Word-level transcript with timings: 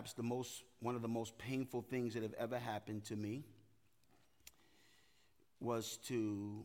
perhaps 0.00 0.14
the 0.14 0.22
most, 0.22 0.62
one 0.80 0.96
of 0.96 1.02
the 1.02 1.08
most 1.08 1.36
painful 1.36 1.82
things 1.82 2.14
that 2.14 2.22
have 2.22 2.32
ever 2.38 2.58
happened 2.58 3.04
to 3.04 3.14
me 3.14 3.44
was 5.60 5.98
to 5.98 6.64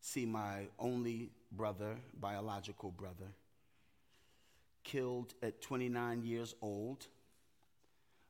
see 0.00 0.26
my 0.26 0.66
only 0.80 1.30
brother, 1.52 1.94
biological 2.18 2.90
brother, 2.90 3.28
killed 4.82 5.34
at 5.40 5.62
29 5.62 6.24
years 6.24 6.52
old, 6.60 7.06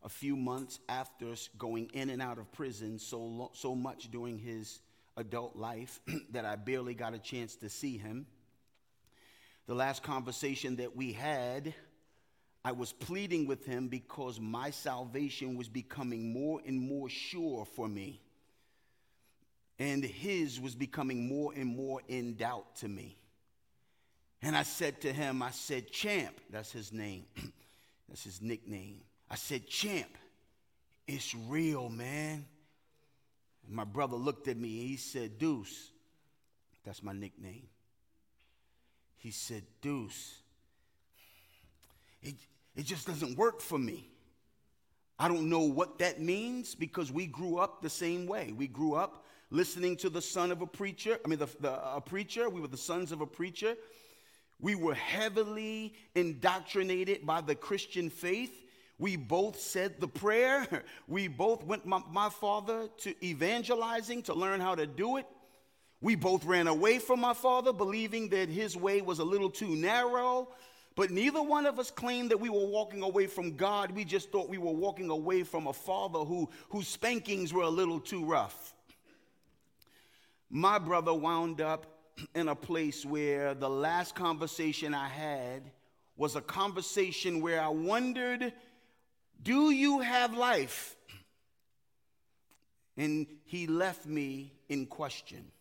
a 0.02 0.10
few 0.10 0.37
months 0.37 0.78
after 0.87 1.33
going 1.56 1.88
in 1.95 2.10
and 2.10 2.20
out 2.20 2.37
of 2.37 2.52
prison 2.52 2.98
so, 2.98 3.19
lo- 3.19 3.51
so 3.55 3.74
much 3.74 4.10
during 4.10 4.38
his 4.38 4.80
adult 5.16 5.56
life 5.56 6.01
that 6.33 6.45
I 6.45 6.56
barely 6.56 6.92
got 6.92 7.15
a 7.15 7.19
chance 7.19 7.56
to 7.56 7.70
see 7.70 7.96
him. 7.96 8.27
The 9.66 9.74
last 9.74 10.02
conversation 10.02 10.77
that 10.77 10.95
we 10.95 11.15
had, 11.15 11.73
I 12.68 12.72
was 12.72 12.92
pleading 12.92 13.46
with 13.46 13.64
him 13.64 13.88
because 13.88 14.38
my 14.38 14.68
salvation 14.68 15.56
was 15.56 15.70
becoming 15.70 16.34
more 16.34 16.60
and 16.66 16.78
more 16.78 17.08
sure 17.08 17.64
for 17.64 17.88
me. 17.88 18.20
And 19.78 20.04
his 20.04 20.60
was 20.60 20.74
becoming 20.74 21.27
more 21.27 21.54
and 21.56 21.74
more 21.74 22.02
in 22.08 22.34
doubt 22.34 22.77
to 22.80 22.88
me. 22.88 23.16
And 24.42 24.54
I 24.54 24.64
said 24.64 25.00
to 25.00 25.10
him, 25.14 25.41
I 25.42 25.50
said, 25.50 25.91
Champ, 25.91 26.38
that's 26.50 26.70
his 26.70 26.92
name, 26.92 27.24
that's 28.06 28.24
his 28.24 28.42
nickname. 28.42 29.00
I 29.30 29.36
said, 29.36 29.66
Champ, 29.66 30.19
it's 31.06 31.34
real, 31.34 31.88
man. 31.88 32.44
And 33.66 33.74
my 33.74 33.84
brother 33.84 34.16
looked 34.16 34.46
at 34.46 34.58
me 34.58 34.69
he 34.69 34.98
said, 34.98 35.38
Deuce, 35.38 35.91
that's 36.84 37.02
my 37.02 37.14
nickname. 37.14 37.66
He 39.16 39.30
said, 39.30 39.62
Deuce, 39.80 40.34
it, 42.22 42.34
it 42.79 42.87
just 42.87 43.09
doesn't 43.09 43.37
work 43.37 43.61
for 43.61 43.77
me. 43.77 44.09
I 45.19 45.27
don't 45.27 45.51
know 45.51 45.62
what 45.62 45.98
that 45.98 46.21
means 46.21 46.77
because 46.77 47.11
we 47.11 47.27
grew 47.27 47.59
up 47.59 47.83
the 47.83 47.91
same 47.91 48.25
way. 48.25 48.55
We 48.57 48.69
grew 48.69 48.95
up 48.95 49.25
listening 49.51 49.97
to 49.97 50.09
the 50.09 50.23
son 50.23 50.53
of 50.53 50.62
a 50.62 50.67
preacher. 50.67 51.19
I 51.25 51.29
mean, 51.29 51.41
the, 51.41 51.49
the, 51.59 51.73
a 51.97 52.01
preacher. 52.01 52.49
We 52.49 52.61
were 52.61 52.69
the 52.69 52.77
sons 52.77 53.11
of 53.11 53.21
a 53.21 53.27
preacher. 53.27 53.75
We 54.61 54.77
were 54.77 54.95
heavily 54.95 55.95
indoctrinated 56.15 57.27
by 57.27 57.41
the 57.41 57.56
Christian 57.56 58.11
faith. 58.11 58.53
We 58.97 59.17
both 59.17 59.59
said 59.59 60.01
the 60.01 60.09
prayer. 60.09 60.84
We 61.09 61.27
both 61.27 61.65
went, 61.65 61.84
my, 61.84 62.01
my, 62.12 62.29
father, 62.29 62.89
to 62.99 63.27
evangelizing 63.27 64.23
to 64.25 64.34
learn 64.34 64.61
how 64.61 64.77
to 64.77 64.87
do 64.87 65.17
it. 65.17 65.27
We 66.01 66.15
both 66.15 66.45
ran 66.45 66.69
away 66.69 67.01
from 67.01 67.19
my 67.19 67.34
father, 67.34 67.73
believing 67.73 68.29
that 68.29 68.49
his 68.49 68.77
way 68.77 69.01
was 69.01 69.19
a 69.19 69.25
little 69.25 69.51
too 69.51 69.75
narrow. 69.75 70.49
But 70.98 71.12
neither 71.12 71.41
one 71.41 71.64
of 71.64 71.78
us 71.78 71.92
claimed 71.92 72.32
that 72.32 72.41
we 72.41 72.50
were 72.50 72.66
walking 72.66 73.04
away 73.04 73.28
from 73.28 73.54
God. 73.54 73.92
We 73.92 74.04
just 74.04 74.32
thought 74.32 74.48
we 74.48 74.58
were 74.58 74.72
walking 74.72 75.10
away 75.10 75.44
from 75.44 75.68
a 75.68 75.72
father 75.72 76.18
who, 76.18 76.50
whose 76.70 76.88
spankings 76.88 77.52
were 77.52 77.62
a 77.62 77.68
little 77.68 78.00
too 78.00 78.24
rough. 78.24 78.74
My 80.50 80.80
brother 80.80 81.14
wound 81.14 81.60
up 81.60 81.86
in 82.34 82.48
a 82.48 82.56
place 82.56 83.06
where 83.06 83.54
the 83.54 83.70
last 83.70 84.16
conversation 84.16 84.92
I 84.92 85.06
had 85.06 85.70
was 86.16 86.34
a 86.34 86.41
conversation 86.41 87.41
where 87.42 87.60
I 87.60 87.69
wondered, 87.69 88.52
Do 89.41 89.70
you 89.70 90.00
have 90.00 90.36
life? 90.36 90.96
And 92.96 93.28
he 93.44 93.69
left 93.69 94.04
me 94.04 94.52
in 94.69 94.86
question. 94.86 95.52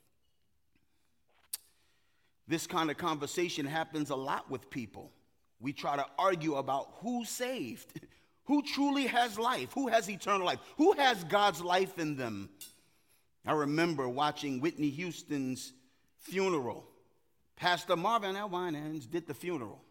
This 2.48 2.66
kind 2.66 2.90
of 2.90 2.98
conversation 2.98 3.68
happens 3.68 4.10
a 4.10 4.16
lot 4.16 4.50
with 4.50 4.72
people. 4.72 5.12
We 5.60 5.74
try 5.74 5.96
to 5.96 6.06
argue 6.18 6.56
about 6.56 6.88
who's 7.02 7.30
saved, 7.30 8.00
who 8.46 8.62
truly 8.62 9.08
has 9.08 9.38
life, 9.38 9.72
who 9.74 9.88
has 9.88 10.10
eternal 10.10 10.46
life, 10.46 10.60
who 10.78 10.94
has 10.94 11.24
God's 11.26 11.62
life 11.62 11.98
in 11.98 12.16
them. 12.16 12.50
I 13.46 13.54
remember 13.54 14.08
watching 14.10 14.60
Whitney 14.60 14.90
Houston's 14.90 15.74
funeral. 16.18 16.86
Pastor 17.56 17.96
Marvin 17.96 18.36
L. 18.36 18.50
Winans 18.50 19.08
did 19.08 19.26
the 19.28 19.34
funeral. 19.34 19.82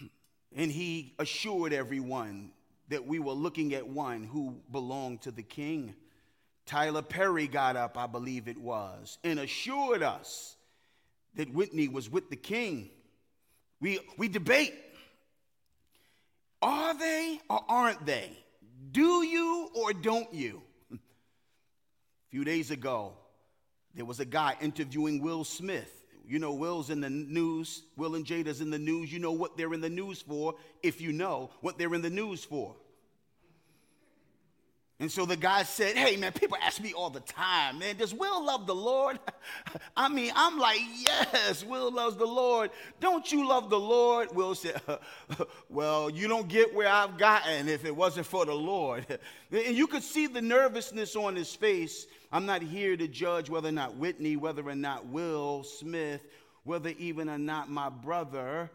And 0.56 0.72
he 0.72 1.14
assured 1.18 1.74
everyone 1.74 2.52
that 2.88 3.06
we 3.06 3.18
were 3.18 3.34
looking 3.34 3.74
at 3.74 3.86
one 3.86 4.24
who 4.24 4.56
belonged 4.72 5.20
to 5.22 5.30
the 5.30 5.42
king. 5.42 5.94
Tyler 6.64 7.02
Perry 7.02 7.46
got 7.46 7.76
up, 7.76 7.98
I 7.98 8.06
believe 8.06 8.48
it 8.48 8.58
was, 8.58 9.18
and 9.22 9.38
assured 9.38 10.02
us 10.02 10.56
that 11.34 11.52
Whitney 11.52 11.88
was 11.88 12.10
with 12.10 12.30
the 12.30 12.36
king. 12.36 12.90
We, 13.80 14.00
we 14.16 14.28
debate 14.28 14.74
are 16.60 16.98
they 16.98 17.40
or 17.48 17.60
aren't 17.68 18.04
they? 18.04 18.30
Do 18.90 19.22
you 19.22 19.70
or 19.74 19.92
don't 19.92 20.32
you? 20.32 20.62
A 20.92 20.96
few 22.30 22.44
days 22.44 22.70
ago, 22.70 23.12
there 23.94 24.04
was 24.04 24.20
a 24.20 24.24
guy 24.24 24.56
interviewing 24.60 25.22
Will 25.22 25.44
Smith. 25.44 25.92
You 26.26 26.38
know, 26.38 26.52
Will's 26.52 26.90
in 26.90 27.00
the 27.00 27.08
news. 27.08 27.82
Will 27.96 28.14
and 28.14 28.24
Jada's 28.24 28.60
in 28.60 28.70
the 28.70 28.78
news. 28.78 29.10
You 29.12 29.18
know 29.18 29.32
what 29.32 29.56
they're 29.56 29.72
in 29.72 29.80
the 29.80 29.88
news 29.88 30.20
for 30.20 30.54
if 30.82 31.00
you 31.00 31.12
know 31.12 31.50
what 31.62 31.78
they're 31.78 31.94
in 31.94 32.02
the 32.02 32.10
news 32.10 32.44
for. 32.44 32.76
And 35.00 35.12
so 35.12 35.24
the 35.24 35.36
guy 35.36 35.62
said, 35.62 35.96
Hey, 35.96 36.16
man, 36.16 36.32
people 36.32 36.56
ask 36.60 36.82
me 36.82 36.92
all 36.92 37.08
the 37.08 37.20
time, 37.20 37.78
man, 37.78 37.96
does 37.96 38.12
Will 38.12 38.44
love 38.44 38.66
the 38.66 38.74
Lord? 38.74 39.20
I 39.96 40.08
mean, 40.08 40.32
I'm 40.34 40.58
like, 40.58 40.80
Yes, 41.06 41.64
Will 41.64 41.92
loves 41.92 42.16
the 42.16 42.26
Lord. 42.26 42.70
Don't 42.98 43.30
you 43.30 43.46
love 43.46 43.70
the 43.70 43.78
Lord? 43.78 44.34
Will 44.34 44.56
said, 44.56 44.80
Well, 45.68 46.10
you 46.10 46.26
don't 46.26 46.48
get 46.48 46.74
where 46.74 46.88
I've 46.88 47.16
gotten 47.16 47.68
if 47.68 47.84
it 47.84 47.94
wasn't 47.94 48.26
for 48.26 48.44
the 48.44 48.54
Lord. 48.54 49.06
And 49.50 49.74
you 49.74 49.86
could 49.86 50.02
see 50.02 50.26
the 50.26 50.42
nervousness 50.42 51.16
on 51.16 51.34
his 51.34 51.54
face. 51.54 52.06
I'm 52.30 52.44
not 52.44 52.60
here 52.60 52.98
to 52.98 53.08
judge 53.08 53.48
whether 53.48 53.70
or 53.70 53.72
not 53.72 53.96
Whitney, 53.96 54.36
whether 54.36 54.68
or 54.68 54.74
not 54.74 55.06
Will 55.06 55.64
Smith, 55.64 56.20
whether 56.64 56.90
even 56.98 57.30
or 57.30 57.38
not 57.38 57.70
my 57.70 57.88
brother 57.88 58.70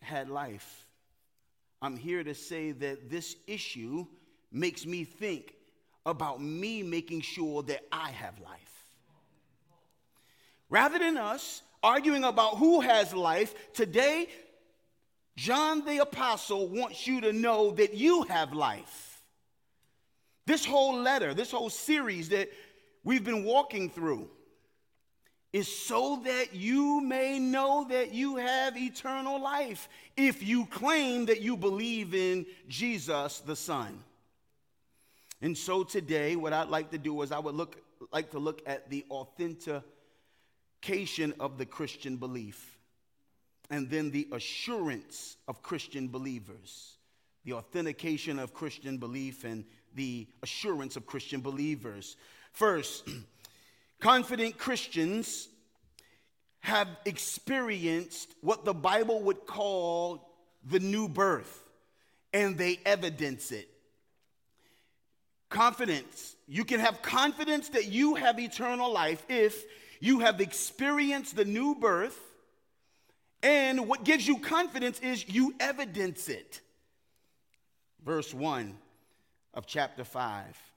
had 0.00 0.28
life. 0.28 0.86
I'm 1.82 1.96
here 1.96 2.22
to 2.22 2.32
say 2.32 2.70
that 2.70 3.10
this 3.10 3.34
issue 3.48 4.06
makes 4.50 4.86
me 4.86 5.04
think 5.04 5.54
about 6.06 6.40
me 6.40 6.82
making 6.82 7.20
sure 7.20 7.62
that 7.64 7.80
I 7.92 8.10
have 8.10 8.38
life. 8.40 8.58
Rather 10.70 10.98
than 10.98 11.16
us 11.16 11.62
arguing 11.82 12.24
about 12.24 12.56
who 12.56 12.80
has 12.80 13.14
life, 13.14 13.54
today, 13.72 14.28
John 15.36 15.84
the 15.84 15.98
Apostle 15.98 16.68
wants 16.68 17.06
you 17.06 17.20
to 17.22 17.32
know 17.32 17.70
that 17.72 17.94
you 17.94 18.24
have 18.24 18.52
life. 18.52 19.22
This 20.46 20.64
whole 20.64 20.98
letter, 20.98 21.34
this 21.34 21.50
whole 21.50 21.70
series 21.70 22.30
that 22.30 22.50
we've 23.04 23.24
been 23.24 23.44
walking 23.44 23.90
through, 23.90 24.28
is 25.52 25.68
so 25.68 26.20
that 26.24 26.54
you 26.54 27.00
may 27.00 27.38
know 27.38 27.86
that 27.88 28.12
you 28.12 28.36
have 28.36 28.76
eternal 28.76 29.40
life 29.40 29.88
if 30.16 30.42
you 30.42 30.66
claim 30.66 31.26
that 31.26 31.40
you 31.40 31.56
believe 31.56 32.14
in 32.14 32.44
Jesus 32.68 33.40
the 33.40 33.56
Son. 33.56 34.02
And 35.40 35.56
so 35.56 35.84
today, 35.84 36.34
what 36.36 36.52
I'd 36.52 36.68
like 36.68 36.90
to 36.90 36.98
do 36.98 37.22
is 37.22 37.30
I 37.30 37.38
would 37.38 37.54
look, 37.54 37.80
like 38.12 38.32
to 38.32 38.38
look 38.38 38.60
at 38.66 38.90
the 38.90 39.04
authentication 39.10 39.84
of 41.38 41.58
the 41.58 41.66
Christian 41.66 42.16
belief 42.16 42.78
and 43.70 43.88
then 43.88 44.10
the 44.10 44.26
assurance 44.32 45.36
of 45.46 45.62
Christian 45.62 46.08
believers. 46.08 46.96
The 47.44 47.52
authentication 47.52 48.38
of 48.38 48.52
Christian 48.52 48.98
belief 48.98 49.44
and 49.44 49.64
the 49.94 50.26
assurance 50.42 50.96
of 50.96 51.06
Christian 51.06 51.40
believers. 51.40 52.16
First, 52.52 53.08
confident 54.00 54.58
Christians 54.58 55.48
have 56.60 56.88
experienced 57.04 58.34
what 58.40 58.64
the 58.64 58.74
Bible 58.74 59.22
would 59.22 59.46
call 59.46 60.28
the 60.64 60.80
new 60.80 61.08
birth, 61.08 61.70
and 62.32 62.58
they 62.58 62.80
evidence 62.84 63.52
it. 63.52 63.68
Confidence. 65.48 66.36
You 66.46 66.64
can 66.64 66.80
have 66.80 67.02
confidence 67.02 67.70
that 67.70 67.86
you 67.86 68.14
have 68.16 68.38
eternal 68.38 68.92
life 68.92 69.24
if 69.28 69.64
you 70.00 70.20
have 70.20 70.40
experienced 70.40 71.36
the 71.36 71.44
new 71.44 71.74
birth. 71.74 72.18
And 73.42 73.88
what 73.88 74.04
gives 74.04 74.26
you 74.26 74.38
confidence 74.38 74.98
is 75.00 75.28
you 75.28 75.54
evidence 75.60 76.28
it. 76.28 76.60
Verse 78.04 78.34
1 78.34 78.76
of 79.54 79.66
chapter 79.66 80.04
5. 80.04 80.67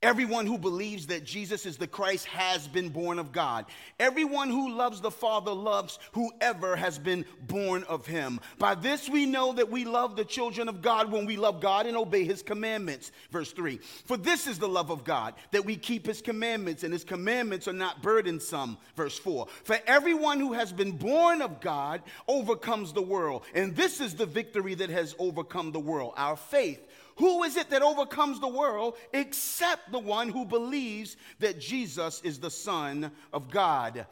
Everyone 0.00 0.46
who 0.46 0.58
believes 0.58 1.08
that 1.08 1.24
Jesus 1.24 1.66
is 1.66 1.76
the 1.76 1.88
Christ 1.88 2.26
has 2.26 2.68
been 2.68 2.88
born 2.88 3.18
of 3.18 3.32
God. 3.32 3.66
Everyone 3.98 4.48
who 4.48 4.70
loves 4.70 5.00
the 5.00 5.10
Father 5.10 5.50
loves 5.50 5.98
whoever 6.12 6.76
has 6.76 7.00
been 7.00 7.24
born 7.48 7.82
of 7.82 8.06
him. 8.06 8.38
By 8.58 8.76
this 8.76 9.08
we 9.08 9.26
know 9.26 9.52
that 9.54 9.72
we 9.72 9.84
love 9.84 10.14
the 10.14 10.24
children 10.24 10.68
of 10.68 10.82
God 10.82 11.10
when 11.10 11.26
we 11.26 11.36
love 11.36 11.60
God 11.60 11.86
and 11.86 11.96
obey 11.96 12.22
his 12.22 12.44
commandments. 12.44 13.10
Verse 13.32 13.50
3 13.50 13.78
For 14.04 14.16
this 14.16 14.46
is 14.46 14.60
the 14.60 14.68
love 14.68 14.90
of 14.90 15.02
God, 15.02 15.34
that 15.50 15.64
we 15.64 15.74
keep 15.74 16.06
his 16.06 16.22
commandments, 16.22 16.84
and 16.84 16.92
his 16.92 17.02
commandments 17.02 17.66
are 17.66 17.72
not 17.72 18.00
burdensome. 18.00 18.78
Verse 18.94 19.18
4 19.18 19.48
For 19.64 19.78
everyone 19.84 20.38
who 20.38 20.52
has 20.52 20.72
been 20.72 20.92
born 20.92 21.42
of 21.42 21.60
God 21.60 22.02
overcomes 22.28 22.92
the 22.92 23.02
world. 23.02 23.42
And 23.52 23.74
this 23.74 24.00
is 24.00 24.14
the 24.14 24.26
victory 24.26 24.76
that 24.76 24.90
has 24.90 25.16
overcome 25.18 25.72
the 25.72 25.80
world, 25.80 26.14
our 26.16 26.36
faith. 26.36 26.86
Who 27.18 27.42
is 27.42 27.56
it 27.56 27.70
that 27.70 27.82
overcomes 27.82 28.40
the 28.40 28.48
world 28.48 28.96
except 29.12 29.90
the 29.90 29.98
one 29.98 30.28
who 30.28 30.44
believes 30.44 31.16
that 31.40 31.58
Jesus 31.58 32.20
is 32.22 32.38
the 32.38 32.50
Son 32.50 33.10
of 33.32 33.50
God? 33.50 34.06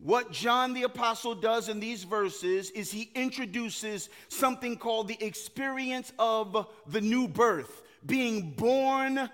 What 0.00 0.32
John 0.32 0.72
the 0.72 0.84
Apostle 0.84 1.34
does 1.34 1.68
in 1.68 1.80
these 1.80 2.04
verses 2.04 2.70
is 2.70 2.90
he 2.90 3.10
introduces 3.14 4.08
something 4.28 4.76
called 4.76 5.08
the 5.08 5.22
experience 5.24 6.12
of 6.18 6.66
the 6.86 7.00
new 7.00 7.28
birth, 7.28 7.82
being 8.06 8.52
born 8.52 9.28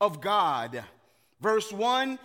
of 0.00 0.20
God. 0.20 0.84
Verse 1.40 1.72
1 1.72 2.18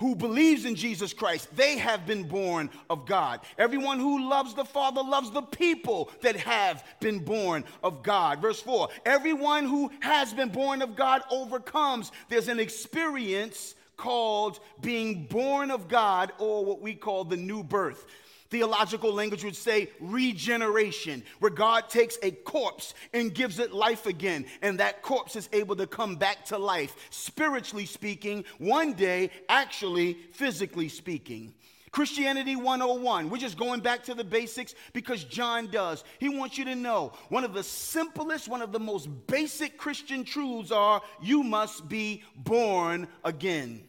who 0.00 0.16
believes 0.16 0.64
in 0.64 0.74
Jesus 0.74 1.12
Christ, 1.12 1.54
they 1.54 1.76
have 1.78 2.06
been 2.06 2.24
born 2.24 2.70
of 2.88 3.06
God. 3.06 3.40
Everyone 3.58 4.00
who 4.00 4.28
loves 4.28 4.54
the 4.54 4.64
Father 4.64 5.02
loves 5.02 5.30
the 5.30 5.42
people 5.42 6.10
that 6.22 6.36
have 6.36 6.82
been 7.00 7.18
born 7.20 7.64
of 7.84 8.02
God. 8.02 8.40
Verse 8.40 8.60
4 8.60 8.88
Everyone 9.04 9.66
who 9.66 9.90
has 10.00 10.32
been 10.32 10.48
born 10.48 10.80
of 10.82 10.96
God 10.96 11.22
overcomes. 11.30 12.10
There's 12.30 12.48
an 12.48 12.58
experience 12.58 13.74
called 13.98 14.58
being 14.80 15.26
born 15.26 15.70
of 15.70 15.86
God, 15.86 16.32
or 16.38 16.64
what 16.64 16.80
we 16.80 16.94
call 16.94 17.24
the 17.24 17.36
new 17.36 17.62
birth. 17.62 18.06
Theological 18.50 19.12
language 19.12 19.44
would 19.44 19.56
say 19.56 19.90
regeneration, 20.00 21.22
where 21.38 21.52
God 21.52 21.88
takes 21.88 22.18
a 22.22 22.32
corpse 22.32 22.94
and 23.12 23.32
gives 23.32 23.60
it 23.60 23.72
life 23.72 24.06
again, 24.06 24.44
and 24.60 24.80
that 24.80 25.02
corpse 25.02 25.36
is 25.36 25.48
able 25.52 25.76
to 25.76 25.86
come 25.86 26.16
back 26.16 26.44
to 26.46 26.58
life, 26.58 26.94
spiritually 27.10 27.86
speaking, 27.86 28.44
one 28.58 28.94
day, 28.94 29.30
actually, 29.48 30.14
physically 30.32 30.88
speaking. 30.88 31.54
Christianity 31.92 32.56
101. 32.56 33.30
We're 33.30 33.38
just 33.38 33.56
going 33.56 33.80
back 33.80 34.04
to 34.04 34.14
the 34.14 34.24
basics 34.24 34.74
because 34.92 35.24
John 35.24 35.70
does. 35.70 36.04
He 36.18 36.28
wants 36.28 36.56
you 36.56 36.64
to 36.66 36.74
know 36.74 37.12
one 37.28 37.44
of 37.44 37.52
the 37.52 37.64
simplest, 37.64 38.48
one 38.48 38.62
of 38.62 38.72
the 38.72 38.80
most 38.80 39.08
basic 39.26 39.76
Christian 39.76 40.24
truths 40.24 40.70
are 40.70 41.02
you 41.20 41.42
must 41.42 41.88
be 41.88 42.22
born 42.36 43.08
again. 43.24 43.84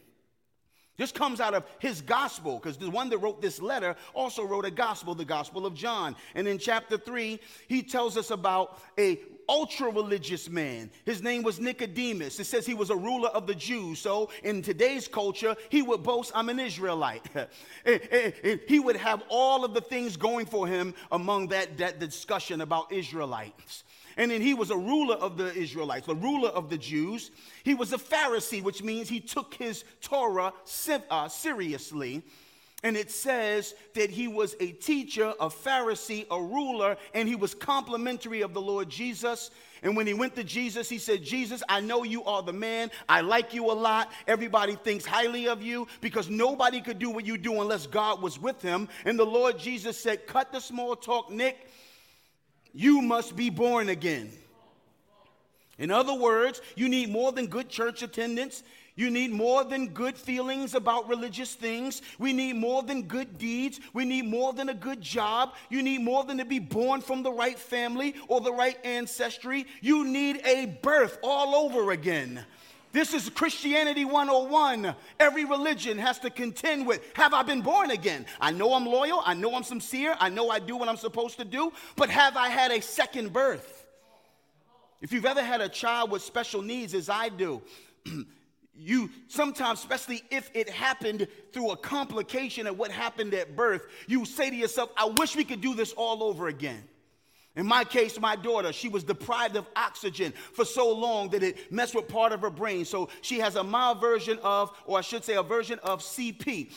This 0.98 1.10
comes 1.10 1.40
out 1.40 1.54
of 1.54 1.64
his 1.78 2.02
gospel, 2.02 2.58
because 2.58 2.76
the 2.76 2.90
one 2.90 3.08
that 3.10 3.18
wrote 3.18 3.40
this 3.40 3.62
letter 3.62 3.96
also 4.14 4.44
wrote 4.44 4.66
a 4.66 4.70
gospel, 4.70 5.14
the 5.14 5.24
Gospel 5.24 5.64
of 5.64 5.74
John. 5.74 6.14
And 6.34 6.46
in 6.46 6.58
chapter 6.58 6.98
3, 6.98 7.40
he 7.66 7.82
tells 7.82 8.16
us 8.16 8.30
about 8.30 8.78
a 8.98 9.18
ultra 9.48 9.90
religious 9.90 10.48
man. 10.48 10.90
His 11.04 11.22
name 11.22 11.42
was 11.42 11.60
Nicodemus. 11.60 12.38
It 12.38 12.44
says 12.44 12.66
he 12.66 12.74
was 12.74 12.90
a 12.90 12.96
ruler 12.96 13.28
of 13.30 13.46
the 13.46 13.54
Jews. 13.54 13.98
So 13.98 14.30
in 14.42 14.62
today's 14.62 15.08
culture, 15.08 15.56
he 15.68 15.82
would 15.82 16.02
boast, 16.02 16.32
I'm 16.34 16.48
an 16.48 16.60
Israelite. 16.60 17.26
he 18.68 18.80
would 18.80 18.96
have 18.96 19.22
all 19.28 19.64
of 19.64 19.74
the 19.74 19.80
things 19.80 20.16
going 20.16 20.46
for 20.46 20.66
him 20.66 20.94
among 21.10 21.48
that, 21.48 21.78
that 21.78 21.98
discussion 21.98 22.60
about 22.60 22.92
Israelites. 22.92 23.84
And 24.16 24.30
then 24.30 24.40
he 24.40 24.54
was 24.54 24.70
a 24.70 24.76
ruler 24.76 25.16
of 25.16 25.36
the 25.36 25.54
Israelites, 25.54 26.08
a 26.08 26.14
ruler 26.14 26.50
of 26.50 26.70
the 26.70 26.78
Jews. 26.78 27.30
He 27.64 27.74
was 27.74 27.92
a 27.92 27.98
Pharisee, 27.98 28.62
which 28.62 28.82
means 28.82 29.08
he 29.08 29.20
took 29.20 29.54
his 29.54 29.84
Torah 30.00 30.52
uh, 31.10 31.28
seriously. 31.28 32.22
And 32.84 32.96
it 32.96 33.12
says 33.12 33.74
that 33.94 34.10
he 34.10 34.26
was 34.26 34.56
a 34.58 34.72
teacher, 34.72 35.32
a 35.38 35.48
Pharisee, 35.48 36.26
a 36.32 36.42
ruler, 36.42 36.96
and 37.14 37.28
he 37.28 37.36
was 37.36 37.54
complimentary 37.54 38.40
of 38.40 38.54
the 38.54 38.60
Lord 38.60 38.88
Jesus. 38.88 39.52
And 39.84 39.96
when 39.96 40.06
he 40.06 40.14
went 40.14 40.34
to 40.34 40.42
Jesus, 40.42 40.88
he 40.88 40.98
said, 40.98 41.22
Jesus, 41.22 41.62
I 41.68 41.80
know 41.80 42.02
you 42.02 42.24
are 42.24 42.42
the 42.42 42.52
man. 42.52 42.90
I 43.08 43.20
like 43.20 43.54
you 43.54 43.70
a 43.70 43.72
lot. 43.72 44.10
Everybody 44.26 44.74
thinks 44.74 45.06
highly 45.06 45.46
of 45.46 45.62
you 45.62 45.86
because 46.00 46.28
nobody 46.28 46.80
could 46.80 46.98
do 46.98 47.10
what 47.10 47.24
you 47.24 47.38
do 47.38 47.60
unless 47.60 47.86
God 47.86 48.20
was 48.20 48.40
with 48.40 48.60
him. 48.60 48.88
And 49.04 49.16
the 49.16 49.24
Lord 49.24 49.60
Jesus 49.60 49.96
said, 49.96 50.26
Cut 50.26 50.50
the 50.50 50.60
small 50.60 50.96
talk, 50.96 51.30
Nick. 51.30 51.68
You 52.72 53.02
must 53.02 53.36
be 53.36 53.50
born 53.50 53.88
again. 53.88 54.30
In 55.78 55.90
other 55.90 56.14
words, 56.14 56.60
you 56.76 56.88
need 56.88 57.10
more 57.10 57.32
than 57.32 57.46
good 57.46 57.68
church 57.68 58.02
attendance. 58.02 58.62
You 58.94 59.10
need 59.10 59.30
more 59.30 59.64
than 59.64 59.88
good 59.88 60.18
feelings 60.18 60.74
about 60.74 61.08
religious 61.08 61.54
things. 61.54 62.02
We 62.18 62.34
need 62.34 62.56
more 62.56 62.82
than 62.82 63.02
good 63.02 63.38
deeds. 63.38 63.80
We 63.94 64.04
need 64.04 64.26
more 64.26 64.52
than 64.52 64.68
a 64.68 64.74
good 64.74 65.00
job. 65.00 65.54
You 65.70 65.82
need 65.82 66.02
more 66.02 66.24
than 66.24 66.38
to 66.38 66.44
be 66.44 66.58
born 66.58 67.00
from 67.00 67.22
the 67.22 67.32
right 67.32 67.58
family 67.58 68.14
or 68.28 68.42
the 68.42 68.52
right 68.52 68.76
ancestry. 68.84 69.66
You 69.80 70.04
need 70.04 70.42
a 70.44 70.78
birth 70.82 71.18
all 71.22 71.54
over 71.54 71.92
again. 71.92 72.44
This 72.92 73.14
is 73.14 73.30
Christianity 73.30 74.04
101. 74.04 74.94
Every 75.18 75.46
religion 75.46 75.96
has 75.96 76.18
to 76.20 76.30
contend 76.30 76.86
with 76.86 77.00
Have 77.14 77.32
I 77.32 77.42
been 77.42 77.62
born 77.62 77.90
again? 77.90 78.26
I 78.38 78.52
know 78.52 78.74
I'm 78.74 78.84
loyal. 78.84 79.22
I 79.24 79.32
know 79.32 79.54
I'm 79.54 79.62
sincere. 79.62 80.14
I 80.20 80.28
know 80.28 80.50
I 80.50 80.58
do 80.58 80.76
what 80.76 80.90
I'm 80.90 80.98
supposed 80.98 81.38
to 81.38 81.44
do. 81.44 81.72
But 81.96 82.10
have 82.10 82.36
I 82.36 82.48
had 82.48 82.70
a 82.70 82.82
second 82.82 83.32
birth? 83.32 83.86
If 85.00 85.12
you've 85.12 85.24
ever 85.24 85.42
had 85.42 85.62
a 85.62 85.68
child 85.68 86.10
with 86.10 86.22
special 86.22 86.60
needs, 86.60 86.94
as 86.94 87.08
I 87.08 87.30
do, 87.30 87.62
you 88.76 89.10
sometimes, 89.26 89.80
especially 89.80 90.22
if 90.30 90.50
it 90.54 90.68
happened 90.68 91.26
through 91.52 91.70
a 91.70 91.76
complication 91.76 92.66
of 92.66 92.78
what 92.78 92.90
happened 92.90 93.32
at 93.32 93.56
birth, 93.56 93.86
you 94.06 94.24
say 94.26 94.50
to 94.50 94.56
yourself, 94.56 94.90
I 94.98 95.06
wish 95.06 95.34
we 95.34 95.44
could 95.44 95.62
do 95.62 95.74
this 95.74 95.92
all 95.94 96.22
over 96.22 96.48
again. 96.48 96.84
In 97.54 97.66
my 97.66 97.84
case, 97.84 98.18
my 98.18 98.34
daughter, 98.34 98.72
she 98.72 98.88
was 98.88 99.04
deprived 99.04 99.56
of 99.56 99.66
oxygen 99.76 100.32
for 100.54 100.64
so 100.64 100.90
long 100.90 101.28
that 101.30 101.42
it 101.42 101.70
messed 101.70 101.94
with 101.94 102.08
part 102.08 102.32
of 102.32 102.40
her 102.40 102.50
brain. 102.50 102.84
So 102.86 103.10
she 103.20 103.40
has 103.40 103.56
a 103.56 103.62
mild 103.62 104.00
version 104.00 104.38
of, 104.42 104.72
or 104.86 104.98
I 104.98 105.02
should 105.02 105.22
say, 105.22 105.34
a 105.34 105.42
version 105.42 105.78
of 105.82 106.00
CP. 106.00 106.70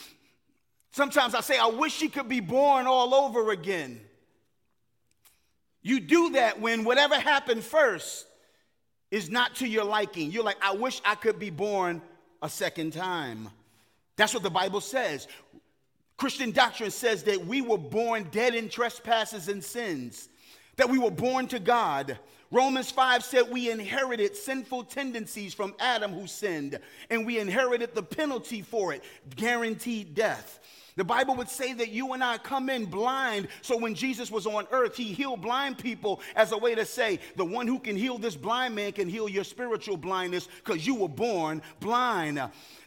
Sometimes 0.92 1.34
I 1.34 1.42
say, 1.42 1.58
I 1.58 1.68
wish 1.68 1.94
she 1.94 2.10
could 2.10 2.28
be 2.28 2.42
born 2.42 2.88
all 2.88 3.14
over 3.14 3.52
again. 3.52 4.02
You 5.82 6.02
do 6.02 6.32
that 6.32 6.60
when 6.60 6.84
whatever 6.84 7.16
happened 7.16 7.64
first 7.64 8.26
is 9.12 9.30
not 9.30 9.56
to 9.58 9.68
your 9.68 9.86
liking. 9.86 10.32
You're 10.32 10.44
like, 10.44 10.58
I 10.62 10.74
wish 10.74 11.02
I 11.06 11.16
could 11.16 11.40
be 11.40 11.52
born 11.52 12.02
a 12.42 12.50
second 12.50 12.92
time. 12.92 13.50
That's 14.18 14.34
what 14.34 14.44
the 14.44 14.50
Bible 14.50 14.82
says. 14.82 15.28
Christian 16.18 16.52
doctrine 16.52 16.92
says 16.92 17.24
that 17.24 17.46
we 17.46 17.62
were 17.62 17.78
born 17.78 18.28
dead 18.32 18.56
in 18.56 18.68
trespasses 18.68 19.48
and 19.48 19.64
sins 19.64 20.30
that 20.78 20.90
we 20.90 20.98
were 20.98 21.12
born 21.12 21.48
to 21.48 21.60
God. 21.60 22.18
Romans 22.52 22.92
5 22.92 23.24
said 23.24 23.52
we 23.52 23.70
inherited 23.70 24.36
sinful 24.36 24.86
tendencies 24.86 25.54
from 25.54 25.74
Adam 25.80 26.12
who 26.14 26.28
sinned, 26.28 26.80
and 27.10 27.26
we 27.26 27.40
inherited 27.40 27.96
the 27.96 28.04
penalty 28.04 28.62
for 28.62 28.94
it, 28.94 29.04
guaranteed 29.36 30.14
death. 30.14 30.60
The 30.98 31.04
Bible 31.04 31.36
would 31.36 31.50
say 31.50 31.74
that 31.74 31.90
you 31.90 32.14
and 32.14 32.24
I 32.24 32.38
come 32.38 32.70
in 32.70 32.86
blind. 32.86 33.50
So 33.62 33.78
when 33.78 33.96
Jesus 33.96 34.32
was 34.32 34.48
on 34.48 34.66
earth, 34.72 34.96
he 34.96 35.12
healed 35.12 35.42
blind 35.42 35.78
people 35.78 36.22
as 36.36 36.54
a 36.54 36.58
way 36.58 36.74
to 36.74 36.86
say, 36.86 37.20
the 37.36 37.44
one 37.44 37.68
who 37.68 37.80
can 37.80 37.98
heal 37.98 38.18
this 38.18 38.38
blind 38.38 38.76
man 38.76 38.94
can 38.94 39.10
heal 39.10 39.28
your 39.28 39.44
spiritual 39.44 39.98
blindness 39.98 40.48
because 40.64 40.88
you 40.88 40.96
were 40.96 41.10
born 41.10 41.62
blind. 41.82 42.42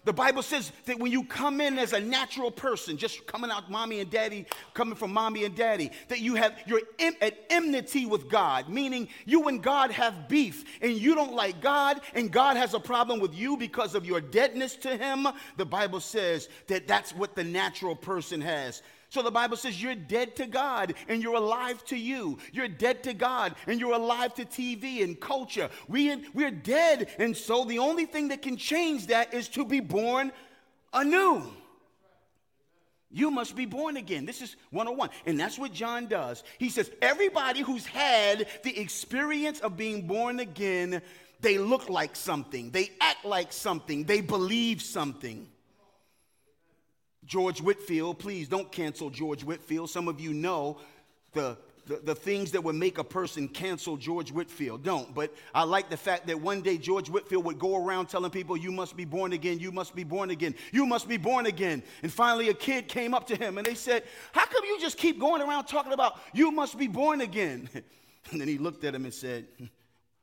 The 0.08 0.12
Bible 0.14 0.42
says 0.42 0.72
that 0.86 0.98
when 0.98 1.12
you 1.12 1.22
come 1.22 1.60
in 1.60 1.78
as 1.78 1.92
a 1.92 2.00
natural 2.00 2.50
person, 2.50 2.96
just 2.96 3.26
coming 3.26 3.50
out 3.50 3.70
mommy 3.70 4.00
and 4.00 4.10
daddy, 4.10 4.46
coming 4.72 4.94
from 4.94 5.12
mommy 5.12 5.44
and 5.44 5.54
daddy, 5.54 5.90
that 6.08 6.20
you 6.20 6.34
have 6.34 6.54
you're 6.66 6.80
at 6.98 7.38
enmity 7.50 8.06
with 8.06 8.26
God, 8.26 8.70
meaning 8.70 9.08
you 9.26 9.48
and 9.48 9.62
God 9.62 9.90
have 9.90 10.26
beef 10.26 10.64
and 10.80 10.92
you 10.92 11.14
don't 11.14 11.34
like 11.34 11.60
God 11.60 12.00
and 12.14 12.30
God 12.32 12.56
has 12.56 12.72
a 12.72 12.80
problem 12.80 13.20
with 13.20 13.34
you 13.34 13.58
because 13.58 13.94
of 13.94 14.06
your 14.06 14.22
deadness 14.22 14.76
to 14.76 14.96
him. 14.96 15.28
The 15.58 15.66
Bible 15.66 16.00
says 16.00 16.48
that 16.68 16.88
that's 16.88 17.14
what 17.14 17.34
the 17.34 17.44
natural 17.44 17.94
person 18.00 18.40
has. 18.40 18.82
So 19.10 19.22
the 19.22 19.30
Bible 19.30 19.56
says 19.56 19.82
you're 19.82 19.94
dead 19.94 20.36
to 20.36 20.46
God 20.46 20.94
and 21.08 21.22
you're 21.22 21.36
alive 21.36 21.82
to 21.86 21.96
you. 21.96 22.38
You're 22.52 22.68
dead 22.68 23.02
to 23.04 23.14
God 23.14 23.54
and 23.66 23.80
you're 23.80 23.94
alive 23.94 24.34
to 24.34 24.44
TV 24.44 25.02
and 25.02 25.18
culture. 25.18 25.70
We, 25.88 26.24
we're 26.34 26.50
dead. 26.50 27.08
And 27.18 27.36
so 27.36 27.64
the 27.64 27.78
only 27.78 28.04
thing 28.04 28.28
that 28.28 28.42
can 28.42 28.56
change 28.56 29.06
that 29.06 29.32
is 29.32 29.48
to 29.50 29.64
be 29.64 29.80
born 29.80 30.30
anew. 30.92 31.42
You 33.10 33.30
must 33.30 33.56
be 33.56 33.64
born 33.64 33.96
again. 33.96 34.26
This 34.26 34.42
is 34.42 34.56
101. 34.70 35.08
And 35.24 35.40
that's 35.40 35.58
what 35.58 35.72
John 35.72 36.06
does. 36.06 36.44
He 36.58 36.68
says, 36.68 36.90
everybody 37.00 37.62
who's 37.62 37.86
had 37.86 38.46
the 38.62 38.78
experience 38.78 39.60
of 39.60 39.78
being 39.78 40.06
born 40.06 40.40
again, 40.40 41.00
they 41.40 41.56
look 41.56 41.88
like 41.88 42.14
something, 42.14 42.70
they 42.70 42.90
act 43.00 43.24
like 43.24 43.54
something, 43.54 44.04
they 44.04 44.20
believe 44.20 44.82
something. 44.82 45.48
George 47.28 47.60
Whitefield, 47.60 48.18
please 48.18 48.48
don't 48.48 48.72
cancel 48.72 49.10
George 49.10 49.44
Whitefield. 49.44 49.90
Some 49.90 50.08
of 50.08 50.18
you 50.18 50.32
know 50.32 50.78
the, 51.34 51.58
the, 51.86 51.96
the 51.96 52.14
things 52.14 52.52
that 52.52 52.64
would 52.64 52.74
make 52.74 52.96
a 52.96 53.04
person 53.04 53.48
cancel 53.48 53.98
George 53.98 54.32
Whitefield. 54.32 54.82
Don't. 54.82 55.14
But 55.14 55.34
I 55.54 55.64
like 55.64 55.90
the 55.90 55.96
fact 55.98 56.26
that 56.28 56.40
one 56.40 56.62
day 56.62 56.78
George 56.78 57.10
Whitefield 57.10 57.44
would 57.44 57.58
go 57.58 57.76
around 57.76 58.06
telling 58.06 58.30
people, 58.30 58.56
You 58.56 58.72
must 58.72 58.96
be 58.96 59.04
born 59.04 59.34
again, 59.34 59.58
you 59.58 59.70
must 59.70 59.94
be 59.94 60.04
born 60.04 60.30
again, 60.30 60.54
you 60.72 60.86
must 60.86 61.06
be 61.06 61.18
born 61.18 61.44
again. 61.44 61.82
And 62.02 62.10
finally, 62.10 62.48
a 62.48 62.54
kid 62.54 62.88
came 62.88 63.12
up 63.12 63.26
to 63.26 63.36
him 63.36 63.58
and 63.58 63.66
they 63.66 63.74
said, 63.74 64.04
How 64.32 64.46
come 64.46 64.64
you 64.64 64.80
just 64.80 64.96
keep 64.96 65.20
going 65.20 65.42
around 65.42 65.66
talking 65.66 65.92
about 65.92 66.18
you 66.32 66.50
must 66.50 66.78
be 66.78 66.88
born 66.88 67.20
again? 67.20 67.68
And 68.30 68.42
then 68.42 68.48
he 68.48 68.58
looked 68.58 68.84
at 68.84 68.94
him 68.94 69.04
and 69.04 69.14
said, 69.14 69.46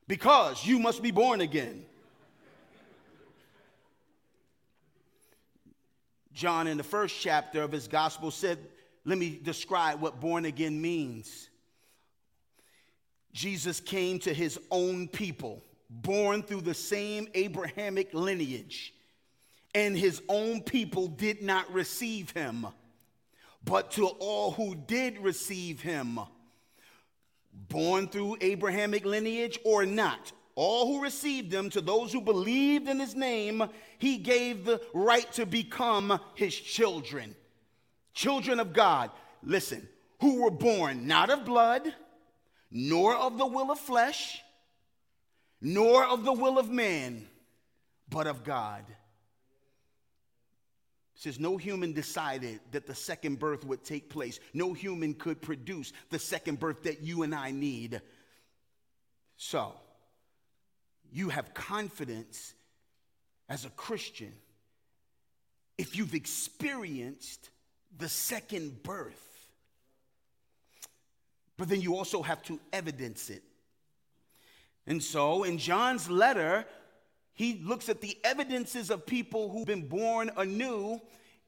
Because 0.08 0.64
you 0.64 0.78
must 0.78 1.02
be 1.02 1.10
born 1.10 1.42
again. 1.42 1.86
John, 6.36 6.68
in 6.68 6.76
the 6.76 6.84
first 6.84 7.20
chapter 7.20 7.64
of 7.64 7.72
his 7.72 7.88
gospel, 7.88 8.30
said, 8.30 8.60
Let 9.06 9.18
me 9.18 9.40
describe 9.42 10.02
what 10.02 10.20
born 10.20 10.44
again 10.44 10.82
means. 10.82 11.50
Jesus 13.32 13.80
came 13.80 14.20
to 14.20 14.34
his 14.34 14.60
own 14.70 15.08
people, 15.08 15.64
born 15.90 16.44
through 16.44 16.62
the 16.62 16.74
same 16.74 17.30
Abrahamic 17.34 18.14
lineage, 18.14 18.94
and 19.74 19.98
his 19.98 20.22
own 20.28 20.62
people 20.62 21.08
did 21.08 21.42
not 21.42 21.72
receive 21.74 22.32
him. 22.32 22.68
But 23.64 23.92
to 23.92 24.08
all 24.08 24.52
who 24.52 24.76
did 24.76 25.20
receive 25.20 25.82
him, 25.82 26.20
born 27.54 28.10
through 28.10 28.38
Abrahamic 28.42 29.06
lineage 29.06 29.58
or 29.64 29.86
not, 29.86 30.34
all 30.56 30.88
who 30.88 31.04
received 31.04 31.54
him, 31.54 31.70
to 31.72 31.82
those 31.82 32.14
who 32.14 32.22
believed 32.22 32.88
in 32.88 33.00
his 33.00 33.14
name, 33.14 33.64
he 33.98 34.18
gave 34.18 34.66
the 34.66 34.82
right 34.94 35.30
to 35.34 35.46
become 35.46 36.20
his 36.34 36.56
children. 36.56 37.36
Children 38.14 38.62
of 38.62 38.72
God, 38.72 39.12
listen, 39.44 39.88
who 40.22 40.42
were 40.42 40.52
born 40.52 41.08
not 41.08 41.30
of 41.30 41.44
blood, 41.44 41.94
nor 42.72 43.16
of 43.16 43.38
the 43.38 43.46
will 43.46 43.70
of 43.70 43.80
flesh, 43.80 44.42
nor 45.62 46.06
of 46.06 46.24
the 46.24 46.34
will 46.34 46.58
of 46.58 46.70
man, 46.70 47.28
but 48.10 48.26
of 48.26 48.46
God. 48.46 48.86
Says 51.16 51.40
no 51.40 51.58
human 51.58 51.94
decided 51.94 52.60
that 52.72 52.88
the 52.88 52.96
second 52.96 53.40
birth 53.40 53.66
would 53.66 53.84
take 53.84 54.10
place. 54.10 54.40
No 54.54 54.74
human 54.74 55.14
could 55.14 55.42
produce 55.42 55.92
the 56.10 56.20
second 56.20 56.60
birth 56.60 56.84
that 56.84 57.02
you 57.02 57.24
and 57.24 57.34
I 57.34 57.52
need. 57.52 58.02
So, 59.38 59.74
you 61.16 61.30
have 61.30 61.54
confidence 61.54 62.54
as 63.48 63.64
a 63.64 63.70
Christian 63.70 64.34
if 65.78 65.96
you've 65.96 66.14
experienced 66.14 67.50
the 67.98 68.10
second 68.10 68.84
birth. 68.84 69.50
But 71.56 71.70
then 71.70 71.80
you 71.80 71.96
also 71.96 72.22
have 72.22 72.44
to 72.44 72.60
evidence 72.74 73.30
it. 73.30 73.44
And 74.88 75.02
so 75.02 75.44
in 75.44 75.58
John's 75.58 76.10
letter, 76.10 76.66
he 77.34 77.62
looks 77.64 77.88
at 77.88 78.02
the 78.02 78.18
evidences 78.26 78.90
of 78.90 79.06
people 79.06 79.50
who've 79.50 79.66
been 79.66 79.88
born 79.88 80.32
anew 80.36 81.00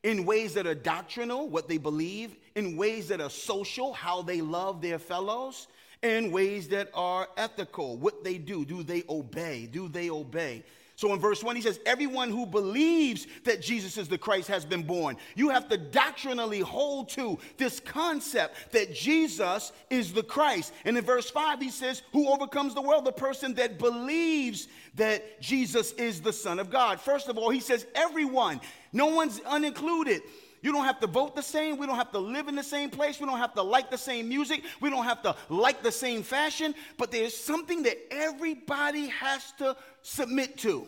in 0.01 0.25
ways 0.25 0.53
that 0.53 0.65
are 0.65 0.75
doctrinal, 0.75 1.49
what 1.49 1.67
they 1.67 1.77
believe, 1.77 2.37
in 2.55 2.77
ways 2.77 3.09
that 3.09 3.19
are 3.19 3.29
social, 3.29 3.91
how 3.91 4.21
they 4.21 4.39
love 4.39 4.81
their 4.81 4.97
fellows, 4.97 5.67
in 6.03 6.31
ways 6.31 6.67
that 6.69 6.89
are 6.93 7.27
ethical, 7.37 7.97
what 7.97 8.23
they 8.23 8.37
do. 8.37 8.65
Do 8.65 8.83
they 8.83 9.03
obey? 9.09 9.65
Do 9.65 9.87
they 9.87 10.09
obey? 10.09 10.63
So 10.97 11.13
in 11.13 11.19
verse 11.19 11.43
1, 11.43 11.55
he 11.55 11.61
says, 11.61 11.79
Everyone 11.85 12.31
who 12.31 12.47
believes 12.47 13.27
that 13.43 13.61
Jesus 13.61 13.99
is 13.99 14.07
the 14.07 14.17
Christ 14.17 14.47
has 14.47 14.65
been 14.65 14.81
born. 14.81 15.15
You 15.35 15.49
have 15.49 15.69
to 15.69 15.77
doctrinally 15.77 16.59
hold 16.59 17.09
to 17.09 17.37
this 17.57 17.79
concept 17.79 18.71
that 18.71 18.95
Jesus 18.95 19.71
is 19.91 20.11
the 20.11 20.23
Christ. 20.23 20.73
And 20.85 20.97
in 20.97 21.03
verse 21.03 21.29
5, 21.29 21.61
he 21.61 21.69
says, 21.69 22.01
Who 22.13 22.27
overcomes 22.27 22.73
the 22.73 22.81
world? 22.81 23.05
The 23.05 23.11
person 23.11 23.53
that 23.55 23.77
believes 23.77 24.67
that 24.95 25.39
Jesus 25.39 25.91
is 25.93 26.19
the 26.19 26.33
Son 26.33 26.57
of 26.57 26.71
God. 26.71 26.99
First 26.99 27.29
of 27.29 27.37
all, 27.37 27.51
he 27.51 27.59
says, 27.59 27.85
Everyone, 27.93 28.59
no 28.91 29.05
one's 29.05 29.39
unincluded. 29.41 30.21
You 30.61 30.71
don't 30.71 30.85
have 30.85 30.99
to 31.01 31.07
vote 31.07 31.35
the 31.35 31.43
same. 31.43 31.77
We 31.77 31.85
don't 31.85 31.97
have 31.97 32.11
to 32.11 32.19
live 32.19 32.47
in 32.47 32.55
the 32.55 32.63
same 32.63 32.89
place. 32.89 33.19
We 33.19 33.25
don't 33.25 33.37
have 33.37 33.53
to 33.53 33.61
like 33.61 33.91
the 33.91 33.97
same 33.97 34.27
music. 34.27 34.63
We 34.81 34.89
don't 34.89 35.05
have 35.05 35.21
to 35.23 35.35
like 35.49 35.83
the 35.83 35.91
same 35.91 36.23
fashion. 36.23 36.73
But 36.97 37.11
there's 37.11 37.35
something 37.35 37.83
that 37.83 37.97
everybody 38.11 39.07
has 39.07 39.51
to 39.59 39.75
submit 40.01 40.57
to. 40.59 40.87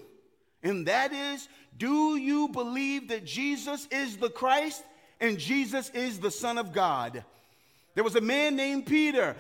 And 0.63 0.87
that 0.87 1.13
is 1.13 1.47
do 1.77 2.17
you 2.17 2.49
believe 2.49 3.07
that 3.07 3.25
Jesus 3.25 3.87
is 3.89 4.17
the 4.17 4.29
Christ 4.29 4.83
and 5.21 5.37
Jesus 5.37 5.89
is 5.91 6.19
the 6.19 6.31
Son 6.31 6.57
of 6.57 6.73
God? 6.73 7.23
There 7.95 8.03
was 8.03 8.15
a 8.15 8.21
man 8.21 8.55
named 8.55 8.85
Peter. 8.85 9.35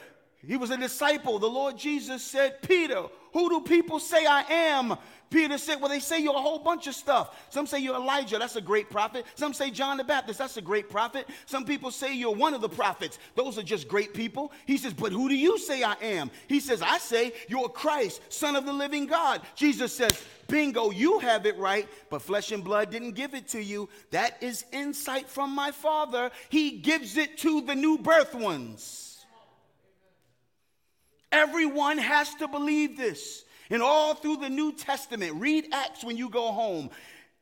He 0.45 0.55
was 0.55 0.69
a 0.69 0.77
disciple. 0.77 1.37
The 1.37 1.47
Lord 1.47 1.77
Jesus 1.77 2.23
said, 2.23 2.61
Peter, 2.61 3.03
who 3.33 3.49
do 3.49 3.61
people 3.61 3.99
say 3.99 4.25
I 4.25 4.41
am? 4.43 4.97
Peter 5.29 5.57
said, 5.57 5.79
Well, 5.79 5.89
they 5.89 5.99
say 5.99 6.19
you're 6.19 6.35
a 6.35 6.41
whole 6.41 6.59
bunch 6.59 6.87
of 6.87 6.95
stuff. 6.95 7.37
Some 7.49 7.67
say 7.67 7.79
you're 7.79 7.95
Elijah, 7.95 8.39
that's 8.39 8.55
a 8.55 8.61
great 8.61 8.89
prophet. 8.89 9.25
Some 9.35 9.53
say 9.53 9.69
John 9.69 9.97
the 9.97 10.03
Baptist, 10.03 10.39
that's 10.39 10.57
a 10.57 10.61
great 10.61 10.89
prophet. 10.89 11.27
Some 11.45 11.65
people 11.65 11.91
say 11.91 12.15
you're 12.15 12.33
one 12.33 12.53
of 12.53 12.61
the 12.61 12.69
prophets. 12.69 13.19
Those 13.35 13.57
are 13.57 13.63
just 13.63 13.87
great 13.87 14.13
people. 14.13 14.51
He 14.65 14.77
says, 14.77 14.93
But 14.93 15.11
who 15.11 15.29
do 15.29 15.35
you 15.35 15.59
say 15.59 15.83
I 15.83 15.93
am? 16.01 16.31
He 16.47 16.59
says, 16.59 16.81
I 16.81 16.97
say 16.97 17.33
you're 17.47 17.69
Christ, 17.69 18.21
Son 18.29 18.55
of 18.55 18.65
the 18.65 18.73
living 18.73 19.05
God. 19.05 19.41
Jesus 19.55 19.93
says, 19.93 20.11
Bingo, 20.47 20.89
you 20.89 21.19
have 21.19 21.45
it 21.45 21.57
right, 21.57 21.87
but 22.09 22.23
flesh 22.23 22.51
and 22.51 22.63
blood 22.63 22.89
didn't 22.89 23.11
give 23.11 23.35
it 23.35 23.49
to 23.49 23.63
you. 23.63 23.87
That 24.09 24.41
is 24.41 24.65
insight 24.71 25.29
from 25.29 25.53
my 25.53 25.71
Father. 25.71 26.31
He 26.49 26.71
gives 26.71 27.17
it 27.17 27.37
to 27.39 27.61
the 27.61 27.75
new 27.75 27.99
birth 27.99 28.33
ones. 28.33 29.25
Everyone 31.31 31.99
has 31.99 32.33
to 32.35 32.47
believe 32.47 32.97
this. 32.97 33.45
And 33.69 33.81
all 33.81 34.15
through 34.15 34.37
the 34.37 34.49
New 34.49 34.73
Testament, 34.73 35.35
read 35.35 35.67
Acts 35.71 36.03
when 36.03 36.17
you 36.17 36.29
go 36.29 36.51
home. 36.51 36.89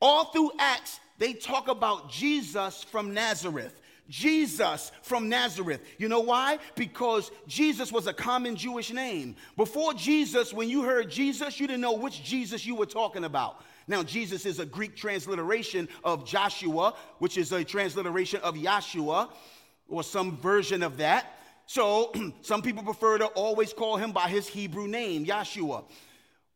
All 0.02 0.26
through 0.26 0.52
Acts, 0.60 1.00
they 1.18 1.34
talk 1.34 1.68
about 1.68 2.10
Jesus 2.12 2.84
from 2.84 3.14
Nazareth. 3.14 3.80
Jesus 4.10 4.92
from 5.02 5.30
Nazareth. 5.30 5.82
You 5.98 6.08
know 6.08 6.22
why? 6.22 6.60
Because 6.76 7.32
Jesus 7.48 7.92
was 7.92 8.08
a 8.08 8.14
common 8.14 8.56
Jewish 8.56 8.92
name. 8.92 9.36
Before 9.56 9.94
Jesus, 9.94 10.54
when 10.54 10.70
you 10.70 10.84
heard 10.84 11.10
Jesus, 11.10 11.60
you 11.60 11.68
didn't 11.68 11.82
know 11.82 11.94
which 11.94 12.24
Jesus 12.24 12.66
you 12.66 12.76
were 12.76 12.86
talking 12.86 13.26
about. 13.26 13.64
Now, 13.88 14.04
Jesus 14.04 14.46
is 14.46 14.60
a 14.60 14.66
Greek 14.66 14.96
transliteration 14.96 15.88
of 16.04 16.26
Joshua, 16.26 16.94
which 17.20 17.38
is 17.38 17.52
a 17.52 17.64
transliteration 17.64 18.42
of 18.42 18.56
Yahshua, 18.56 19.30
or 19.88 20.04
some 20.04 20.38
version 20.38 20.84
of 20.84 20.98
that. 20.98 21.34
So, 21.66 22.14
some 22.42 22.62
people 22.62 22.84
prefer 22.84 23.18
to 23.18 23.28
always 23.28 23.74
call 23.74 23.98
him 23.98 24.12
by 24.12 24.28
his 24.28 24.48
Hebrew 24.48 24.88
name, 24.88 25.26
Yahshua. 25.26 25.86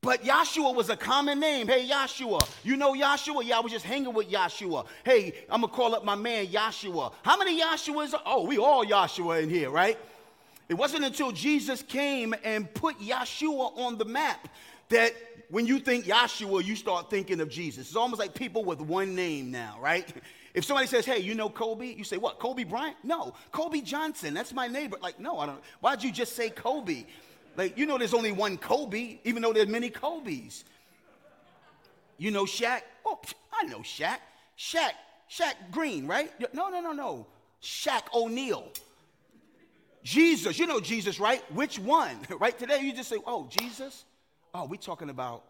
But 0.01 0.24
Yahshua 0.24 0.74
was 0.74 0.89
a 0.89 0.98
common 0.98 1.39
name. 1.39 1.67
Hey, 1.67 1.88
Yahshua. 1.88 2.50
You 2.63 2.75
know 2.75 2.93
Yahshua? 2.93 3.46
Yeah, 3.46 3.58
I 3.58 3.60
was 3.60 3.72
just 3.72 3.86
hanging 3.86 4.15
with 4.15 4.31
Yahshua. 4.31 4.88
Hey, 5.05 5.46
I'm 5.48 5.62
going 5.62 5.70
to 5.70 5.75
call 5.75 5.93
up 5.93 6.03
my 6.03 6.15
man 6.15 6.48
Yahshua. 6.48 7.13
How 7.22 7.38
many 7.38 7.62
Yahshuas? 7.62 8.20
Oh, 8.25 8.43
we 8.46 8.58
all 8.58 8.84
Yahshua 8.84 9.43
in 9.43 9.50
here, 9.50 9.70
right? 9.70 10.00
It 10.70 10.74
wasn't 10.74 11.05
until 11.05 11.31
Jesus 11.31 11.84
came 11.84 12.34
and 12.43 12.74
put 12.74 13.00
Yahshua 13.00 13.77
on 13.77 14.00
the 14.00 14.05
map 14.05 14.48
that 14.89 15.13
when 15.51 15.67
you 15.67 15.77
think 15.77 16.05
Yahshua, 16.05 16.63
you 16.65 16.75
start 16.75 17.12
thinking 17.12 17.39
of 17.39 17.50
Jesus. 17.50 17.88
It's 17.88 17.96
almost 17.96 18.20
like 18.20 18.34
people 18.34 18.63
with 18.63 18.81
one 18.81 19.13
name 19.13 19.51
now, 19.51 19.77
right? 19.79 20.12
If 20.53 20.65
somebody 20.65 20.88
says, 20.88 21.05
hey, 21.05 21.20
you 21.20 21.34
know 21.34 21.50
Kobe? 21.50 21.93
You 21.93 22.03
say, 22.03 22.17
what, 22.17 22.38
Kobe 22.38 22.65
Bryant? 22.65 22.98
No, 23.05 23.34
Kobe 23.53 23.79
Johnson. 23.79 24.34
That's 24.34 24.51
my 24.51 24.67
neighbor. 24.67 24.98
Like, 25.01 25.17
no, 25.17 25.39
I 25.39 25.46
don't. 25.46 25.62
Why'd 25.79 26.03
you 26.03 26.12
just 26.12 26.36
say 26.36 26.50
Kobe? 26.50 27.05
Like, 27.55 27.77
you 27.77 27.86
know, 27.86 27.98
there's 27.98 28.13
only 28.13 28.31
one 28.31 28.58
Kobe, 28.58 29.20
even 29.24 29.41
though 29.41 29.53
there's 29.53 29.67
many 29.67 29.89
Kobe's. 29.89 30.63
You 32.17 32.31
know 32.31 32.46
Shaq? 32.46 32.81
Oh, 33.05 33.20
I 33.53 33.65
know 33.65 33.79
Shaq. 33.79 34.17
Shaq, 34.58 34.91
Shaq 35.29 35.53
Green, 35.72 36.08
right? 36.08 36.31
No, 36.53 36.70
no, 36.70 36.81
no, 36.81 36.91
no. 36.91 37.27
Shaq 37.62 38.03
O'Neal. 38.13 38.72
Jesus, 40.03 40.58
you 40.58 40.65
know 40.65 40.79
Jesus, 40.79 41.20
right? 41.20 41.43
Which 41.53 41.77
one? 41.79 42.17
Right 42.39 42.58
today, 42.58 42.79
you 42.81 42.93
just 42.93 43.10
say, 43.10 43.17
oh, 43.25 43.48
Jesus? 43.50 44.05
Oh, 44.53 44.65
we're 44.65 44.77
talking 44.77 45.10
about 45.10 45.43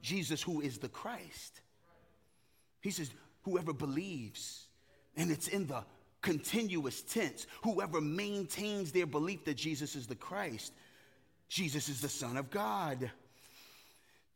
Jesus 0.00 0.42
who 0.42 0.60
is 0.60 0.78
the 0.78 0.88
Christ. 0.88 1.60
He 2.80 2.90
says, 2.90 3.10
whoever 3.42 3.72
believes, 3.72 4.66
and 5.16 5.30
it's 5.30 5.48
in 5.48 5.66
the 5.66 5.84
continuous 6.20 7.02
tense, 7.02 7.46
whoever 7.62 8.00
maintains 8.00 8.92
their 8.92 9.06
belief 9.06 9.44
that 9.44 9.54
Jesus 9.54 9.94
is 9.94 10.06
the 10.06 10.14
Christ. 10.14 10.72
Jesus 11.52 11.90
is 11.90 12.00
the 12.00 12.08
Son 12.08 12.38
of 12.38 12.50
God. 12.50 13.10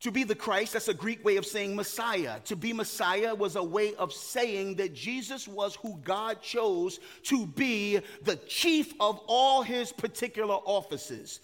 To 0.01 0.11
be 0.11 0.23
the 0.23 0.35
Christ, 0.35 0.75
that's 0.75 0.89
a 0.89 0.95
Greek 0.95 1.25
way 1.25 1.39
of 1.39 1.47
saying 1.47 1.75
Messiah. 1.75 2.41
To 2.41 2.57
be 2.57 2.75
Messiah 2.75 3.35
was 3.35 3.57
a 3.57 3.63
way 3.63 3.95
of 3.95 4.13
saying 4.13 4.75
that 4.75 4.93
Jesus 4.93 5.49
was 5.49 5.77
who 5.77 5.97
God 6.05 6.43
chose 6.43 7.01
to 7.23 7.47
be 7.47 8.01
the 8.23 8.37
chief 8.37 8.93
of 9.01 9.19
all 9.29 9.63
his 9.63 9.93
particular 9.93 10.57
offices. 10.67 11.41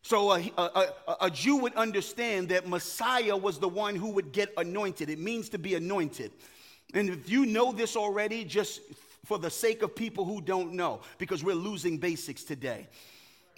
So 0.00 0.32
a, 0.32 0.50
a, 0.56 0.86
a, 1.20 1.30
Jew 1.30 1.56
would 1.56 1.74
understand 1.74 2.48
that 2.48 2.66
Messiah 2.66 3.36
was 3.36 3.58
the 3.58 3.68
one 3.68 3.96
who 3.96 4.12
would 4.12 4.32
get 4.32 4.50
anointed. 4.56 5.10
It 5.10 5.18
means 5.18 5.50
to 5.50 5.58
be 5.58 5.74
anointed. 5.74 6.32
And 6.94 7.10
if 7.10 7.28
you 7.28 7.44
know 7.44 7.72
this 7.72 7.94
already, 7.94 8.46
just 8.46 8.80
for 9.26 9.38
the 9.38 9.50
sake 9.50 9.82
of 9.82 9.94
people 9.94 10.24
who 10.24 10.40
don't 10.40 10.72
know, 10.72 11.02
because 11.18 11.44
we're 11.44 11.54
losing 11.54 11.98
basics 11.98 12.42
today. 12.42 12.88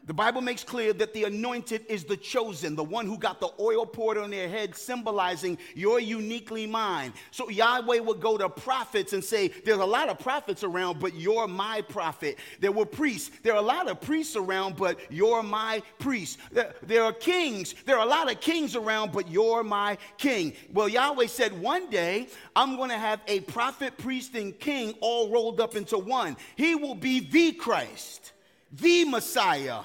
The 0.05 0.15
Bible 0.15 0.41
makes 0.41 0.65
clear 0.65 0.93
that 0.95 1.15
the 1.15 1.25
anointed 1.25 1.87
is 1.89 2.03
the 2.03 2.17
chosen, 2.17 2.75
the 2.75 2.83
one 2.83 3.07
who 3.07 3.17
got 3.17 3.39
the 3.39 3.51
oil 3.61 3.87
poured 3.87 4.19
on 4.19 4.31
their 4.31 4.49
head, 4.49 4.75
symbolizing 4.75 5.59
you're 5.77 6.01
uniquely 6.01 6.67
mine. 6.67 7.13
So 7.31 7.49
Yahweh 7.49 8.01
would 8.01 8.21
go 8.21 8.37
to 8.37 8.49
prophets 8.49 9.13
and 9.13 9.23
say, 9.23 9.49
There's 9.65 9.79
a 9.79 9.85
lot 9.85 10.09
of 10.09 10.19
prophets 10.19 10.65
around, 10.65 10.99
but 10.99 11.15
you're 11.15 11.47
my 11.47 11.83
prophet. 11.83 12.39
There 12.59 12.73
were 12.73 12.85
priests. 12.85 13.31
There 13.45 13.53
are 13.53 13.61
a 13.61 13.63
lot 13.63 13.89
of 13.89 14.01
priests 14.01 14.35
around, 14.35 14.77
but 14.77 14.99
you're 15.09 15.45
my 15.45 15.81
priest. 16.01 16.39
There 16.51 17.05
are 17.05 17.13
kings. 17.13 17.77
There 17.87 17.97
are 17.97 18.05
a 18.05 18.11
lot 18.11 18.31
of 18.31 18.41
kings 18.41 18.75
around, 18.75 19.13
but 19.13 19.29
you're 19.29 19.63
my 19.63 19.99
king. 20.19 20.55
Well, 20.73 20.89
Yahweh 20.89 21.29
said, 21.29 21.53
One 21.53 21.89
day 21.91 22.27
I'm 22.57 22.75
going 22.75 22.91
to 22.91 22.99
have 22.99 23.21
a 23.29 23.39
prophet, 23.41 23.97
priest, 23.99 24.35
and 24.35 24.59
king 24.59 24.95
all 25.01 25.31
rolled 25.31 25.61
up 25.61 25.77
into 25.77 25.97
one. 25.97 26.37
He 26.57 26.75
will 26.75 26.97
be 26.97 27.21
the 27.21 27.53
Christ 27.53 28.33
the 28.73 29.05
Messiah. 29.05 29.81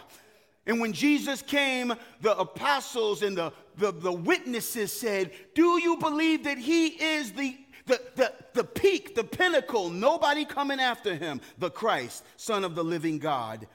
And 0.65 0.81
when 0.81 0.93
Jesus 0.93 1.41
came, 1.41 1.93
the 2.21 2.37
apostles 2.37 3.21
and 3.23 3.37
the, 3.37 3.53
the, 3.77 3.91
the, 3.91 4.11
witnesses 4.11 4.91
said, 4.91 5.31
Do 5.55 5.79
you 5.81 5.97
believe 5.97 6.43
that 6.43 6.57
he 6.57 6.87
is 6.87 7.31
the, 7.31 7.57
the, 7.85 8.01
the, 8.15 8.33
the 8.53 8.63
peak, 8.63 9.15
the 9.15 9.23
pinnacle? 9.23 9.89
Nobody 9.89 10.43
coming 10.43 10.79
after 10.79 11.15
him, 11.15 11.39
the 11.57 11.69
Christ, 11.69 12.25
Son 12.35 12.63
of 12.63 12.75
the 12.75 12.83
living 12.83 13.17
God. 13.17 13.67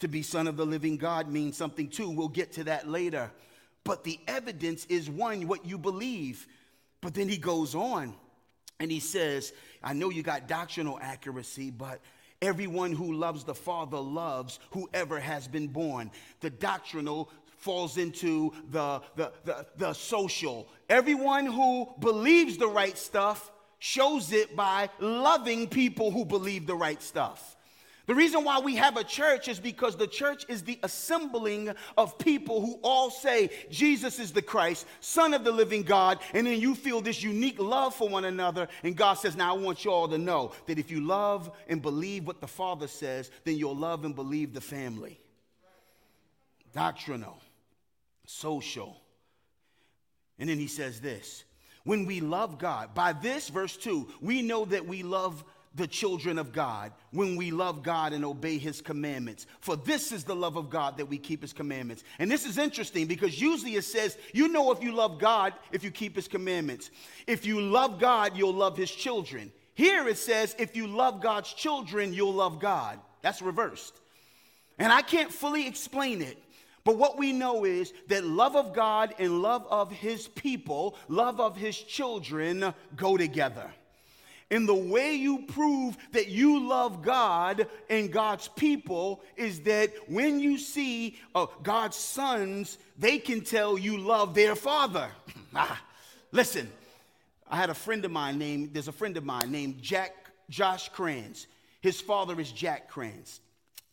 To 0.00 0.08
be 0.08 0.22
Son 0.22 0.46
of 0.46 0.56
the 0.56 0.66
living 0.66 0.98
God 0.98 1.30
means 1.30 1.56
something 1.56 1.88
too. 1.88 2.10
We'll 2.10 2.28
get 2.28 2.52
to 2.52 2.64
that 2.64 2.88
later. 2.88 3.30
But 3.84 4.04
the 4.04 4.18
evidence 4.26 4.84
is 4.86 5.08
one, 5.08 5.46
what 5.46 5.64
you 5.64 5.78
believe. 5.78 6.46
But 7.00 7.14
then 7.14 7.28
he 7.28 7.38
goes 7.38 7.74
on 7.74 8.14
and 8.80 8.90
he 8.90 9.00
says, 9.00 9.52
I 9.82 9.92
know 9.92 10.10
you 10.10 10.22
got 10.22 10.48
doctrinal 10.48 10.98
accuracy, 11.00 11.70
but 11.70 12.00
Everyone 12.44 12.92
who 12.92 13.14
loves 13.14 13.42
the 13.44 13.54
Father 13.54 13.96
loves 13.96 14.58
whoever 14.72 15.18
has 15.18 15.48
been 15.48 15.66
born. 15.66 16.10
The 16.40 16.50
doctrinal 16.50 17.30
falls 17.56 17.96
into 17.96 18.52
the, 18.70 19.00
the, 19.16 19.32
the, 19.44 19.66
the 19.78 19.92
social. 19.94 20.68
Everyone 20.90 21.46
who 21.46 21.88
believes 22.00 22.58
the 22.58 22.68
right 22.68 22.98
stuff 22.98 23.50
shows 23.78 24.30
it 24.30 24.54
by 24.54 24.90
loving 25.00 25.68
people 25.68 26.10
who 26.10 26.26
believe 26.26 26.66
the 26.66 26.74
right 26.74 27.02
stuff. 27.02 27.56
The 28.06 28.14
reason 28.14 28.44
why 28.44 28.58
we 28.60 28.76
have 28.76 28.98
a 28.98 29.04
church 29.04 29.48
is 29.48 29.58
because 29.58 29.96
the 29.96 30.06
church 30.06 30.44
is 30.48 30.62
the 30.62 30.78
assembling 30.82 31.74
of 31.96 32.18
people 32.18 32.60
who 32.60 32.78
all 32.82 33.10
say 33.10 33.48
Jesus 33.70 34.18
is 34.18 34.30
the 34.30 34.42
Christ, 34.42 34.86
Son 35.00 35.32
of 35.32 35.42
the 35.42 35.52
living 35.52 35.82
God, 35.82 36.18
and 36.34 36.46
then 36.46 36.60
you 36.60 36.74
feel 36.74 37.00
this 37.00 37.22
unique 37.22 37.58
love 37.58 37.94
for 37.94 38.08
one 38.08 38.26
another. 38.26 38.68
And 38.82 38.94
God 38.94 39.14
says, 39.14 39.36
Now 39.36 39.54
I 39.54 39.58
want 39.58 39.84
you 39.84 39.90
all 39.90 40.08
to 40.08 40.18
know 40.18 40.52
that 40.66 40.78
if 40.78 40.90
you 40.90 41.00
love 41.00 41.50
and 41.66 41.80
believe 41.80 42.26
what 42.26 42.42
the 42.42 42.46
Father 42.46 42.88
says, 42.88 43.30
then 43.44 43.56
you'll 43.56 43.76
love 43.76 44.04
and 44.04 44.14
believe 44.14 44.52
the 44.52 44.60
family. 44.60 45.18
Doctrinal, 46.74 47.38
social. 48.26 49.00
And 50.38 50.50
then 50.50 50.58
he 50.58 50.66
says 50.66 51.00
this 51.00 51.44
when 51.84 52.06
we 52.06 52.20
love 52.20 52.58
God, 52.58 52.94
by 52.94 53.12
this, 53.12 53.48
verse 53.48 53.76
2, 53.76 54.08
we 54.20 54.40
know 54.40 54.64
that 54.64 54.86
we 54.86 55.02
love 55.02 55.44
the 55.74 55.86
children 55.86 56.38
of 56.38 56.52
God 56.52 56.92
when 57.10 57.36
we 57.36 57.50
love 57.50 57.82
God 57.82 58.12
and 58.12 58.24
obey 58.24 58.58
his 58.58 58.80
commandments. 58.80 59.46
For 59.60 59.76
this 59.76 60.12
is 60.12 60.24
the 60.24 60.36
love 60.36 60.56
of 60.56 60.70
God 60.70 60.98
that 60.98 61.06
we 61.06 61.18
keep 61.18 61.42
his 61.42 61.52
commandments. 61.52 62.04
And 62.18 62.30
this 62.30 62.46
is 62.46 62.58
interesting 62.58 63.06
because 63.06 63.40
usually 63.40 63.74
it 63.74 63.84
says, 63.84 64.16
you 64.32 64.48
know 64.48 64.70
if 64.70 64.82
you 64.82 64.92
love 64.92 65.18
God 65.18 65.52
if 65.72 65.82
you 65.82 65.90
keep 65.90 66.14
his 66.16 66.28
commandments. 66.28 66.90
If 67.26 67.44
you 67.44 67.60
love 67.60 67.98
God, 67.98 68.36
you'll 68.36 68.54
love 68.54 68.76
his 68.76 68.90
children. 68.90 69.52
Here 69.74 70.06
it 70.06 70.18
says, 70.18 70.54
if 70.58 70.76
you 70.76 70.86
love 70.86 71.20
God's 71.20 71.52
children, 71.52 72.14
you'll 72.14 72.34
love 72.34 72.60
God. 72.60 73.00
That's 73.22 73.42
reversed. 73.42 73.94
And 74.78 74.92
I 74.92 75.02
can't 75.02 75.32
fully 75.32 75.66
explain 75.66 76.22
it. 76.22 76.38
But 76.84 76.98
what 76.98 77.18
we 77.18 77.32
know 77.32 77.64
is 77.64 77.92
that 78.08 78.24
love 78.24 78.54
of 78.54 78.74
God 78.74 79.14
and 79.18 79.40
love 79.40 79.66
of 79.70 79.90
his 79.90 80.28
people, 80.28 80.96
love 81.08 81.40
of 81.40 81.56
his 81.56 81.76
children 81.76 82.74
go 82.94 83.16
together. 83.16 83.72
And 84.54 84.68
the 84.68 84.74
way 84.74 85.16
you 85.16 85.38
prove 85.48 85.96
that 86.12 86.28
you 86.28 86.68
love 86.68 87.02
God 87.02 87.66
and 87.90 88.12
God's 88.12 88.46
people 88.46 89.20
is 89.36 89.62
that 89.62 89.92
when 90.06 90.38
you 90.38 90.58
see 90.58 91.18
uh, 91.34 91.46
God's 91.64 91.96
sons, 91.96 92.78
they 92.96 93.18
can 93.18 93.40
tell 93.40 93.76
you 93.76 93.98
love 93.98 94.32
their 94.32 94.54
father. 94.54 95.08
ah, 95.56 95.82
listen, 96.30 96.70
I 97.50 97.56
had 97.56 97.68
a 97.68 97.74
friend 97.74 98.04
of 98.04 98.12
mine 98.12 98.38
named, 98.38 98.74
there's 98.74 98.86
a 98.86 98.92
friend 98.92 99.16
of 99.16 99.24
mine 99.24 99.50
named 99.50 99.82
Jack 99.82 100.14
Josh 100.48 100.88
Kranz. 100.90 101.48
His 101.80 102.00
father 102.00 102.38
is 102.38 102.52
Jack 102.52 102.88
Kranz. 102.88 103.40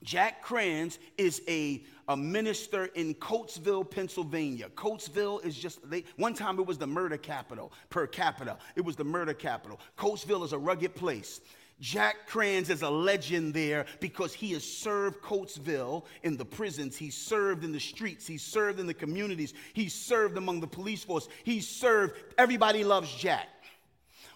Jack 0.04 0.42
Kranz 0.42 0.98
is 1.18 1.42
a, 1.48 1.84
a 2.08 2.18
minister 2.18 2.86
in 2.96 3.14
Coatesville, 3.16 3.90
Pennsylvania. 3.90 4.70
Coatesville 4.70 5.46
is 5.46 5.56
just, 5.56 5.88
they, 5.90 6.04
one 6.18 6.34
time 6.34 6.60
it 6.60 6.66
was 6.66 6.78
the 6.78 6.88
murder 6.88 7.18
capital 7.18 7.72
per 7.90 8.08
capita. 8.08 8.58
It 8.76 8.82
was 8.82 8.96
the 8.96 9.04
murder 9.04 9.34
capital. 9.34 9.80
Coatesville 9.98 10.44
is 10.44 10.54
a 10.54 10.58
rugged 10.58 10.96
place. 10.96 11.42
Jack 11.80 12.28
Kranz 12.28 12.70
is 12.70 12.84
a 12.84 12.90
legend 12.90 13.56
there 13.56 13.86
because 14.00 14.34
he 14.34 14.54
has 14.54 14.64
served 14.64 15.22
Coatesville 15.22 16.06
in 16.22 16.38
the 16.38 16.46
prisons. 16.46 16.96
He 16.96 17.10
served 17.10 17.64
in 17.64 17.72
the 17.72 17.80
streets. 17.80 18.28
He 18.28 18.38
served 18.38 18.80
in 18.80 18.86
the 18.86 18.94
communities. 18.94 19.56
He 19.74 19.90
served 19.90 20.38
among 20.38 20.62
the 20.62 20.68
police 20.68 21.04
force. 21.04 21.28
He 21.44 21.60
served. 21.60 22.14
Everybody 22.38 22.84
loves 22.84 23.12
Jack. 23.16 23.48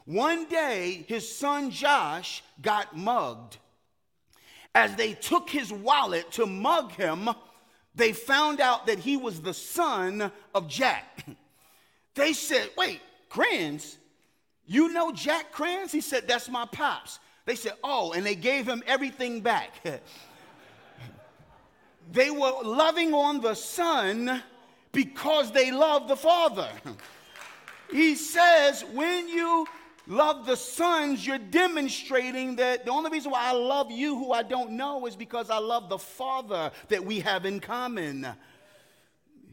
One 0.06 0.48
day, 0.48 1.06
his 1.08 1.32
son 1.36 1.70
Josh 1.70 2.44
got 2.62 2.98
mugged 2.98 3.58
as 4.76 4.94
they 4.96 5.14
took 5.14 5.50
his 5.50 5.72
wallet 5.72 6.30
to 6.34 6.46
mug 6.46 6.92
him, 6.92 7.30
they 7.96 8.12
found 8.12 8.60
out 8.60 8.88
that 8.88 9.00
he 9.00 9.16
was 9.16 9.42
the 9.42 9.54
son 9.54 10.32
of 10.54 10.68
Jack. 10.68 11.26
They 12.14 12.32
said, 12.32 12.70
Wait, 12.78 13.02
Kranz, 13.28 13.98
you 14.66 14.88
know 14.94 15.12
Jack 15.12 15.52
Kranz? 15.52 15.92
He 15.92 16.00
said, 16.00 16.30
That's 16.30 16.48
my 16.48 16.64
pops. 16.64 17.20
They 17.44 17.56
said, 17.56 17.74
Oh, 17.84 18.14
and 18.14 18.26
they 18.26 18.36
gave 18.36 18.66
him 18.66 18.82
everything 18.88 19.42
back. 19.42 19.84
they 22.14 22.32
were 22.32 22.54
loving 22.64 23.14
on 23.14 23.42
the 23.42 23.54
son 23.54 24.42
because 24.94 25.52
they 25.52 25.72
loved 25.74 26.08
the 26.08 26.16
father. 26.16 26.70
he 27.92 28.16
says, 28.16 28.86
When 28.94 29.28
you 29.28 29.68
love 30.08 30.46
the 30.46 30.56
sons, 30.56 31.26
you're 31.26 31.38
demonstrating 31.38 32.56
that 32.58 32.86
the 32.86 32.92
only 32.92 33.10
reason 33.10 33.32
why 33.32 33.46
I 33.46 33.54
love 33.54 33.92
you, 33.92 34.16
who 34.16 34.32
I 34.32 34.44
don't 34.44 34.72
know, 34.72 35.06
is 35.06 35.16
because 35.16 35.50
I 35.50 35.58
love 35.58 35.90
the 35.90 35.98
Father 35.98 36.72
that 36.90 37.04
we 37.04 37.20
have 37.22 37.46
in 37.46 37.60
common. 37.60 38.28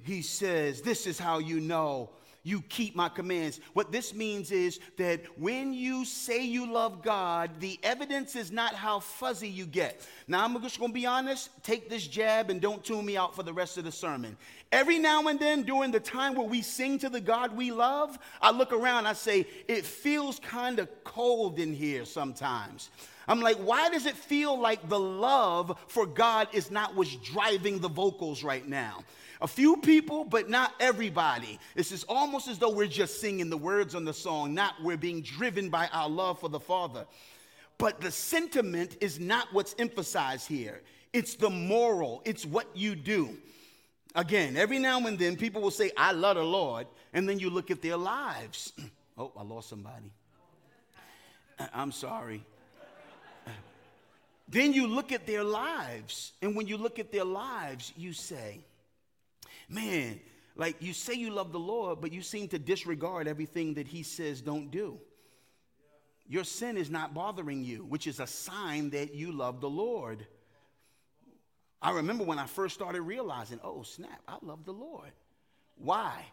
He 0.02 0.22
says, 0.22 0.82
This 0.82 1.06
is 1.06 1.18
how 1.18 1.38
you 1.38 1.60
know 1.60 2.10
you 2.44 2.62
keep 2.62 2.96
my 2.96 3.08
commands. 3.08 3.60
What 3.72 3.92
this 3.92 4.14
means 4.14 4.50
is 4.50 4.80
that 4.96 5.20
when 5.38 5.72
you 5.72 6.04
say 6.04 6.44
you 6.44 6.70
love 6.70 7.02
God, 7.02 7.60
the 7.60 7.78
evidence 7.82 8.34
is 8.34 8.50
not 8.50 8.74
how 8.74 8.98
fuzzy 8.98 9.48
you 9.48 9.64
get. 9.64 10.06
Now, 10.26 10.44
I'm 10.44 10.60
just 10.60 10.80
gonna 10.80 10.92
be 10.92 11.06
honest, 11.06 11.50
take 11.62 11.88
this 11.88 12.06
jab 12.06 12.50
and 12.50 12.60
don't 12.60 12.84
tune 12.84 13.04
me 13.04 13.16
out 13.16 13.36
for 13.36 13.44
the 13.44 13.52
rest 13.52 13.78
of 13.78 13.84
the 13.84 13.92
sermon. 13.92 14.36
Every 14.72 14.98
now 14.98 15.28
and 15.28 15.38
then, 15.38 15.62
during 15.62 15.92
the 15.92 16.00
time 16.00 16.34
where 16.34 16.46
we 16.46 16.62
sing 16.62 16.98
to 17.00 17.08
the 17.08 17.20
God 17.20 17.56
we 17.56 17.70
love, 17.70 18.18
I 18.40 18.50
look 18.50 18.72
around, 18.72 19.06
I 19.06 19.12
say, 19.12 19.46
it 19.68 19.84
feels 19.84 20.40
kind 20.40 20.78
of 20.78 20.88
cold 21.04 21.58
in 21.58 21.72
here 21.72 22.04
sometimes. 22.04 22.90
I'm 23.28 23.40
like, 23.40 23.58
why 23.58 23.88
does 23.88 24.06
it 24.06 24.16
feel 24.16 24.58
like 24.58 24.88
the 24.88 24.98
love 24.98 25.78
for 25.86 26.06
God 26.06 26.48
is 26.52 26.70
not 26.70 26.96
what's 26.96 27.14
driving 27.16 27.78
the 27.78 27.88
vocals 27.88 28.42
right 28.42 28.66
now? 28.66 29.04
A 29.42 29.48
few 29.48 29.76
people, 29.76 30.24
but 30.24 30.48
not 30.48 30.72
everybody. 30.78 31.58
It's 31.74 31.90
just 31.90 32.04
almost 32.08 32.46
as 32.46 32.60
though 32.60 32.70
we're 32.70 32.86
just 32.86 33.20
singing 33.20 33.50
the 33.50 33.56
words 33.56 33.96
on 33.96 34.04
the 34.04 34.14
song, 34.14 34.54
not 34.54 34.74
we're 34.80 34.96
being 34.96 35.20
driven 35.20 35.68
by 35.68 35.88
our 35.92 36.08
love 36.08 36.38
for 36.38 36.48
the 36.48 36.60
Father. 36.60 37.06
But 37.76 38.00
the 38.00 38.12
sentiment 38.12 38.98
is 39.00 39.18
not 39.18 39.48
what's 39.52 39.74
emphasized 39.80 40.46
here. 40.46 40.80
It's 41.12 41.34
the 41.34 41.50
moral, 41.50 42.22
it's 42.24 42.46
what 42.46 42.68
you 42.76 42.94
do. 42.94 43.36
Again, 44.14 44.56
every 44.56 44.78
now 44.78 45.04
and 45.04 45.18
then 45.18 45.36
people 45.36 45.60
will 45.60 45.72
say, 45.72 45.90
I 45.96 46.12
love 46.12 46.36
the 46.36 46.44
Lord, 46.44 46.86
and 47.12 47.28
then 47.28 47.40
you 47.40 47.50
look 47.50 47.72
at 47.72 47.82
their 47.82 47.96
lives. 47.96 48.72
oh, 49.18 49.32
I 49.36 49.42
lost 49.42 49.68
somebody. 49.68 50.12
Uh, 51.58 51.66
I'm 51.74 51.90
sorry. 51.90 52.44
Uh, 53.44 53.50
then 54.48 54.72
you 54.72 54.86
look 54.86 55.10
at 55.10 55.26
their 55.26 55.42
lives, 55.42 56.32
and 56.40 56.54
when 56.54 56.68
you 56.68 56.76
look 56.76 57.00
at 57.00 57.10
their 57.10 57.24
lives, 57.24 57.92
you 57.96 58.12
say, 58.12 58.60
man, 59.72 60.20
like 60.54 60.76
you 60.80 60.92
say 60.92 61.14
you 61.14 61.30
love 61.30 61.52
the 61.52 61.58
Lord, 61.58 62.00
but 62.00 62.12
you 62.12 62.22
seem 62.22 62.48
to 62.48 62.58
disregard 62.58 63.26
everything 63.26 63.74
that 63.74 63.88
He 63.88 64.02
says 64.02 64.40
don't 64.40 64.70
do. 64.70 64.98
Your 66.28 66.44
sin 66.44 66.76
is 66.76 66.90
not 66.90 67.14
bothering 67.14 67.64
you, 67.64 67.84
which 67.84 68.06
is 68.06 68.20
a 68.20 68.26
sign 68.26 68.90
that 68.90 69.14
you 69.14 69.32
love 69.32 69.60
the 69.60 69.70
Lord. 69.70 70.26
I 71.80 71.90
remember 71.90 72.24
when 72.24 72.38
I 72.38 72.46
first 72.46 72.74
started 72.74 73.02
realizing, 73.02 73.58
oh, 73.64 73.82
snap, 73.82 74.20
I 74.28 74.36
love 74.42 74.64
the 74.64 74.72
Lord. 74.72 75.10
Why? 75.76 76.24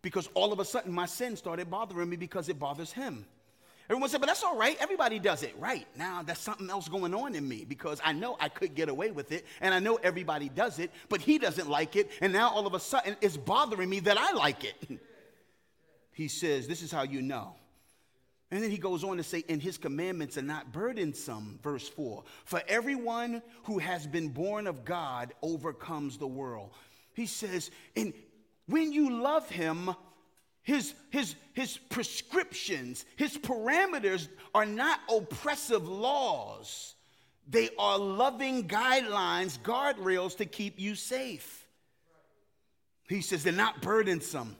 Because 0.00 0.28
all 0.34 0.52
of 0.52 0.60
a 0.60 0.64
sudden 0.64 0.92
my 0.92 1.06
sin 1.06 1.36
started 1.36 1.70
bothering 1.70 2.08
me 2.08 2.16
because 2.16 2.48
it 2.48 2.58
bothers 2.58 2.92
Him. 2.92 3.26
Everyone 3.92 4.08
said, 4.08 4.22
but 4.22 4.26
that's 4.26 4.42
all 4.42 4.56
right. 4.56 4.74
Everybody 4.80 5.18
does 5.18 5.42
it. 5.42 5.54
Right. 5.58 5.86
Now, 5.98 6.22
that's 6.22 6.40
something 6.40 6.70
else 6.70 6.88
going 6.88 7.14
on 7.14 7.34
in 7.34 7.46
me 7.46 7.66
because 7.68 8.00
I 8.02 8.14
know 8.14 8.38
I 8.40 8.48
could 8.48 8.74
get 8.74 8.88
away 8.88 9.10
with 9.10 9.32
it 9.32 9.44
and 9.60 9.74
I 9.74 9.80
know 9.80 9.96
everybody 9.96 10.48
does 10.48 10.78
it, 10.78 10.90
but 11.10 11.20
he 11.20 11.36
doesn't 11.36 11.68
like 11.68 11.94
it. 11.94 12.10
And 12.22 12.32
now 12.32 12.48
all 12.48 12.66
of 12.66 12.72
a 12.72 12.80
sudden 12.80 13.18
it's 13.20 13.36
bothering 13.36 13.90
me 13.90 14.00
that 14.00 14.16
I 14.16 14.32
like 14.32 14.64
it. 14.64 14.98
he 16.12 16.28
says, 16.28 16.66
This 16.66 16.80
is 16.80 16.90
how 16.90 17.02
you 17.02 17.20
know. 17.20 17.54
And 18.50 18.62
then 18.62 18.70
he 18.70 18.78
goes 18.78 19.04
on 19.04 19.18
to 19.18 19.22
say, 19.22 19.44
And 19.50 19.60
his 19.60 19.76
commandments 19.76 20.38
are 20.38 20.42
not 20.42 20.72
burdensome, 20.72 21.58
verse 21.62 21.86
4. 21.86 22.24
For 22.46 22.62
everyone 22.68 23.42
who 23.64 23.78
has 23.78 24.06
been 24.06 24.30
born 24.30 24.68
of 24.68 24.86
God 24.86 25.34
overcomes 25.42 26.16
the 26.16 26.26
world. 26.26 26.70
He 27.12 27.26
says, 27.26 27.70
And 27.94 28.14
when 28.64 28.90
you 28.90 29.20
love 29.22 29.50
him, 29.50 29.94
his, 30.62 30.94
his, 31.10 31.34
his 31.54 31.76
prescriptions, 31.76 33.04
his 33.16 33.36
parameters 33.36 34.28
are 34.54 34.66
not 34.66 35.00
oppressive 35.10 35.88
laws. 35.88 36.94
They 37.48 37.70
are 37.78 37.98
loving 37.98 38.68
guidelines, 38.68 39.58
guardrails 39.58 40.36
to 40.36 40.46
keep 40.46 40.78
you 40.78 40.94
safe. 40.94 41.66
He 43.08 43.20
says 43.20 43.42
they're 43.42 43.52
not 43.52 43.82
burdensome. 43.82 44.56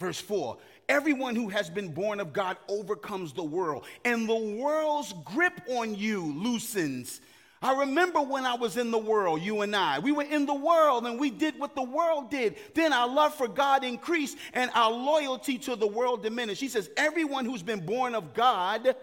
Verse 0.00 0.20
4 0.20 0.58
Everyone 0.88 1.36
who 1.36 1.48
has 1.48 1.70
been 1.70 1.92
born 1.94 2.18
of 2.18 2.32
God 2.32 2.56
overcomes 2.68 3.32
the 3.32 3.44
world, 3.44 3.84
and 4.04 4.28
the 4.28 4.56
world's 4.60 5.14
grip 5.24 5.60
on 5.68 5.94
you 5.94 6.20
loosens. 6.20 7.20
I 7.62 7.80
remember 7.80 8.22
when 8.22 8.46
I 8.46 8.54
was 8.54 8.78
in 8.78 8.90
the 8.90 8.98
world, 8.98 9.42
you 9.42 9.60
and 9.60 9.76
I. 9.76 9.98
We 9.98 10.12
were 10.12 10.22
in 10.22 10.46
the 10.46 10.54
world 10.54 11.06
and 11.06 11.20
we 11.20 11.30
did 11.30 11.58
what 11.58 11.74
the 11.74 11.82
world 11.82 12.30
did. 12.30 12.56
Then 12.74 12.92
our 12.94 13.06
love 13.06 13.34
for 13.34 13.48
God 13.48 13.84
increased 13.84 14.38
and 14.54 14.70
our 14.74 14.90
loyalty 14.90 15.58
to 15.58 15.76
the 15.76 15.86
world 15.86 16.22
diminished. 16.22 16.60
He 16.60 16.68
says, 16.68 16.88
Everyone 16.96 17.44
who's 17.44 17.62
been 17.62 17.84
born 17.84 18.14
of 18.14 18.32
God 18.32 18.96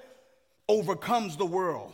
overcomes 0.68 1.38
the 1.38 1.46
world. 1.46 1.94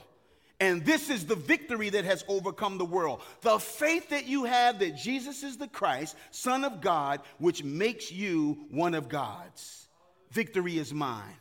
And 0.61 0.85
this 0.85 1.09
is 1.09 1.25
the 1.25 1.35
victory 1.35 1.89
that 1.89 2.05
has 2.05 2.23
overcome 2.29 2.77
the 2.77 2.85
world. 2.85 3.21
The 3.41 3.59
faith 3.59 4.11
that 4.11 4.27
you 4.27 4.45
have 4.45 4.79
that 4.79 4.95
Jesus 4.95 5.43
is 5.43 5.57
the 5.57 5.67
Christ, 5.67 6.15
Son 6.31 6.63
of 6.63 6.79
God, 6.79 7.19
which 7.39 7.65
makes 7.65 8.09
you 8.09 8.65
one 8.71 8.93
of 8.93 9.09
God's. 9.09 9.87
Victory 10.31 10.77
is 10.77 10.93
mine. 10.93 11.35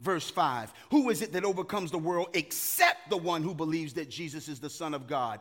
Verse 0.00 0.30
5 0.30 0.72
Who 0.90 1.10
is 1.10 1.22
it 1.22 1.32
that 1.32 1.44
overcomes 1.44 1.90
the 1.90 1.98
world 1.98 2.28
except 2.34 3.10
the 3.10 3.16
one 3.16 3.42
who 3.42 3.54
believes 3.54 3.94
that 3.94 4.10
Jesus 4.10 4.48
is 4.48 4.60
the 4.60 4.70
Son 4.70 4.94
of 4.94 5.06
God? 5.06 5.40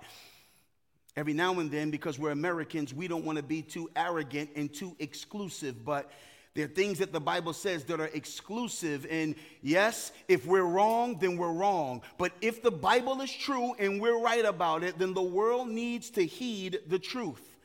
Every 1.15 1.33
now 1.33 1.59
and 1.59 1.69
then, 1.69 1.91
because 1.91 2.17
we're 2.17 2.31
Americans, 2.31 2.93
we 2.93 3.07
don't 3.07 3.23
want 3.23 3.37
to 3.37 3.43
be 3.43 3.61
too 3.61 3.89
arrogant 3.95 4.49
and 4.55 4.73
too 4.73 4.95
exclusive, 4.99 5.85
but 5.85 6.09
there 6.55 6.65
are 6.65 6.69
things 6.69 6.99
that 6.99 7.11
the 7.11 7.19
Bible 7.19 7.53
says 7.53 7.83
that 7.85 7.99
are 7.99 8.09
exclusive. 8.13 9.07
And 9.09 9.35
yes, 9.61 10.11
if 10.27 10.45
we're 10.45 10.63
wrong, 10.63 11.17
then 11.19 11.37
we're 11.37 11.51
wrong. 11.51 12.01
But 12.17 12.31
if 12.41 12.61
the 12.61 12.71
Bible 12.71 13.21
is 13.21 13.31
true 13.31 13.73
and 13.79 13.99
we're 13.99 14.19
right 14.19 14.45
about 14.45 14.83
it, 14.83 14.99
then 14.99 15.13
the 15.13 15.21
world 15.21 15.67
needs 15.67 16.11
to 16.11 16.25
heed 16.25 16.79
the 16.87 16.99
truth. 16.99 17.57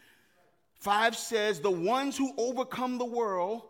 Five 0.75 1.17
says, 1.17 1.61
The 1.61 1.71
ones 1.71 2.17
who 2.17 2.33
overcome 2.39 2.97
the 2.97 3.05
world 3.05 3.63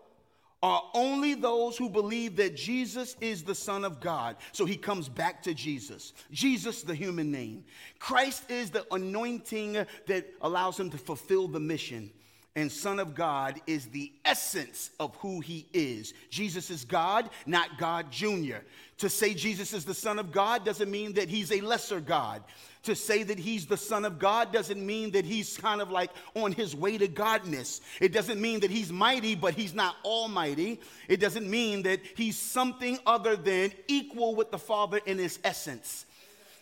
are 0.62 0.82
only 0.94 1.34
those 1.34 1.76
who 1.76 1.88
believe 1.88 2.36
that 2.36 2.56
Jesus 2.56 3.16
is 3.20 3.42
the 3.42 3.54
Son 3.54 3.84
of 3.84 4.00
God. 4.00 4.36
So 4.52 4.64
he 4.64 4.76
comes 4.76 5.08
back 5.08 5.42
to 5.44 5.54
Jesus. 5.54 6.12
Jesus, 6.32 6.82
the 6.82 6.94
human 6.94 7.30
name. 7.30 7.64
Christ 7.98 8.50
is 8.50 8.70
the 8.70 8.84
anointing 8.92 9.74
that 10.06 10.26
allows 10.40 10.78
him 10.78 10.90
to 10.90 10.98
fulfill 10.98 11.46
the 11.46 11.60
mission. 11.60 12.10
And 12.56 12.72
Son 12.72 12.98
of 12.98 13.14
God 13.14 13.60
is 13.68 13.86
the 13.86 14.10
essence 14.24 14.90
of 14.98 15.14
who 15.16 15.38
he 15.38 15.68
is. 15.72 16.12
Jesus 16.28 16.70
is 16.70 16.84
God, 16.84 17.30
not 17.46 17.78
God 17.78 18.10
Jr. 18.10 18.56
To 18.98 19.08
say 19.08 19.32
Jesus 19.32 19.72
is 19.72 19.84
the 19.84 19.94
Son 19.94 20.18
of 20.18 20.32
God 20.32 20.64
doesn't 20.64 20.90
mean 20.90 21.12
that 21.12 21.28
he's 21.28 21.52
a 21.52 21.60
lesser 21.60 22.00
God 22.00 22.42
to 22.84 22.94
say 22.94 23.22
that 23.22 23.38
he's 23.38 23.66
the 23.66 23.76
Son 23.76 24.04
of 24.04 24.18
God 24.18 24.52
doesn't 24.52 24.84
mean 24.84 25.10
that 25.12 25.24
he's 25.24 25.56
kind 25.56 25.80
of 25.80 25.90
like 25.90 26.10
on 26.34 26.52
his 26.52 26.74
way 26.74 26.98
to 26.98 27.08
godness. 27.08 27.80
It 28.00 28.12
doesn't 28.12 28.40
mean 28.40 28.60
that 28.60 28.70
he's 28.70 28.92
mighty, 28.92 29.34
but 29.34 29.54
he's 29.54 29.74
not 29.74 29.96
almighty. 30.04 30.80
It 31.08 31.20
doesn't 31.20 31.48
mean 31.48 31.82
that 31.82 32.00
he's 32.16 32.38
something 32.38 32.98
other 33.06 33.36
than 33.36 33.72
equal 33.88 34.34
with 34.34 34.50
the 34.50 34.58
Father 34.58 35.00
in 35.06 35.18
his 35.18 35.38
essence. 35.44 36.06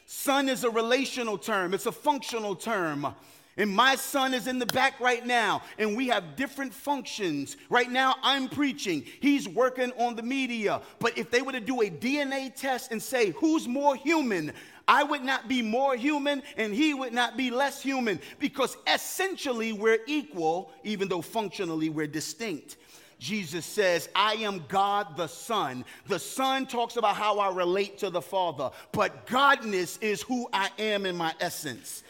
Son 0.07 0.49
is 0.49 0.65
a 0.65 0.71
relational 0.71 1.37
term, 1.37 1.75
it's 1.75 1.87
a 1.87 1.93
functional 1.93 2.55
term. 2.55 3.15
And 3.59 3.71
my 3.71 3.95
son 3.95 4.35
is 4.35 4.49
in 4.49 4.59
the 4.59 4.67
back 4.67 5.01
right 5.01 5.25
now, 5.25 5.63
and 5.79 5.97
we 5.97 6.09
have 6.09 6.37
different 6.37 6.75
functions. 6.75 7.57
Right 7.71 7.91
now, 7.91 8.17
I'm 8.23 8.49
preaching, 8.51 9.05
he's 9.21 9.49
working 9.49 9.93
on 9.93 10.15
the 10.15 10.23
media. 10.23 10.83
But 10.99 11.17
if 11.17 11.31
they 11.31 11.41
were 11.41 11.53
to 11.53 11.61
do 11.61 11.81
a 11.81 11.89
DNA 11.89 12.55
test 12.55 12.93
and 12.93 13.03
say, 13.03 13.31
who's 13.31 13.67
more 13.67 13.97
human, 13.97 14.53
I 14.89 15.03
would 15.03 15.25
not 15.25 15.49
be 15.49 15.63
more 15.63 15.97
human 15.97 16.43
and 16.57 16.73
he 16.73 16.95
would 16.95 17.13
not 17.13 17.37
be 17.37 17.51
less 17.51 17.83
human 17.83 18.21
because 18.39 18.77
essentially 18.87 19.73
we're 19.73 19.99
equal, 20.07 20.73
even 20.85 21.09
though 21.09 21.23
functionally 21.23 21.89
we're 21.89 22.07
distinct. 22.07 22.77
Jesus 23.19 23.65
says, 23.65 24.09
I 24.15 24.35
am 24.35 24.65
God 24.69 25.17
the 25.17 25.27
Son. 25.27 25.85
The 26.07 26.19
Son 26.19 26.67
talks 26.67 26.97
about 26.97 27.17
how 27.17 27.39
I 27.39 27.53
relate 27.53 27.99
to 27.99 28.11
the 28.11 28.21
Father, 28.21 28.71
but 28.93 29.27
Godness 29.27 30.01
is 30.03 30.23
who 30.23 30.49
I 30.53 30.71
am 30.79 31.07
in 31.07 31.17
my 31.17 31.35
essence. 31.41 32.03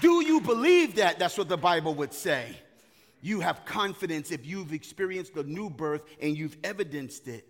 Do 0.00 0.24
you 0.24 0.40
believe 0.40 0.96
that? 0.96 1.18
That's 1.18 1.38
what 1.38 1.48
the 1.48 1.56
Bible 1.56 1.94
would 1.94 2.12
say. 2.12 2.56
You 3.22 3.40
have 3.40 3.64
confidence 3.64 4.30
if 4.30 4.46
you've 4.46 4.72
experienced 4.72 5.34
the 5.34 5.44
new 5.44 5.70
birth 5.70 6.02
and 6.20 6.36
you've 6.36 6.56
evidenced 6.64 7.28
it. 7.28 7.46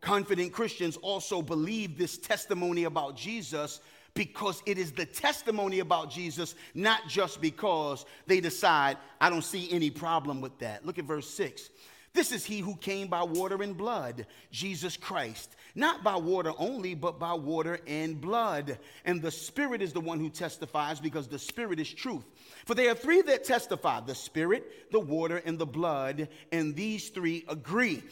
Confident 0.00 0.52
Christians 0.52 0.96
also 0.96 1.42
believe 1.42 1.98
this 1.98 2.16
testimony 2.16 2.84
about 2.84 3.16
Jesus 3.16 3.80
because 4.14 4.62
it 4.66 4.78
is 4.78 4.92
the 4.92 5.06
testimony 5.06 5.78
about 5.78 6.10
Jesus, 6.10 6.54
not 6.74 7.08
just 7.08 7.40
because 7.40 8.04
they 8.26 8.40
decide, 8.40 8.96
I 9.20 9.30
don't 9.30 9.44
see 9.44 9.70
any 9.70 9.90
problem 9.90 10.40
with 10.40 10.58
that. 10.58 10.84
Look 10.84 10.98
at 10.98 11.04
verse 11.04 11.28
6. 11.30 11.70
This 12.12 12.32
is 12.32 12.44
he 12.44 12.58
who 12.58 12.74
came 12.76 13.06
by 13.06 13.22
water 13.22 13.62
and 13.62 13.76
blood, 13.76 14.26
Jesus 14.50 14.96
Christ. 14.96 15.54
Not 15.76 16.02
by 16.02 16.16
water 16.16 16.52
only, 16.58 16.94
but 16.94 17.20
by 17.20 17.34
water 17.34 17.78
and 17.86 18.20
blood. 18.20 18.78
And 19.04 19.22
the 19.22 19.30
Spirit 19.30 19.80
is 19.80 19.92
the 19.92 20.00
one 20.00 20.18
who 20.18 20.28
testifies 20.28 20.98
because 20.98 21.28
the 21.28 21.38
Spirit 21.38 21.78
is 21.78 21.92
truth. 21.92 22.24
For 22.66 22.74
there 22.74 22.90
are 22.90 22.96
three 22.96 23.22
that 23.22 23.44
testify 23.44 24.00
the 24.00 24.16
Spirit, 24.16 24.90
the 24.90 24.98
water, 24.98 25.40
and 25.44 25.56
the 25.56 25.66
blood, 25.66 26.28
and 26.50 26.74
these 26.74 27.10
three 27.10 27.44
agree. 27.48 28.02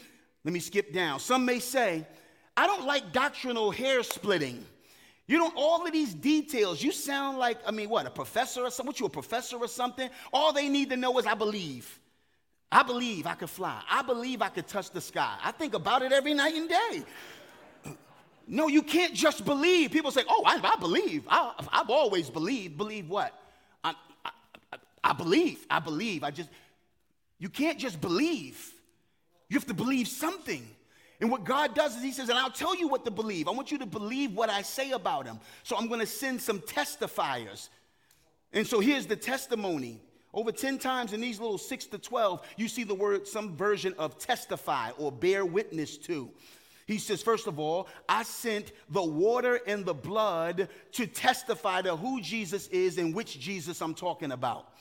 Let 0.45 0.55
me 0.55 0.61
skip 0.61 0.93
down. 0.93 1.19
Some 1.19 1.45
may 1.45 1.59
say, 1.59 2.07
I 2.57 2.69
don't 2.69 2.87
like 2.87 3.13
doctrinal 3.13 3.73
hair 3.73 4.05
splitting. 4.05 4.65
You 5.29 5.39
know, 5.39 5.53
all 5.55 5.87
of 5.87 5.93
these 5.93 6.15
details, 6.15 6.83
you 6.83 6.91
sound 6.91 7.37
like, 7.37 7.59
I 7.67 7.71
mean, 7.71 7.91
what, 7.91 8.07
a 8.07 8.11
professor 8.11 8.63
or 8.63 8.71
something? 8.71 8.87
What, 8.87 8.99
you 8.99 9.07
a 9.07 9.11
professor 9.11 9.59
or 9.59 9.69
something? 9.69 10.09
All 10.33 10.55
they 10.55 10.71
need 10.71 10.89
to 10.89 10.97
know 10.97 11.19
is 11.19 11.27
I 11.27 11.35
believe. 11.35 12.01
I 12.73 12.83
believe 12.83 13.27
I 13.27 13.35
could 13.35 13.51
fly. 13.51 13.83
I 13.91 14.01
believe 14.01 14.41
I 14.41 14.49
could 14.49 14.67
touch 14.67 14.91
the 14.91 15.03
sky. 15.03 15.37
I 15.45 15.53
think 15.53 15.75
about 15.75 16.01
it 16.01 16.13
every 16.13 16.33
night 16.33 16.55
and 16.55 16.69
day. 16.69 17.03
No, 18.51 18.67
you 18.69 18.83
can't 18.83 19.13
just 19.13 19.45
believe. 19.45 19.91
People 19.91 20.11
say, 20.11 20.23
oh, 20.27 20.43
I, 20.47 20.59
I 20.65 20.77
believe. 20.77 21.25
I, 21.29 21.53
have 21.71 21.91
always 21.91 22.31
believed. 22.31 22.79
Believe 22.79 23.07
what? 23.07 23.39
I, 23.85 23.93
I, 24.25 24.31
I 25.05 25.13
believe. 25.13 25.67
I 25.69 25.81
believe. 25.81 26.25
I 26.25 26.31
just, 26.31 26.49
you 27.39 27.51
can't 27.51 27.79
just 27.79 28.01
believe. 28.01 28.73
You 29.51 29.59
have 29.59 29.67
to 29.67 29.75
believe 29.75 30.09
something. 30.09 30.67
And 31.21 31.31
what 31.31 31.45
God 31.45 31.75
does 31.75 31.97
is 31.97 32.03
He 32.03 32.13
says, 32.13 32.29
and 32.29 32.39
I'll 32.39 32.51
tell 32.51 32.77
you 32.77 32.89
what 32.89 33.05
to 33.05 33.11
believe. 33.11 33.49
I 33.49 33.51
want 33.51 33.73
you 33.73 33.79
to 33.79 33.87
believe 33.87 34.35
what 34.35 34.51
I 34.51 34.63
say 34.63 34.93
about 34.93 35.27
Him. 35.27 35.41
So 35.63 35.77
I'm 35.77 35.89
going 35.89 36.01
to 36.01 36.07
send 36.07 36.41
some 36.41 36.61
testifiers. 36.61 37.69
And 38.53 38.67
so 38.67 38.81
here's 38.81 39.07
the 39.07 39.17
testimony. 39.17 40.01
Over 40.33 40.53
10 40.53 40.79
times 40.79 41.13
in 41.13 41.21
these 41.21 41.41
little 41.41 41.59
6 41.59 41.87
to 41.87 41.99
12, 41.99 42.47
you 42.57 42.69
see 42.69 42.85
the 42.85 42.95
word, 42.95 43.27
some 43.27 43.57
version 43.57 43.95
of 43.99 44.19
testify 44.19 44.91
or 44.99 45.11
bear 45.11 45.45
witness 45.45 45.97
to. 45.99 46.31
He 46.87 46.99
says, 46.99 47.23
first 47.23 47.47
of 47.47 47.59
all, 47.59 47.89
I 48.09 48.23
sent 48.23 48.73
the 48.89 49.03
water 49.03 49.61
and 49.67 49.85
the 49.85 49.95
blood 49.95 50.69
to 50.93 51.07
testify 51.07 51.83
to 51.83 51.97
who 51.97 52.21
Jesus 52.21 52.67
is 52.69 52.97
and 52.97 53.15
which 53.15 53.39
Jesus 53.41 53.83
I'm 53.83 53.95
talking 53.95 54.33
about. 54.33 54.73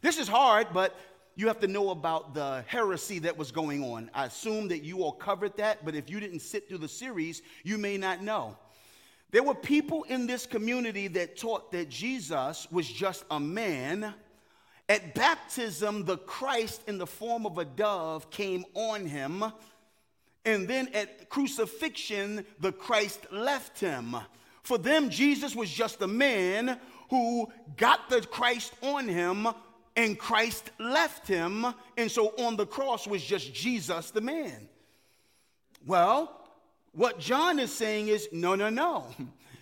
This 0.00 0.18
is 0.18 0.28
hard, 0.28 0.68
but 0.72 0.96
you 1.36 1.46
have 1.48 1.60
to 1.60 1.68
know 1.68 1.90
about 1.90 2.34
the 2.34 2.64
heresy 2.66 3.18
that 3.20 3.36
was 3.36 3.52
going 3.52 3.84
on. 3.84 4.10
I 4.14 4.24
assume 4.24 4.68
that 4.68 4.82
you 4.82 5.02
all 5.02 5.12
covered 5.12 5.56
that, 5.58 5.84
but 5.84 5.94
if 5.94 6.08
you 6.08 6.18
didn't 6.18 6.40
sit 6.40 6.66
through 6.66 6.78
the 6.78 6.88
series, 6.88 7.42
you 7.62 7.76
may 7.76 7.98
not 7.98 8.22
know. 8.22 8.56
There 9.32 9.42
were 9.42 9.54
people 9.54 10.04
in 10.04 10.26
this 10.26 10.46
community 10.46 11.08
that 11.08 11.36
taught 11.36 11.72
that 11.72 11.90
Jesus 11.90 12.66
was 12.70 12.88
just 12.88 13.24
a 13.30 13.38
man. 13.38 14.14
At 14.88 15.14
baptism, 15.14 16.06
the 16.06 16.16
Christ 16.16 16.82
in 16.86 16.96
the 16.96 17.06
form 17.06 17.44
of 17.44 17.58
a 17.58 17.66
dove 17.66 18.30
came 18.30 18.64
on 18.72 19.04
him. 19.04 19.44
And 20.46 20.66
then 20.66 20.88
at 20.94 21.28
crucifixion, 21.28 22.46
the 22.60 22.72
Christ 22.72 23.26
left 23.30 23.78
him. 23.78 24.16
For 24.62 24.78
them, 24.78 25.10
Jesus 25.10 25.54
was 25.54 25.70
just 25.70 26.00
a 26.00 26.06
man 26.06 26.80
who 27.10 27.48
got 27.76 28.08
the 28.08 28.22
Christ 28.22 28.72
on 28.80 29.06
him, 29.06 29.48
and 29.96 30.18
Christ 30.18 30.70
left 30.78 31.26
him, 31.26 31.66
and 31.96 32.10
so 32.10 32.28
on 32.38 32.56
the 32.56 32.66
cross 32.66 33.06
was 33.06 33.24
just 33.24 33.54
Jesus 33.54 34.10
the 34.10 34.20
man. 34.20 34.68
Well, 35.86 36.32
What 36.92 37.18
John 37.18 37.58
is 37.58 37.72
saying 37.72 38.08
is 38.08 38.28
no, 38.32 38.54
no, 38.54 38.70
no. 38.70 39.06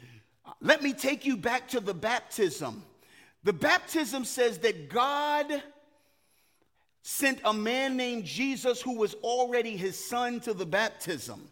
Let 0.61 0.83
me 0.83 0.93
take 0.93 1.27
you 1.27 1.37
back 1.37 1.69
to 1.69 1.81
the 1.81 1.95
baptism. 1.95 2.85
The 3.43 3.53
baptism 3.53 4.25
says 4.25 4.59
that 4.59 4.89
God 4.89 5.63
sent 7.03 7.41
a 7.45 7.53
man 7.53 7.97
named 7.97 8.25
Jesus 8.25 8.81
who 8.81 8.97
was 8.97 9.15
already 9.15 9.77
his 9.77 9.99
son 9.99 10.41
to 10.41 10.55
the 10.55 10.65
baptism. 10.65 11.49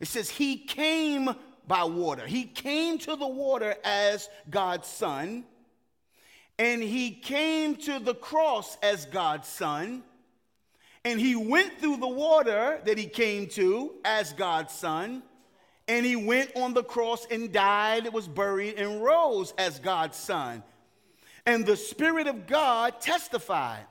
It 0.00 0.08
says 0.08 0.28
he 0.28 0.58
came 0.58 1.30
by 1.66 1.84
water. 1.84 2.26
He 2.26 2.44
came 2.44 2.98
to 2.98 3.16
the 3.16 3.28
water 3.28 3.76
as 3.84 4.28
God's 4.50 4.88
son, 4.88 5.44
and 6.58 6.82
he 6.82 7.12
came 7.12 7.76
to 7.76 7.98
the 8.00 8.14
cross 8.14 8.76
as 8.82 9.06
God's 9.06 9.48
son, 9.48 10.02
and 11.04 11.20
he 11.20 11.36
went 11.36 11.78
through 11.78 11.98
the 11.98 12.08
water 12.08 12.80
that 12.84 12.98
he 12.98 13.06
came 13.06 13.46
to 13.48 13.92
as 14.04 14.32
God's 14.32 14.74
son, 14.74 15.22
and 15.86 16.04
he 16.04 16.16
went 16.16 16.50
on 16.56 16.74
the 16.74 16.82
cross 16.82 17.26
and 17.30 17.52
died, 17.52 18.06
It 18.06 18.12
was 18.12 18.28
buried, 18.28 18.74
and 18.74 19.02
rose 19.02 19.54
as 19.56 19.78
God's 19.78 20.18
son. 20.18 20.62
And 21.46 21.64
the 21.64 21.76
Spirit 21.76 22.26
of 22.26 22.46
God 22.46 23.00
testified. 23.00 23.86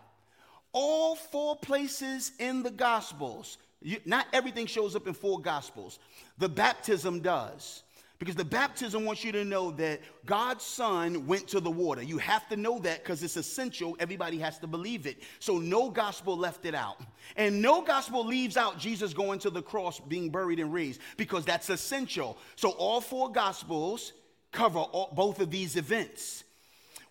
All 0.74 1.16
four 1.16 1.56
places 1.56 2.34
in 2.38 2.62
the 2.62 2.70
Gospels, 2.70 3.58
you, 3.82 4.00
not 4.06 4.28
everything 4.32 4.68
shows 4.68 4.96
up 4.96 5.08
in 5.08 5.14
four 5.14 5.40
Gospels. 5.40 5.98
The 6.38 6.50
baptism 6.50 7.22
does. 7.22 7.82
Because 8.20 8.36
the 8.36 8.46
baptism 8.46 9.06
wants 9.06 9.24
you 9.24 9.32
to 9.32 9.46
know 9.46 9.70
that 9.72 10.02
God's 10.26 10.64
Son 10.64 11.28
went 11.28 11.48
to 11.50 11.60
the 11.60 11.70
water. 11.70 12.02
You 12.02 12.18
have 12.18 12.48
to 12.50 12.58
know 12.58 12.80
that 12.80 13.04
because 13.04 13.22
it's 13.22 13.38
essential. 13.38 13.96
Everybody 14.00 14.40
has 14.40 14.58
to 14.60 14.68
believe 14.68 15.06
it. 15.06 15.22
So 15.40 15.60
no 15.60 15.92
gospel 15.92 16.36
left 16.36 16.66
it 16.66 16.74
out. 16.74 17.00
And 17.36 17.62
no 17.62 17.84
gospel 17.84 18.26
leaves 18.26 18.58
out 18.58 18.80
Jesus 18.80 19.14
going 19.14 19.38
to 19.40 19.52
the 19.52 19.62
cross, 19.62 20.00
being 20.00 20.32
buried 20.32 20.60
and 20.60 20.74
raised, 20.74 21.00
because 21.16 21.46
that's 21.46 21.70
essential. 21.70 22.40
So 22.56 22.72
all 22.72 23.02
four 23.02 23.32
gospels 23.32 24.14
cover 24.52 24.80
all, 24.80 25.12
both 25.14 25.40
of 25.40 25.52
these 25.52 25.76
events. 25.76 26.44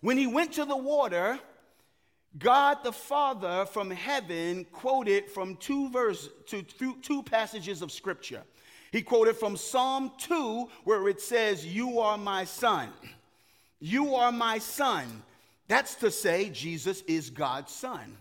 When 0.01 0.17
he 0.17 0.27
went 0.27 0.53
to 0.53 0.65
the 0.65 0.75
water, 0.75 1.39
God 2.37 2.79
the 2.83 2.91
Father 2.91 3.65
from 3.65 3.89
heaven 3.89 4.65
quoted 4.73 5.31
from 5.31 5.55
two 5.55 5.89
verses, 5.89 6.29
to 6.47 6.63
two 7.01 7.23
passages 7.23 7.81
of 7.81 7.93
scripture. 7.93 8.43
He 8.91 9.01
quoted 9.01 9.35
from 9.35 9.57
Psalm 9.57 10.11
2, 10.17 10.69
where 10.83 11.07
it 11.09 11.21
says, 11.21 11.65
You 11.65 11.99
are 11.99 12.17
my 12.17 12.45
son. 12.45 12.89
You 13.79 14.15
are 14.15 14.31
my 14.31 14.59
son. 14.59 15.23
That's 15.67 15.95
to 15.95 16.09
say, 16.09 16.49
Jesus 16.49 17.01
is 17.01 17.29
God's 17.29 17.73
son. 17.73 18.17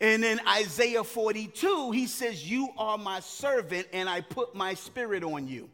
And 0.00 0.24
in 0.24 0.40
Isaiah 0.48 1.04
42, 1.04 1.90
he 1.90 2.06
says, 2.06 2.48
You 2.48 2.70
are 2.78 2.96
my 2.96 3.20
servant, 3.20 3.86
and 3.92 4.08
I 4.08 4.22
put 4.22 4.54
my 4.54 4.74
spirit 4.74 5.24
on 5.24 5.46
you. 5.46 5.68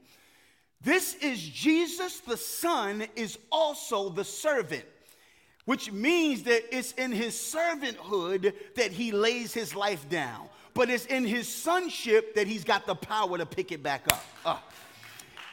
This 0.80 1.14
is 1.16 1.40
Jesus, 1.40 2.20
the 2.20 2.36
Son, 2.36 3.06
is 3.16 3.38
also 3.50 4.08
the 4.08 4.24
servant, 4.24 4.84
which 5.64 5.90
means 5.90 6.42
that 6.44 6.62
it's 6.76 6.92
in 6.92 7.12
his 7.12 7.34
servanthood 7.34 8.52
that 8.76 8.92
he 8.92 9.12
lays 9.12 9.52
his 9.52 9.74
life 9.74 10.08
down 10.08 10.48
but 10.76 10.90
it's 10.90 11.06
in 11.06 11.24
his 11.24 11.48
sonship 11.48 12.34
that 12.34 12.46
he's 12.46 12.62
got 12.62 12.86
the 12.86 12.94
power 12.94 13.38
to 13.38 13.46
pick 13.46 13.72
it 13.72 13.82
back 13.82 14.04
up. 14.12 14.24
Uh. 14.44 14.58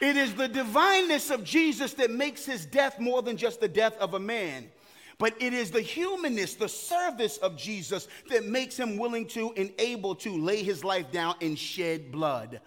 It 0.00 0.18
is 0.18 0.34
the 0.34 0.48
divineness 0.48 1.30
of 1.30 1.44
Jesus 1.44 1.94
that 1.94 2.10
makes 2.10 2.44
his 2.44 2.66
death 2.66 3.00
more 3.00 3.22
than 3.22 3.38
just 3.38 3.58
the 3.58 3.68
death 3.68 3.96
of 3.98 4.12
a 4.12 4.18
man. 4.18 4.70
But 5.16 5.34
it 5.40 5.54
is 5.54 5.70
the 5.70 5.80
humanness, 5.80 6.56
the 6.56 6.68
service 6.68 7.38
of 7.38 7.56
Jesus 7.56 8.06
that 8.28 8.44
makes 8.44 8.76
him 8.76 8.98
willing 8.98 9.26
to 9.28 9.52
and 9.56 9.72
able 9.78 10.14
to 10.16 10.36
lay 10.36 10.62
his 10.62 10.84
life 10.84 11.10
down 11.10 11.36
and 11.40 11.58
shed 11.58 12.12
blood. 12.12 12.60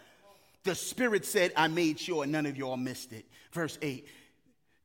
The 0.63 0.73
Spirit 0.73 1.25
said, 1.25 1.53
I 1.55 1.67
made 1.67 1.99
sure 1.99 2.25
none 2.25 2.47
of 2.47 2.57
y'all 2.57 2.77
missed 2.77 3.13
it. 3.13 3.25
Verse 3.51 3.77
8 3.83 4.07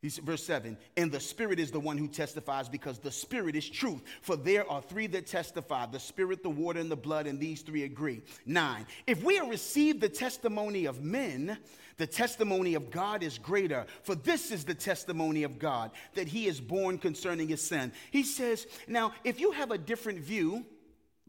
He's, 0.03 0.19
verse 0.19 0.43
7 0.43 0.77
and 0.97 1.13
the 1.13 1.21
spirit 1.21 1.61
is 1.61 1.71
the 1.71 1.79
one 1.79 1.97
who 1.97 2.09
testifies 2.09 2.69
because 2.69 2.99
the 2.99 3.13
spirit 3.13 3.55
is 3.55 3.71
truth. 3.71 4.03
For 4.21 4.35
there 4.35 4.69
are 4.69 4.83
three 4.83 5.07
that 5.07 5.29
testify 5.29 5.87
the 5.87 6.01
spirit 6.01 6.43
the 6.43 6.51
water 6.51 6.81
and 6.81 6.91
the 6.91 6.97
blood 6.97 7.29
and 7.29 7.39
these 7.39 7.63
three 7.63 7.85
agree. 7.85 8.21
9 8.45 8.85
if 9.07 9.23
we 9.23 9.37
have 9.37 9.49
received 9.49 10.01
the 10.01 10.09
testimony 10.09 10.87
of 10.87 11.03
men 11.03 11.57
the 11.99 12.07
testimony 12.07 12.75
of 12.75 12.91
god 12.91 13.23
is 13.23 13.39
greater. 13.39 13.87
For 14.03 14.17
this 14.17 14.51
is 14.51 14.65
the 14.65 14.75
testimony 14.75 15.45
of 15.45 15.61
god 15.61 15.93
that 16.15 16.27
he 16.27 16.49
is 16.49 16.61
born 16.61 16.99
concerning 16.99 17.47
his 17.47 17.65
son. 17.65 17.93
He 18.11 18.25
says 18.25 18.67
now 18.89 19.13
if 19.23 19.39
you 19.39 19.53
have 19.53 19.71
a 19.71 19.79
different 19.79 20.19
view 20.19 20.67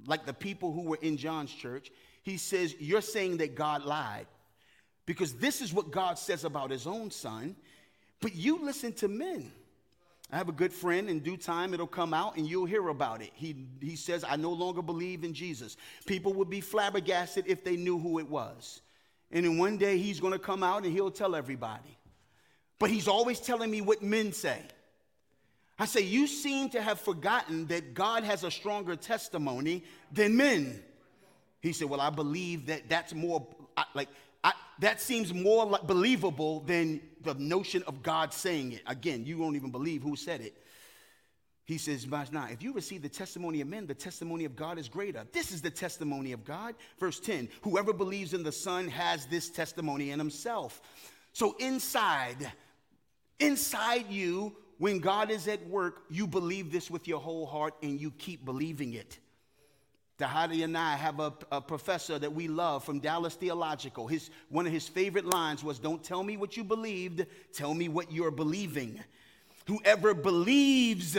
like 0.07 0.25
the 0.25 0.33
people 0.33 0.73
who 0.73 0.81
were 0.81 0.99
in 0.99 1.15
john's 1.15 1.53
church 1.53 1.91
he 2.23 2.37
says 2.37 2.73
you're 2.79 3.01
saying 3.01 3.37
that 3.37 3.53
god 3.53 3.85
lied. 3.85 4.25
Because 5.05 5.35
this 5.35 5.61
is 5.61 5.71
what 5.71 5.91
god 5.91 6.17
says 6.17 6.43
about 6.43 6.71
his 6.71 6.87
own 6.87 7.11
son 7.11 7.55
but 8.23 8.35
you 8.35 8.63
listen 8.63 8.93
to 8.93 9.09
men. 9.09 9.51
I 10.31 10.37
have 10.37 10.47
a 10.47 10.53
good 10.53 10.73
friend, 10.73 11.09
in 11.09 11.19
due 11.19 11.37
time 11.37 11.73
it'll 11.73 11.85
come 11.85 12.13
out 12.13 12.37
and 12.37 12.47
you'll 12.47 12.65
hear 12.65 12.87
about 12.87 13.21
it. 13.21 13.31
He, 13.33 13.67
he 13.81 13.97
says, 13.97 14.23
I 14.27 14.37
no 14.37 14.51
longer 14.51 14.81
believe 14.81 15.25
in 15.25 15.33
Jesus. 15.33 15.77
People 16.07 16.33
would 16.35 16.49
be 16.49 16.61
flabbergasted 16.61 17.43
if 17.47 17.63
they 17.63 17.75
knew 17.75 17.99
who 17.99 18.17
it 18.19 18.27
was. 18.27 18.81
And 19.29 19.45
then 19.45 19.57
one 19.57 19.77
day 19.77 19.97
he's 19.97 20.21
going 20.21 20.31
to 20.33 20.39
come 20.39 20.63
out 20.63 20.85
and 20.85 20.93
he'll 20.93 21.11
tell 21.11 21.35
everybody. 21.35 21.97
But 22.79 22.89
he's 22.89 23.09
always 23.09 23.41
telling 23.41 23.69
me 23.69 23.81
what 23.81 24.01
men 24.01 24.31
say. 24.31 24.61
I 25.77 25.85
say, 25.85 26.01
You 26.01 26.25
seem 26.25 26.69
to 26.69 26.81
have 26.81 27.01
forgotten 27.01 27.67
that 27.67 27.93
God 27.93 28.23
has 28.23 28.43
a 28.43 28.51
stronger 28.51 28.95
testimony 28.95 29.83
than 30.11 30.37
men. 30.37 30.81
He 31.61 31.73
said, 31.73 31.89
Well, 31.89 32.01
I 32.01 32.09
believe 32.09 32.67
that 32.67 32.87
that's 32.87 33.13
more 33.13 33.45
like 33.93 34.07
I, 34.43 34.53
that 34.79 34.99
seems 34.99 35.33
more 35.33 35.65
like 35.65 35.87
believable 35.87 36.61
than 36.61 37.01
the 37.21 37.33
notion 37.35 37.83
of 37.87 38.03
God 38.03 38.33
saying 38.33 38.73
it. 38.73 38.81
Again, 38.87 39.25
you 39.25 39.37
won't 39.37 39.55
even 39.55 39.71
believe 39.71 40.03
who 40.03 40.15
said 40.15 40.41
it. 40.41 40.57
He 41.65 41.77
says, 41.77 42.03
verse 42.03 42.29
9, 42.29 42.51
if 42.51 42.61
you 42.61 42.73
receive 42.73 43.01
the 43.01 43.09
testimony 43.09 43.61
of 43.61 43.69
men, 43.69 43.87
the 43.87 43.93
testimony 43.93 44.43
of 44.43 44.53
God 44.53 44.77
is 44.77 44.89
greater. 44.89 45.25
This 45.31 45.53
is 45.53 45.61
the 45.61 45.69
testimony 45.69 46.33
of 46.33 46.43
God. 46.43 46.75
Verse 46.99 47.21
10, 47.21 47.47
whoever 47.61 47.93
believes 47.93 48.33
in 48.33 48.43
the 48.43 48.51
Son 48.51 48.89
has 48.89 49.25
this 49.27 49.49
testimony 49.49 50.11
in 50.11 50.19
himself. 50.19 50.81
So 51.31 51.55
inside, 51.59 52.51
inside 53.39 54.09
you, 54.09 54.57
when 54.77 54.99
God 54.99 55.31
is 55.31 55.47
at 55.47 55.65
work, 55.67 56.03
you 56.09 56.27
believe 56.27 56.69
this 56.69 56.91
with 56.91 57.07
your 57.07 57.21
whole 57.21 57.45
heart 57.45 57.75
and 57.81 57.99
you 57.99 58.11
keep 58.11 58.43
believing 58.43 58.93
it. 58.93 59.19
Dahadi 60.19 60.63
and 60.63 60.77
I 60.77 60.95
have 60.95 61.19
a, 61.19 61.33
a, 61.51 61.59
professor 61.59 62.19
that 62.19 62.33
we 62.33 62.47
love 62.47 62.83
from 62.83 62.99
Dallas 62.99 63.33
Theological. 63.33 64.05
His, 64.05 64.29
one 64.49 64.67
of 64.67 64.71
his 64.71 64.87
favorite 64.87 65.25
lines 65.25 65.63
was 65.63 65.79
Don't 65.79 66.03
tell 66.03 66.23
me 66.23 66.37
what 66.37 66.55
you 66.55 66.63
believed, 66.63 67.25
tell 67.51 67.73
me 67.73 67.89
what 67.89 68.11
you're 68.11 68.31
believing. 68.31 68.99
Whoever 69.65 70.13
believes, 70.13 71.17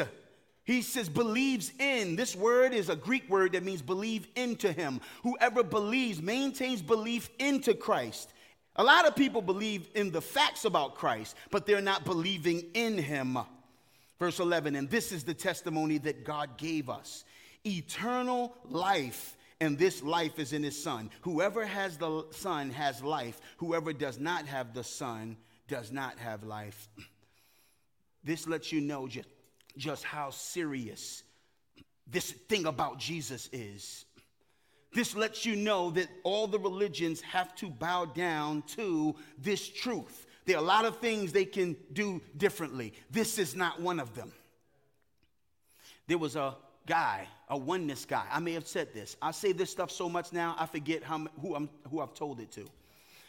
he 0.63 0.83
says, 0.83 1.09
believes 1.09 1.73
in. 1.81 2.15
This 2.15 2.37
word 2.37 2.73
is 2.73 2.89
a 2.89 2.95
Greek 2.95 3.29
word 3.29 3.53
that 3.53 3.65
means 3.65 3.83
believe 3.83 4.29
into 4.37 4.71
him. 4.71 5.01
Whoever 5.25 5.65
believes 5.65 6.23
maintains 6.23 6.81
belief 6.81 7.31
into 7.41 7.75
Christ. 7.75 8.33
A 8.77 8.85
lot 8.85 9.07
of 9.07 9.17
people 9.17 9.43
believe 9.43 9.89
in 9.95 10.13
the 10.13 10.21
facts 10.21 10.65
about 10.65 10.95
Christ, 10.95 11.37
but 11.51 11.67
they're 11.67 11.81
not 11.81 12.05
believing 12.05 12.63
in 12.75 12.99
him. 12.99 13.39
Verse 14.21 14.39
11, 14.39 14.77
and 14.77 14.89
this 14.89 15.11
is 15.11 15.25
the 15.25 15.35
testimony 15.35 15.99
that 15.99 16.25
God 16.25 16.57
gave 16.57 16.89
us 16.89 17.25
eternal 17.67 18.55
life, 18.69 19.37
and 19.61 19.79
this 19.79 20.03
life 20.03 20.39
is 20.39 20.53
in 20.53 20.63
his 20.63 20.81
Son. 20.83 21.11
Whoever 21.23 21.65
has 21.65 21.97
the 21.97 22.27
Son 22.31 22.71
has 22.71 23.03
life. 23.03 23.41
Whoever 23.59 23.93
does 23.93 24.19
not 24.19 24.47
have 24.47 24.75
the 24.75 24.85
Son 24.85 25.37
does 25.69 25.93
not 25.93 26.19
have 26.19 26.45
life. 26.45 26.89
This 28.27 28.49
lets 28.49 28.73
you 28.73 28.81
know 28.81 29.07
just, 29.07 29.29
just 29.77 30.03
how 30.03 30.31
serious 30.31 31.25
this 32.07 32.33
thing 32.33 32.67
about 32.67 32.99
Jesus 32.99 33.49
is. 33.53 34.05
This 34.93 35.17
lets 35.17 35.45
you 35.45 35.57
know 35.57 35.91
that 35.91 36.09
all 36.23 36.47
the 36.47 36.59
religions 36.59 37.21
have 37.23 37.55
to 37.57 37.69
bow 37.69 38.05
down 38.05 38.63
to 38.77 39.17
this 39.39 39.69
truth. 39.69 40.27
There 40.47 40.57
are 40.57 40.63
a 40.63 40.67
lot 40.67 40.85
of 40.85 40.99
things 40.99 41.33
they 41.33 41.45
can 41.45 41.77
do 41.93 42.21
differently. 42.37 42.93
This 43.11 43.39
is 43.39 43.57
not 43.57 43.81
one 43.81 43.99
of 43.99 44.15
them. 44.15 44.33
There 46.07 46.19
was 46.19 46.37
a 46.37 46.55
guy, 46.87 47.27
a 47.49 47.57
oneness 47.57 48.05
guy. 48.05 48.25
I 48.31 48.41
may 48.41 48.53
have 48.53 48.67
said 48.67 48.93
this. 48.93 49.17
I 49.21 49.31
say 49.31 49.53
this 49.53 49.71
stuff 49.71 49.91
so 49.91 50.09
much 50.09 50.33
now, 50.33 50.57
I 50.59 50.67
forget 50.67 51.03
how, 51.03 51.27
who, 51.41 51.55
I'm, 51.55 51.69
who 51.91 52.01
I've 52.01 52.15
told 52.15 52.41
it 52.41 52.51
to. 52.53 52.65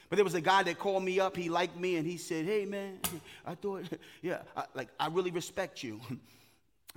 But 0.09 0.17
there 0.17 0.23
was 0.23 0.35
a 0.35 0.41
guy 0.41 0.63
that 0.63 0.77
called 0.77 1.03
me 1.03 1.19
up. 1.19 1.35
He 1.35 1.49
liked 1.49 1.77
me, 1.77 1.95
and 1.97 2.05
he 2.05 2.17
said, 2.17 2.45
"Hey, 2.45 2.65
man, 2.65 2.99
I 3.45 3.55
thought, 3.55 3.85
yeah, 4.21 4.41
I, 4.55 4.65
like 4.73 4.89
I 4.99 5.07
really 5.07 5.31
respect 5.31 5.83
you." 5.83 5.99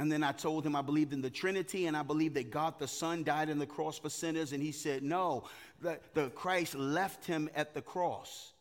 And 0.01 0.13
then 0.13 0.23
I 0.23 0.31
told 0.31 0.65
him 0.65 0.77
I 0.77 0.83
believed 0.83 1.13
in 1.13 1.23
the 1.23 1.29
Trinity, 1.29 1.87
and 1.87 1.97
I 1.97 2.05
believed 2.05 2.37
that 2.37 2.53
God 2.53 2.79
the 2.79 2.87
Son 2.87 3.25
died 3.25 3.51
on 3.51 3.59
the 3.59 3.67
cross 3.67 3.99
for 3.99 4.09
sinners. 4.09 4.53
And 4.53 4.63
he 4.63 4.71
said, 4.71 5.03
"No, 5.03 5.49
the, 5.81 5.99
the 6.15 6.29
Christ 6.31 6.77
left 6.77 7.25
him 7.25 7.51
at 7.57 7.75
the 7.75 7.83
cross." 7.83 8.53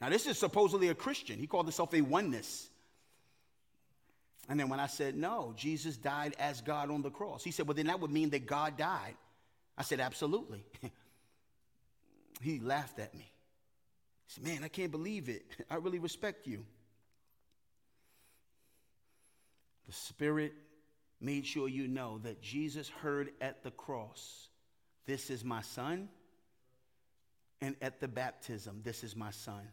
Now, 0.00 0.10
this 0.10 0.28
is 0.28 0.38
supposedly 0.38 0.86
a 0.86 0.94
Christian. 0.94 1.40
He 1.40 1.48
called 1.48 1.66
himself 1.66 1.92
a 1.92 2.02
oneness. 2.02 2.69
And 4.50 4.60
then 4.60 4.68
when 4.68 4.80
I 4.80 4.88
said, 4.88 5.16
no, 5.16 5.54
Jesus 5.56 5.96
died 5.96 6.34
as 6.38 6.60
God 6.60 6.90
on 6.90 7.00
the 7.00 7.10
cross, 7.10 7.42
he 7.42 7.52
said, 7.52 7.66
well, 7.66 7.74
then 7.74 7.86
that 7.86 8.00
would 8.00 8.10
mean 8.10 8.30
that 8.30 8.46
God 8.46 8.76
died. 8.76 9.14
I 9.78 9.82
said, 9.82 10.00
absolutely. 10.00 10.64
He 12.40 12.58
laughed 12.58 12.98
at 12.98 13.14
me. 13.14 13.30
He 14.26 14.32
said, 14.32 14.44
Man, 14.44 14.64
I 14.64 14.68
can't 14.68 14.90
believe 14.90 15.28
it. 15.28 15.44
I 15.70 15.76
really 15.76 15.98
respect 15.98 16.46
you. 16.46 16.64
The 19.86 19.92
Spirit 19.92 20.54
made 21.20 21.46
sure 21.46 21.68
you 21.68 21.86
know 21.86 22.18
that 22.22 22.40
Jesus 22.40 22.88
heard 22.88 23.30
at 23.40 23.62
the 23.62 23.70
cross, 23.70 24.48
This 25.06 25.30
is 25.30 25.44
my 25.44 25.62
son. 25.62 26.08
And 27.62 27.76
at 27.82 28.00
the 28.00 28.08
baptism, 28.08 28.80
This 28.82 29.04
is 29.04 29.14
my 29.14 29.30
son. 29.30 29.68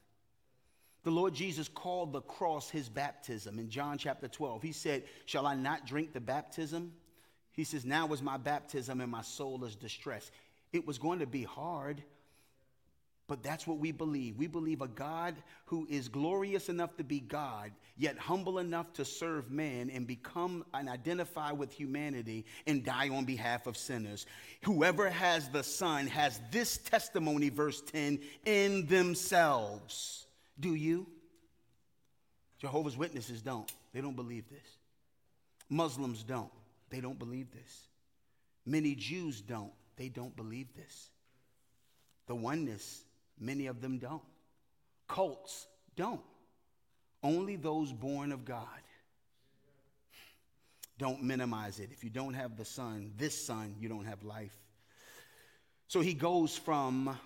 The 1.04 1.12
Lord 1.12 1.34
Jesus 1.34 1.68
called 1.68 2.12
the 2.12 2.22
cross 2.22 2.70
his 2.70 2.90
baptism 2.90 3.60
in 3.60 3.70
John 3.70 3.98
chapter 3.98 4.28
12. 4.28 4.62
He 4.62 4.72
said, 4.72 5.04
Shall 5.26 5.46
I 5.46 5.56
not 5.56 5.86
drink 5.86 6.14
the 6.14 6.20
baptism? 6.20 6.92
He 7.54 7.64
says, 7.64 7.86
Now 7.86 8.12
is 8.14 8.22
my 8.22 8.38
baptism 8.38 9.02
and 9.02 9.12
my 9.12 9.22
soul 9.24 9.64
is 9.64 9.76
distressed. 9.76 10.32
It 10.74 10.86
was 10.86 10.98
going 10.98 11.20
to 11.20 11.26
be 11.26 11.44
hard, 11.44 12.04
but 13.28 13.42
that's 13.42 13.66
what 13.66 13.80
we 13.80 13.92
believe. 13.92 14.38
We 14.38 14.48
believe 14.48 14.82
a 14.82 14.88
God 14.88 15.36
who 15.66 15.88
is 15.90 16.08
glorious 16.08 16.70
enough 16.70 16.96
to 16.98 17.04
be 17.04 17.20
God, 17.20 17.72
yet 17.98 18.18
humble 18.18 18.60
enough 18.60 18.94
to 18.94 19.06
serve 19.06 19.50
man 19.50 19.90
and 19.90 20.06
become 20.06 20.66
and 20.74 20.88
identify 20.88 21.52
with 21.52 21.72
humanity 21.72 22.46
and 22.68 22.86
die 22.86 23.10
on 23.10 23.26
behalf 23.26 23.66
of 23.66 23.76
sinners. 23.76 24.28
Whoever 24.64 25.10
has 25.10 25.50
the 25.50 25.64
Son 25.64 26.08
has 26.08 26.40
this 26.52 26.78
testimony, 26.78 27.50
verse 27.50 27.82
10, 27.82 28.20
in 28.46 28.86
themselves. 28.86 30.27
Do 30.60 30.74
you? 30.74 31.08
Jehovah's 32.60 32.98
Witnesses 32.98 33.42
don't. 33.42 33.72
They 33.94 34.02
don't 34.02 34.16
believe 34.16 34.50
this. 34.50 34.78
Muslims 35.70 36.24
don't. 36.24 36.52
They 36.90 37.02
don't 37.02 37.20
believe 37.20 37.52
this. 37.52 37.88
Many 38.66 38.96
Jews 38.96 39.42
don't. 39.42 39.72
They 39.96 40.10
don't 40.10 40.36
believe 40.36 40.68
this. 40.76 41.10
The 42.28 42.36
oneness, 42.36 43.04
many 43.40 43.68
of 43.68 43.82
them 43.82 43.98
don't. 43.98 44.22
Cults 45.08 45.68
don't. 45.96 46.22
Only 47.24 47.56
those 47.56 47.92
born 47.92 48.32
of 48.32 48.46
God. 48.46 48.68
Don't 50.98 51.24
minimize 51.24 51.80
it. 51.80 51.90
If 51.92 52.04
you 52.04 52.10
don't 52.10 52.34
have 52.34 52.58
the 52.58 52.66
Son, 52.66 53.12
this 53.18 53.46
Son, 53.46 53.76
you 53.80 53.88
don't 53.88 54.06
have 54.06 54.24
life. 54.24 54.58
So 55.88 56.02
he 56.02 56.14
goes 56.14 56.58
from 56.58 57.18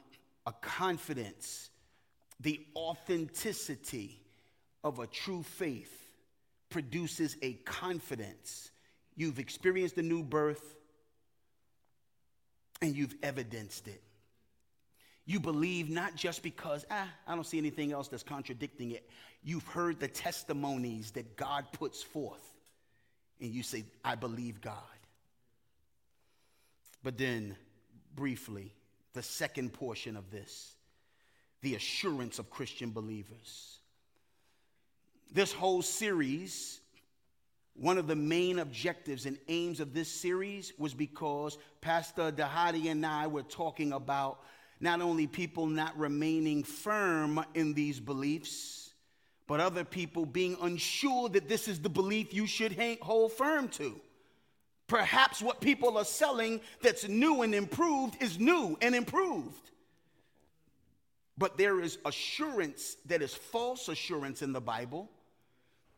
a 0.46 0.52
confidence 0.52 1.71
the 2.42 2.60
authenticity 2.76 4.20
of 4.84 5.00
a 5.00 5.08
true 5.08 5.44
faith 5.44 6.10
produces 6.70 7.38
a 7.42 7.54
confidence. 7.66 8.72
You've 9.16 9.40
experienced 9.40 9.98
a 9.98 10.02
new 10.02 10.24
birth 10.24 10.76
and 12.82 12.96
you've 12.96 13.16
evidenced 13.22 13.88
it. 13.88 14.02
You 15.26 15.40
believe 15.40 15.90
not 15.90 16.16
just 16.16 16.42
because, 16.42 16.86
ah, 16.90 17.08
I 17.28 17.36
don't 17.36 17.46
see 17.46 17.60
anything 17.60 17.92
else 17.92 18.08
that's 18.08 18.24
contradicting 18.24 18.92
it. 18.92 19.08
You've 19.44 19.68
heard 19.68 20.00
the 20.00 20.08
testimonies 20.08 21.12
that 21.12 21.38
God 21.38 21.66
puts 21.74 22.02
forth, 22.02 22.44
and 23.40 23.52
you 23.52 23.62
say, 23.62 23.86
I 24.04 24.16
believe 24.16 24.62
God. 24.62 24.76
But 27.04 27.18
then, 27.18 27.56
briefly, 28.16 28.74
the 29.14 29.24
second 29.24 29.74
portion 29.74 30.18
of 30.18 30.32
this 30.32 30.76
the 31.62 31.76
assurance 31.76 32.40
of 32.40 32.50
Christian 32.50 32.92
believers. 32.92 33.80
This 35.34 35.54
whole 35.54 35.82
series, 35.82 36.82
one 37.76 37.98
of 37.98 38.08
the 38.08 38.16
main 38.16 38.60
objectives 38.60 39.26
and 39.26 39.38
aims 39.48 39.80
of 39.80 39.94
this 39.94 40.10
series 40.10 40.74
was 40.78 40.94
because 40.94 41.58
Pastor 41.80 42.32
Dhati 42.32 42.92
and 42.92 43.06
I 43.06 43.28
were 43.28 43.44
talking 43.44 43.94
about 43.94 44.40
not 44.80 45.02
only 45.02 45.28
people 45.28 45.68
not 45.68 45.98
remaining 45.98 46.64
firm 46.64 47.44
in 47.54 47.74
these 47.74 48.00
beliefs, 48.00 48.90
but 49.48 49.60
other 49.60 49.84
people 49.84 50.26
being 50.26 50.58
unsure 50.62 51.30
that 51.30 51.48
this 51.48 51.68
is 51.68 51.80
the 51.80 51.90
belief 51.90 52.34
you 52.34 52.48
should 52.48 52.78
hold 53.02 53.32
firm 53.34 53.68
to. 53.70 54.00
Perhaps 54.88 55.42
what 55.42 55.62
people 55.62 55.98
are 55.98 56.06
selling 56.06 56.60
that's 56.82 57.08
new 57.08 57.44
and 57.44 57.56
improved 57.56 58.22
is 58.22 58.40
new 58.40 58.78
and 58.82 58.96
improved. 58.96 59.72
But 61.38 61.58
there 61.58 61.80
is 61.80 61.98
assurance 62.06 62.98
that 63.06 63.22
is 63.22 63.34
false 63.34 63.88
assurance 63.88 64.42
in 64.42 64.54
the 64.54 64.62
Bible, 64.62 65.10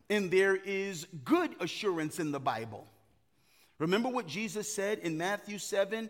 and 0.10 0.30
there 0.30 0.56
is 0.56 1.08
good 1.24 1.56
assurance 1.60 2.20
in 2.20 2.32
the 2.32 2.40
Bible. 2.40 2.88
Remember 3.80 4.10
what 4.10 4.28
Jesus 4.28 4.74
said 4.74 5.00
in 5.00 5.18
Matthew 5.18 5.58
7? 5.58 6.10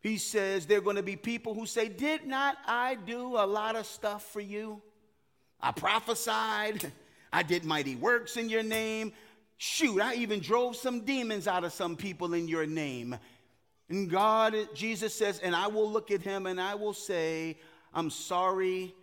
He 0.00 0.18
says, 0.18 0.66
There 0.66 0.78
are 0.78 0.82
going 0.82 0.96
to 0.96 1.02
be 1.02 1.16
people 1.16 1.54
who 1.54 1.66
say, 1.66 1.88
Did 1.88 2.26
not 2.26 2.56
I 2.66 2.96
do 2.96 3.36
a 3.36 3.46
lot 3.46 3.76
of 3.76 3.86
stuff 3.86 4.24
for 4.32 4.40
you? 4.40 4.82
I 5.60 5.72
prophesied, 5.72 6.92
I 7.32 7.42
did 7.42 7.64
mighty 7.64 7.96
works 7.96 8.36
in 8.36 8.48
your 8.48 8.62
name. 8.62 9.12
Shoot, 9.58 10.00
I 10.00 10.14
even 10.16 10.40
drove 10.40 10.76
some 10.76 11.00
demons 11.00 11.48
out 11.48 11.64
of 11.64 11.72
some 11.72 11.96
people 11.96 12.34
in 12.34 12.46
your 12.46 12.66
name. 12.66 13.16
And 13.88 14.10
God, 14.10 14.54
Jesus 14.74 15.14
says, 15.14 15.38
And 15.38 15.54
I 15.56 15.68
will 15.68 15.90
look 15.90 16.10
at 16.10 16.20
him 16.20 16.46
and 16.46 16.60
I 16.60 16.74
will 16.74 16.92
say, 16.92 17.56
I'm 17.96 18.10
sorry. 18.10 18.94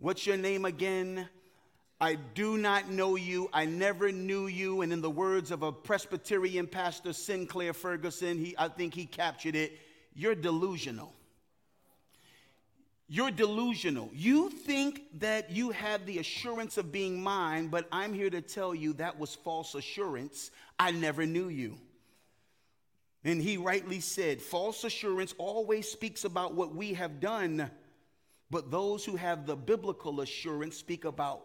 What's 0.00 0.26
your 0.26 0.36
name 0.36 0.64
again? 0.64 1.28
I 2.00 2.16
do 2.16 2.58
not 2.58 2.90
know 2.90 3.14
you. 3.14 3.48
I 3.52 3.64
never 3.64 4.10
knew 4.10 4.48
you. 4.48 4.82
And 4.82 4.92
in 4.92 5.00
the 5.00 5.08
words 5.08 5.52
of 5.52 5.62
a 5.62 5.70
Presbyterian 5.70 6.66
pastor, 6.66 7.12
Sinclair 7.12 7.72
Ferguson, 7.72 8.36
he, 8.36 8.56
I 8.58 8.66
think 8.68 8.92
he 8.92 9.06
captured 9.06 9.54
it 9.54 9.78
you're 10.16 10.34
delusional. 10.36 11.12
You're 13.08 13.32
delusional. 13.32 14.10
You 14.12 14.48
think 14.48 15.02
that 15.18 15.50
you 15.50 15.70
have 15.70 16.06
the 16.06 16.18
assurance 16.18 16.78
of 16.78 16.92
being 16.92 17.20
mine, 17.20 17.66
but 17.66 17.88
I'm 17.90 18.12
here 18.12 18.30
to 18.30 18.40
tell 18.40 18.74
you 18.74 18.92
that 18.94 19.18
was 19.18 19.34
false 19.34 19.74
assurance. 19.74 20.52
I 20.78 20.92
never 20.92 21.26
knew 21.26 21.48
you. 21.48 21.76
And 23.24 23.42
he 23.42 23.56
rightly 23.56 23.98
said, 24.00 24.40
false 24.40 24.84
assurance 24.84 25.34
always 25.36 25.88
speaks 25.88 26.24
about 26.24 26.54
what 26.54 26.74
we 26.74 26.94
have 26.94 27.20
done 27.20 27.70
but 28.54 28.70
those 28.70 29.04
who 29.04 29.16
have 29.16 29.46
the 29.46 29.56
biblical 29.56 30.20
assurance 30.20 30.76
speak 30.76 31.06
about 31.06 31.44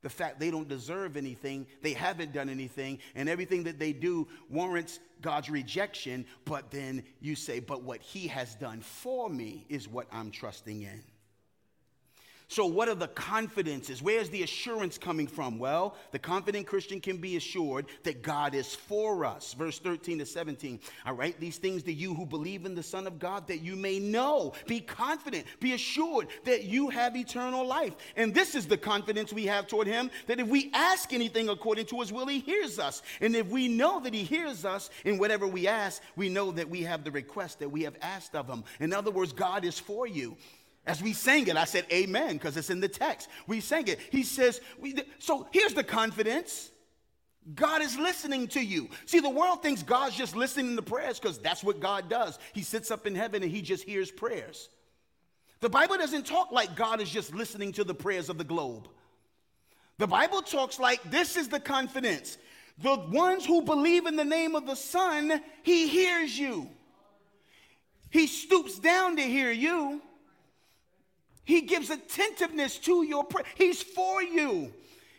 the 0.00 0.08
fact 0.08 0.40
they 0.40 0.50
don't 0.50 0.70
deserve 0.70 1.18
anything, 1.18 1.66
they 1.82 1.92
haven't 1.92 2.32
done 2.32 2.48
anything, 2.48 2.98
and 3.14 3.28
everything 3.28 3.62
that 3.64 3.78
they 3.78 3.92
do 3.92 4.26
warrants 4.48 4.98
God's 5.20 5.50
rejection. 5.50 6.24
But 6.46 6.70
then 6.70 7.04
you 7.20 7.34
say, 7.34 7.60
But 7.60 7.82
what 7.82 8.00
He 8.00 8.26
has 8.28 8.54
done 8.54 8.80
for 8.80 9.28
me 9.28 9.66
is 9.68 9.86
what 9.86 10.06
I'm 10.10 10.30
trusting 10.30 10.80
in. 10.80 11.04
So, 12.48 12.64
what 12.64 12.88
are 12.88 12.94
the 12.94 13.08
confidences? 13.08 14.00
Where's 14.00 14.30
the 14.30 14.44
assurance 14.44 14.98
coming 14.98 15.26
from? 15.26 15.58
Well, 15.58 15.96
the 16.12 16.20
confident 16.20 16.68
Christian 16.68 17.00
can 17.00 17.16
be 17.16 17.36
assured 17.36 17.86
that 18.04 18.22
God 18.22 18.54
is 18.54 18.72
for 18.72 19.24
us. 19.24 19.52
Verse 19.54 19.80
13 19.80 20.20
to 20.20 20.26
17. 20.26 20.78
I 21.04 21.10
write 21.10 21.40
these 21.40 21.58
things 21.58 21.82
to 21.82 21.92
you 21.92 22.14
who 22.14 22.24
believe 22.24 22.64
in 22.64 22.76
the 22.76 22.84
Son 22.84 23.08
of 23.08 23.18
God 23.18 23.48
that 23.48 23.62
you 23.62 23.74
may 23.74 23.98
know. 23.98 24.52
Be 24.68 24.78
confident, 24.78 25.44
be 25.58 25.72
assured 25.72 26.28
that 26.44 26.62
you 26.62 26.88
have 26.88 27.16
eternal 27.16 27.66
life. 27.66 27.94
And 28.14 28.32
this 28.32 28.54
is 28.54 28.68
the 28.68 28.78
confidence 28.78 29.32
we 29.32 29.46
have 29.46 29.66
toward 29.66 29.88
Him 29.88 30.08
that 30.28 30.38
if 30.38 30.46
we 30.46 30.70
ask 30.72 31.12
anything 31.12 31.48
according 31.48 31.86
to 31.86 31.98
His 31.98 32.12
will, 32.12 32.28
He 32.28 32.38
hears 32.38 32.78
us. 32.78 33.02
And 33.20 33.34
if 33.34 33.48
we 33.48 33.66
know 33.66 33.98
that 33.98 34.14
He 34.14 34.22
hears 34.22 34.64
us 34.64 34.88
in 35.04 35.18
whatever 35.18 35.48
we 35.48 35.66
ask, 35.66 36.00
we 36.14 36.28
know 36.28 36.52
that 36.52 36.70
we 36.70 36.82
have 36.82 37.02
the 37.02 37.10
request 37.10 37.58
that 37.58 37.70
we 37.70 37.82
have 37.82 37.96
asked 38.00 38.36
of 38.36 38.46
Him. 38.46 38.62
In 38.78 38.92
other 38.92 39.10
words, 39.10 39.32
God 39.32 39.64
is 39.64 39.80
for 39.80 40.06
you. 40.06 40.36
As 40.86 41.02
we 41.02 41.12
sang 41.12 41.48
it, 41.48 41.56
I 41.56 41.64
said 41.64 41.84
amen 41.92 42.34
because 42.34 42.56
it's 42.56 42.70
in 42.70 42.80
the 42.80 42.88
text. 42.88 43.28
We 43.46 43.60
sang 43.60 43.88
it. 43.88 43.98
He 44.10 44.22
says, 44.22 44.60
we, 44.78 44.94
so 45.18 45.48
here's 45.50 45.74
the 45.74 45.82
confidence. 45.82 46.70
God 47.54 47.82
is 47.82 47.98
listening 47.98 48.48
to 48.48 48.60
you. 48.60 48.88
See, 49.04 49.20
the 49.20 49.28
world 49.28 49.62
thinks 49.62 49.82
God's 49.82 50.16
just 50.16 50.36
listening 50.36 50.76
to 50.76 50.82
prayers 50.82 51.18
because 51.18 51.38
that's 51.38 51.62
what 51.62 51.80
God 51.80 52.08
does. 52.08 52.38
He 52.52 52.62
sits 52.62 52.90
up 52.90 53.06
in 53.06 53.14
heaven 53.14 53.42
and 53.42 53.50
he 53.50 53.62
just 53.62 53.84
hears 53.84 54.10
prayers. 54.10 54.68
The 55.60 55.68
Bible 55.68 55.96
doesn't 55.96 56.26
talk 56.26 56.52
like 56.52 56.76
God 56.76 57.00
is 57.00 57.10
just 57.10 57.34
listening 57.34 57.72
to 57.72 57.84
the 57.84 57.94
prayers 57.94 58.28
of 58.28 58.38
the 58.38 58.44
globe. 58.44 58.88
The 59.98 60.06
Bible 60.06 60.42
talks 60.42 60.78
like 60.78 61.02
this 61.10 61.36
is 61.36 61.48
the 61.48 61.60
confidence. 61.60 62.36
The 62.78 62.96
ones 63.10 63.46
who 63.46 63.62
believe 63.62 64.06
in 64.06 64.16
the 64.16 64.24
name 64.24 64.54
of 64.54 64.66
the 64.66 64.74
Son, 64.74 65.40
he 65.62 65.88
hears 65.88 66.38
you. 66.38 66.68
He 68.10 68.26
stoops 68.26 68.78
down 68.78 69.16
to 69.16 69.22
hear 69.22 69.50
you. 69.50 70.02
He 71.46 71.62
gives 71.62 71.90
attentiveness 71.90 72.76
to 72.80 73.04
your 73.04 73.24
prayer. 73.24 73.46
He's 73.54 73.80
for 73.80 74.20
you. 74.20 74.72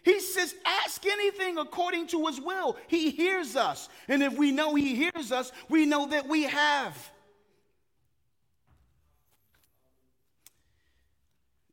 He 0.03 0.19
says, 0.19 0.53
Ask 0.65 1.05
anything 1.05 1.57
according 1.57 2.07
to 2.07 2.27
his 2.27 2.39
will. 2.39 2.77
He 2.87 3.11
hears 3.11 3.55
us. 3.55 3.87
And 4.09 4.21
if 4.21 4.37
we 4.37 4.51
know 4.51 4.75
he 4.75 4.93
hears 4.93 5.31
us, 5.31 5.53
we 5.69 5.85
know 5.85 6.05
that 6.07 6.27
we 6.27 6.43
have. 6.43 7.11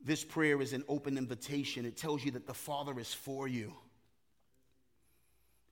This 0.05 0.23
prayer 0.23 0.63
is 0.63 0.73
an 0.73 0.85
open 0.89 1.19
invitation. 1.19 1.85
It 1.85 1.97
tells 1.97 2.25
you 2.25 2.31
that 2.33 2.47
the 2.47 2.55
Father 2.55 2.99
is 3.01 3.13
for 3.13 3.49
you. 3.49 3.75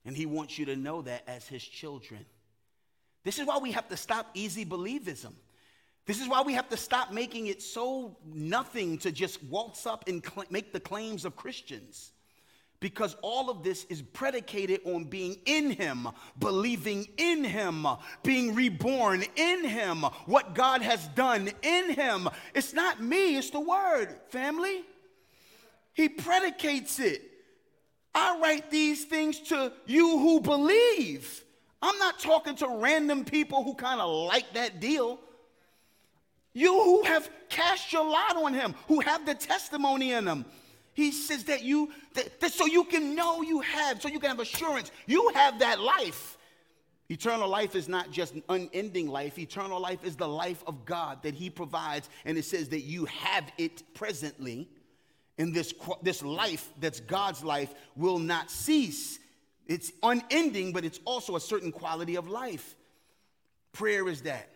And 0.03 0.17
he 0.17 0.25
wants 0.25 0.59
you 0.59 0.65
to 0.65 0.75
know 0.75 1.03
that 1.03 1.23
as 1.25 1.47
his 1.47 1.63
children. 1.63 2.25
This 3.23 3.39
is 3.39 3.47
why 3.47 3.59
we 3.59 3.71
have 3.71 3.87
to 3.87 3.95
stop 3.95 4.29
easy 4.33 4.65
believism. 4.65 5.31
This 6.05 6.19
is 6.19 6.27
why 6.27 6.41
we 6.41 6.53
have 6.53 6.67
to 6.69 6.77
stop 6.77 7.11
making 7.11 7.47
it 7.47 7.61
so 7.61 8.17
nothing 8.25 8.97
to 8.99 9.11
just 9.11 9.41
waltz 9.43 9.85
up 9.85 10.07
and 10.07 10.23
cl- 10.23 10.45
make 10.49 10.73
the 10.73 10.79
claims 10.79 11.23
of 11.23 11.35
Christians. 11.35 12.11
Because 12.81 13.15
all 13.21 13.49
of 13.49 13.63
this 13.63 13.85
is 13.85 14.01
predicated 14.01 14.81
on 14.83 15.05
being 15.05 15.37
in 15.45 15.71
Him, 15.71 16.09
believing 16.37 17.07
in 17.15 17.45
Him, 17.45 17.87
being 18.23 18.53
reborn 18.53 19.23
in 19.37 19.63
Him, 19.63 20.01
what 20.25 20.53
God 20.53 20.81
has 20.81 21.07
done 21.09 21.49
in 21.61 21.91
Him. 21.91 22.27
It's 22.53 22.73
not 22.73 23.01
me, 23.01 23.37
it's 23.37 23.51
the 23.51 23.61
Word, 23.61 24.13
family. 24.29 24.83
He 25.93 26.09
predicates 26.09 26.99
it. 26.99 27.21
I 28.13 28.37
write 28.39 28.69
these 28.69 29.05
things 29.05 29.39
to 29.39 29.71
you 29.85 30.19
who 30.19 30.41
believe. 30.41 31.43
I'm 31.81 31.97
not 31.99 32.19
talking 32.19 32.55
to 32.57 32.67
random 32.67 33.23
people 33.23 33.63
who 33.63 33.75
kind 33.75 34.01
of 34.01 34.27
like 34.27 34.53
that 34.53 34.81
deal. 34.81 35.19
You 36.53 36.71
who 36.71 37.03
have 37.03 37.29
cast 37.49 37.91
your 37.91 38.05
lot 38.05 38.37
on 38.37 38.53
him, 38.53 38.75
who 38.87 38.99
have 38.99 39.25
the 39.25 39.35
testimony 39.35 40.11
in 40.11 40.25
them. 40.25 40.45
He 40.93 41.11
says 41.11 41.45
that 41.45 41.63
you, 41.63 41.91
that, 42.13 42.39
that 42.39 42.53
so 42.53 42.65
you 42.67 42.83
can 42.83 43.15
know 43.15 43.41
you 43.41 43.61
have, 43.61 44.01
so 44.01 44.07
you 44.07 44.19
can 44.19 44.29
have 44.29 44.39
assurance, 44.39 44.91
you 45.07 45.31
have 45.33 45.59
that 45.59 45.79
life. 45.79 46.37
Eternal 47.09 47.49
life 47.49 47.75
is 47.75 47.89
not 47.89 48.11
just 48.11 48.33
unending 48.47 49.07
life. 49.07 49.37
Eternal 49.37 49.79
life 49.79 50.03
is 50.03 50.15
the 50.15 50.27
life 50.27 50.63
of 50.65 50.85
God 50.85 51.21
that 51.23 51.33
He 51.33 51.49
provides. 51.49 52.09
And 52.25 52.37
it 52.37 52.45
says 52.45 52.69
that 52.69 52.81
you 52.81 53.05
have 53.05 53.51
it 53.57 53.83
presently. 53.93 54.69
And 55.37 55.53
this, 55.53 55.73
this 56.01 56.23
life 56.23 56.71
that's 56.79 56.99
God's 56.99 57.43
life 57.43 57.73
will 57.95 58.19
not 58.19 58.49
cease. 58.49 59.19
It's 59.67 59.91
unending, 60.01 60.73
but 60.73 60.85
it's 60.85 60.99
also 61.05 61.35
a 61.35 61.41
certain 61.41 61.71
quality 61.71 62.15
of 62.15 62.27
life. 62.27 62.75
Prayer 63.73 64.07
is 64.07 64.21
that. 64.21 64.52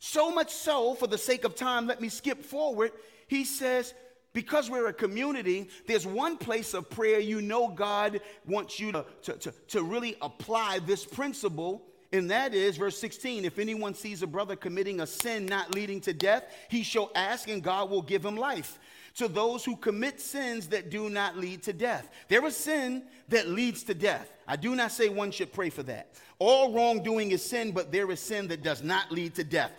So 0.00 0.30
much 0.30 0.50
so, 0.50 0.94
for 0.94 1.06
the 1.06 1.18
sake 1.18 1.44
of 1.44 1.54
time, 1.54 1.86
let 1.86 2.00
me 2.00 2.08
skip 2.08 2.42
forward. 2.42 2.92
He 3.28 3.44
says, 3.44 3.92
because 4.32 4.70
we're 4.70 4.88
a 4.88 4.94
community, 4.94 5.68
there's 5.86 6.06
one 6.06 6.38
place 6.38 6.72
of 6.72 6.88
prayer 6.88 7.20
you 7.20 7.42
know 7.42 7.68
God 7.68 8.20
wants 8.46 8.80
you 8.80 8.92
to, 8.92 9.04
to, 9.22 9.32
to, 9.34 9.52
to, 9.68 9.82
really 9.82 10.16
apply 10.22 10.78
this 10.86 11.04
principle, 11.04 11.82
and 12.12 12.30
that 12.30 12.54
is 12.54 12.78
verse 12.78 12.98
16 12.98 13.44
if 13.44 13.58
anyone 13.58 13.92
sees 13.92 14.22
a 14.22 14.26
brother 14.26 14.56
committing 14.56 15.00
a 15.00 15.06
sin 15.06 15.44
not 15.44 15.74
leading 15.74 16.00
to 16.00 16.14
death, 16.14 16.44
he 16.70 16.82
shall 16.82 17.10
ask, 17.14 17.48
and 17.48 17.62
God 17.62 17.90
will 17.90 18.02
give 18.02 18.24
him 18.24 18.36
life. 18.36 18.78
To 19.16 19.28
those 19.28 19.64
who 19.64 19.76
commit 19.76 20.18
sins 20.18 20.68
that 20.68 20.88
do 20.88 21.10
not 21.10 21.36
lead 21.36 21.64
to 21.64 21.72
death. 21.74 22.08
There 22.28 22.46
is 22.46 22.56
sin 22.56 23.02
that 23.28 23.48
leads 23.48 23.82
to 23.84 23.94
death. 23.94 24.32
I 24.46 24.56
do 24.56 24.74
not 24.74 24.92
say 24.92 25.08
one 25.08 25.30
should 25.32 25.52
pray 25.52 25.68
for 25.68 25.82
that. 25.82 26.14
All 26.40 26.72
wrongdoing 26.72 27.30
is 27.30 27.44
sin, 27.44 27.70
but 27.70 27.92
there 27.92 28.10
is 28.10 28.18
sin 28.18 28.48
that 28.48 28.62
does 28.62 28.82
not 28.82 29.12
lead 29.12 29.36
to 29.36 29.44
death. 29.44 29.70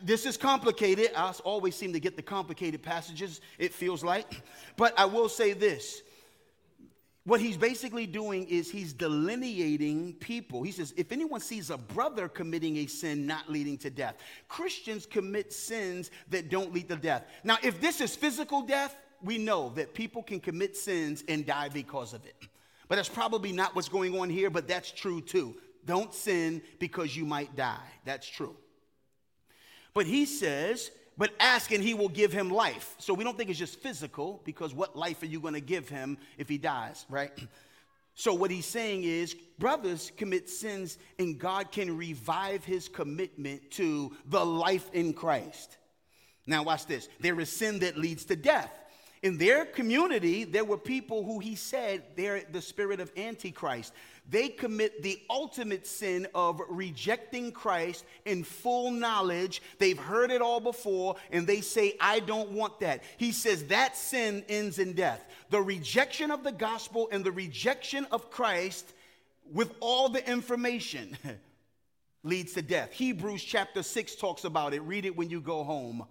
This 0.00 0.26
is 0.26 0.36
complicated. 0.36 1.10
I 1.16 1.32
always 1.42 1.74
seem 1.74 1.92
to 1.94 2.00
get 2.00 2.14
the 2.16 2.22
complicated 2.22 2.82
passages, 2.82 3.40
it 3.58 3.74
feels 3.74 4.04
like. 4.04 4.42
But 4.76 4.96
I 4.96 5.06
will 5.06 5.28
say 5.28 5.54
this. 5.54 6.02
What 7.24 7.40
he's 7.40 7.56
basically 7.56 8.06
doing 8.06 8.46
is 8.48 8.70
he's 8.70 8.92
delineating 8.92 10.14
people. 10.14 10.62
He 10.64 10.72
says, 10.72 10.92
if 10.96 11.12
anyone 11.12 11.40
sees 11.40 11.70
a 11.70 11.78
brother 11.78 12.28
committing 12.28 12.78
a 12.78 12.86
sin 12.86 13.26
not 13.26 13.48
leading 13.48 13.78
to 13.78 13.90
death, 13.90 14.16
Christians 14.48 15.06
commit 15.06 15.52
sins 15.52 16.10
that 16.30 16.50
don't 16.50 16.74
lead 16.74 16.88
to 16.88 16.96
death. 16.96 17.24
Now, 17.42 17.58
if 17.62 17.80
this 17.80 18.00
is 18.00 18.14
physical 18.14 18.62
death, 18.62 18.96
we 19.22 19.38
know 19.38 19.70
that 19.76 19.94
people 19.94 20.22
can 20.22 20.40
commit 20.40 20.76
sins 20.76 21.22
and 21.28 21.46
die 21.46 21.68
because 21.68 22.12
of 22.12 22.26
it. 22.26 22.36
But 22.88 22.96
that's 22.96 23.08
probably 23.08 23.52
not 23.52 23.74
what's 23.74 23.88
going 23.88 24.18
on 24.18 24.28
here, 24.28 24.50
but 24.50 24.66
that's 24.66 24.90
true 24.90 25.20
too. 25.20 25.54
Don't 25.84 26.14
sin 26.14 26.62
because 26.78 27.16
you 27.16 27.24
might 27.24 27.56
die. 27.56 27.86
That's 28.04 28.28
true. 28.28 28.56
But 29.94 30.06
he 30.06 30.24
says, 30.24 30.90
but 31.18 31.32
ask 31.38 31.70
and 31.72 31.82
he 31.82 31.94
will 31.94 32.08
give 32.08 32.32
him 32.32 32.50
life. 32.50 32.94
So 32.98 33.14
we 33.14 33.24
don't 33.24 33.36
think 33.36 33.50
it's 33.50 33.58
just 33.58 33.80
physical 33.80 34.40
because 34.44 34.72
what 34.72 34.96
life 34.96 35.22
are 35.22 35.26
you 35.26 35.40
going 35.40 35.54
to 35.54 35.60
give 35.60 35.88
him 35.88 36.18
if 36.38 36.48
he 36.48 36.58
dies, 36.58 37.04
right? 37.08 37.32
So 38.14 38.34
what 38.34 38.50
he's 38.50 38.66
saying 38.66 39.04
is 39.04 39.34
brothers 39.58 40.12
commit 40.16 40.48
sins 40.48 40.98
and 41.18 41.38
God 41.38 41.72
can 41.72 41.96
revive 41.96 42.64
his 42.64 42.88
commitment 42.88 43.70
to 43.72 44.14
the 44.26 44.44
life 44.44 44.90
in 44.92 45.12
Christ. 45.12 45.76
Now 46.46 46.62
watch 46.62 46.86
this. 46.86 47.08
There 47.20 47.38
is 47.40 47.50
sin 47.50 47.78
that 47.80 47.96
leads 47.96 48.24
to 48.26 48.36
death. 48.36 48.72
In 49.22 49.38
their 49.38 49.64
community, 49.64 50.42
there 50.44 50.64
were 50.64 50.76
people 50.76 51.24
who 51.24 51.38
he 51.38 51.54
said 51.54 52.02
they're 52.16 52.42
the 52.50 52.60
spirit 52.60 52.98
of 52.98 53.12
Antichrist 53.16 53.92
they 54.28 54.48
commit 54.48 55.02
the 55.02 55.20
ultimate 55.28 55.86
sin 55.86 56.26
of 56.34 56.60
rejecting 56.68 57.52
Christ 57.52 58.04
in 58.24 58.44
full 58.44 58.90
knowledge. 58.90 59.60
They've 59.78 59.98
heard 59.98 60.30
it 60.30 60.40
all 60.40 60.60
before, 60.60 61.16
and 61.30 61.46
they 61.46 61.60
say, 61.60 61.96
I 62.00 62.20
don't 62.20 62.52
want 62.52 62.80
that. 62.80 63.02
He 63.16 63.32
says 63.32 63.64
that 63.66 63.96
sin 63.96 64.44
ends 64.48 64.78
in 64.78 64.92
death. 64.94 65.24
The 65.50 65.60
rejection 65.60 66.30
of 66.30 66.44
the 66.44 66.52
gospel 66.52 67.08
and 67.10 67.24
the 67.24 67.32
rejection 67.32 68.06
of 68.10 68.30
Christ 68.30 68.92
with 69.52 69.74
all 69.80 70.08
the 70.08 70.26
information 70.28 71.16
leads 72.22 72.52
to 72.52 72.62
death. 72.62 72.92
Hebrews 72.92 73.42
chapter 73.42 73.82
6 73.82 74.14
talks 74.16 74.44
about 74.44 74.72
it. 74.72 74.82
Read 74.82 75.04
it 75.04 75.16
when 75.16 75.30
you 75.30 75.40
go 75.40 75.64
home. 75.64 76.06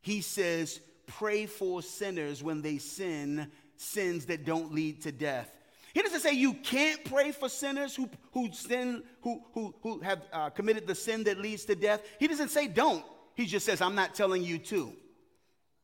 He 0.00 0.20
says, 0.20 0.80
Pray 1.06 1.46
for 1.46 1.82
sinners 1.82 2.42
when 2.42 2.62
they 2.62 2.78
sin, 2.78 3.50
sins 3.76 4.26
that 4.26 4.44
don't 4.44 4.74
lead 4.74 5.02
to 5.02 5.12
death. 5.12 5.55
He 5.96 6.02
doesn't 6.02 6.20
say 6.20 6.34
you 6.34 6.52
can't 6.52 7.02
pray 7.06 7.32
for 7.32 7.48
sinners 7.48 7.96
who, 7.96 8.10
who 8.32 8.52
sin, 8.52 9.02
who, 9.22 9.42
who, 9.54 9.74
who 9.82 10.00
have 10.00 10.26
uh, 10.30 10.50
committed 10.50 10.86
the 10.86 10.94
sin 10.94 11.24
that 11.24 11.38
leads 11.38 11.64
to 11.64 11.74
death. 11.74 12.02
He 12.20 12.28
doesn't 12.28 12.50
say 12.50 12.68
don't. 12.68 13.02
He 13.34 13.46
just 13.46 13.64
says, 13.64 13.80
I'm 13.80 13.94
not 13.94 14.14
telling 14.14 14.42
you 14.42 14.58
to. 14.58 14.92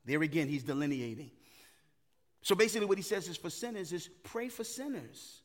There 0.05 0.21
again, 0.21 0.49
he's 0.49 0.65
delineating. 0.65 1.31
So 2.43 2.55
basically, 2.55 2.87
what 2.87 2.99
he 2.99 3.03
says 3.03 3.27
is 3.27 3.39
for 3.39 3.49
sinners 3.49 3.91
is 3.91 4.11
pray 4.23 4.51
for 4.51 4.65
sinners. 4.65 5.41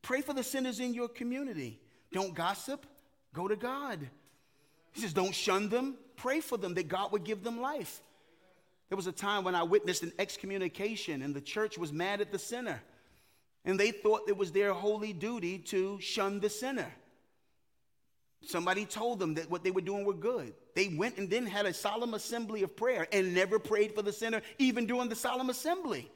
Pray 0.00 0.22
for 0.22 0.32
the 0.32 0.42
sinners 0.42 0.80
in 0.80 0.94
your 0.94 1.08
community. 1.08 1.78
Don't 2.10 2.34
gossip, 2.34 2.86
go 3.34 3.46
to 3.46 3.56
God. 3.56 3.98
He 4.94 5.02
says, 5.02 5.12
don't 5.12 5.34
shun 5.34 5.68
them, 5.68 5.94
pray 6.16 6.40
for 6.40 6.56
them 6.56 6.72
that 6.72 6.88
God 6.88 7.12
would 7.12 7.24
give 7.24 7.44
them 7.44 7.60
life. 7.60 8.00
There 8.88 8.96
was 8.96 9.08
a 9.08 9.12
time 9.12 9.44
when 9.44 9.54
I 9.54 9.62
witnessed 9.62 10.02
an 10.04 10.14
excommunication 10.18 11.20
and 11.20 11.34
the 11.34 11.42
church 11.42 11.76
was 11.76 11.92
mad 11.92 12.22
at 12.22 12.32
the 12.32 12.38
sinner 12.38 12.80
and 13.66 13.78
they 13.78 13.90
thought 13.90 14.28
it 14.28 14.36
was 14.36 14.52
their 14.52 14.72
holy 14.72 15.12
duty 15.12 15.58
to 15.58 16.00
shun 16.00 16.40
the 16.40 16.48
sinner. 16.48 16.90
Somebody 18.46 18.84
told 18.84 19.18
them 19.18 19.34
that 19.34 19.50
what 19.50 19.64
they 19.64 19.72
were 19.72 19.80
doing 19.80 20.04
were 20.04 20.14
good. 20.14 20.54
They 20.74 20.88
went 20.88 21.18
and 21.18 21.28
then 21.28 21.46
had 21.46 21.66
a 21.66 21.74
solemn 21.74 22.14
assembly 22.14 22.62
of 22.62 22.76
prayer 22.76 23.08
and 23.12 23.34
never 23.34 23.58
prayed 23.58 23.92
for 23.94 24.02
the 24.02 24.12
sinner, 24.12 24.40
even 24.58 24.86
during 24.86 25.08
the 25.08 25.16
solemn 25.16 25.50
assembly. 25.50 26.08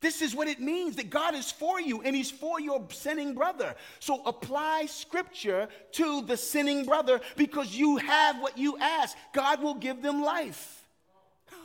This 0.00 0.22
is 0.22 0.34
what 0.34 0.48
it 0.48 0.60
means 0.60 0.96
that 0.96 1.10
God 1.10 1.34
is 1.34 1.50
for 1.50 1.78
you 1.80 2.00
and 2.02 2.16
He's 2.16 2.30
for 2.30 2.58
your 2.58 2.86
sinning 2.90 3.34
brother. 3.34 3.74
So 3.98 4.22
apply 4.24 4.86
scripture 4.86 5.68
to 5.92 6.22
the 6.22 6.36
sinning 6.36 6.86
brother 6.86 7.20
because 7.36 7.74
you 7.76 7.96
have 7.98 8.40
what 8.40 8.56
you 8.56 8.78
ask. 8.78 9.16
God 9.34 9.62
will 9.62 9.74
give 9.74 10.00
them 10.00 10.22
life. 10.22 10.84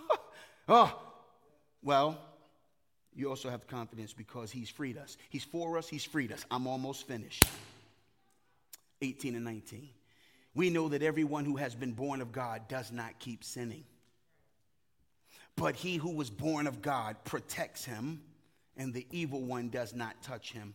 oh, 0.68 1.00
well, 1.82 2.20
you 3.14 3.30
also 3.30 3.50
have 3.50 3.68
confidence 3.68 4.14
because 4.14 4.52
he's 4.52 4.70
freed 4.70 4.98
us. 4.98 5.18
He's 5.30 5.44
for 5.44 5.78
us, 5.78 5.88
he's 5.88 6.04
freed 6.04 6.32
us. 6.32 6.46
I'm 6.50 6.68
almost 6.68 7.08
finished. 7.08 7.44
18 9.02 9.36
and 9.36 9.44
19. 9.44 9.90
We 10.54 10.70
know 10.70 10.90
that 10.90 11.02
everyone 11.02 11.46
who 11.46 11.56
has 11.58 11.76
been 11.76 11.94
born 11.94 12.22
of 12.22 12.32
God 12.32 12.68
does 12.68 12.92
not 12.92 13.20
keep 13.20 13.44
sinning. 13.44 13.84
But 15.56 15.76
he 15.76 15.96
who 15.96 16.12
was 16.12 16.30
born 16.30 16.68
of 16.68 16.82
God 16.82 17.18
protects 17.24 17.86
him, 17.86 18.22
and 18.78 18.94
the 18.94 19.06
evil 19.12 19.42
one 19.42 19.70
does 19.70 19.94
not 19.94 20.22
touch 20.24 20.52
him. 20.52 20.74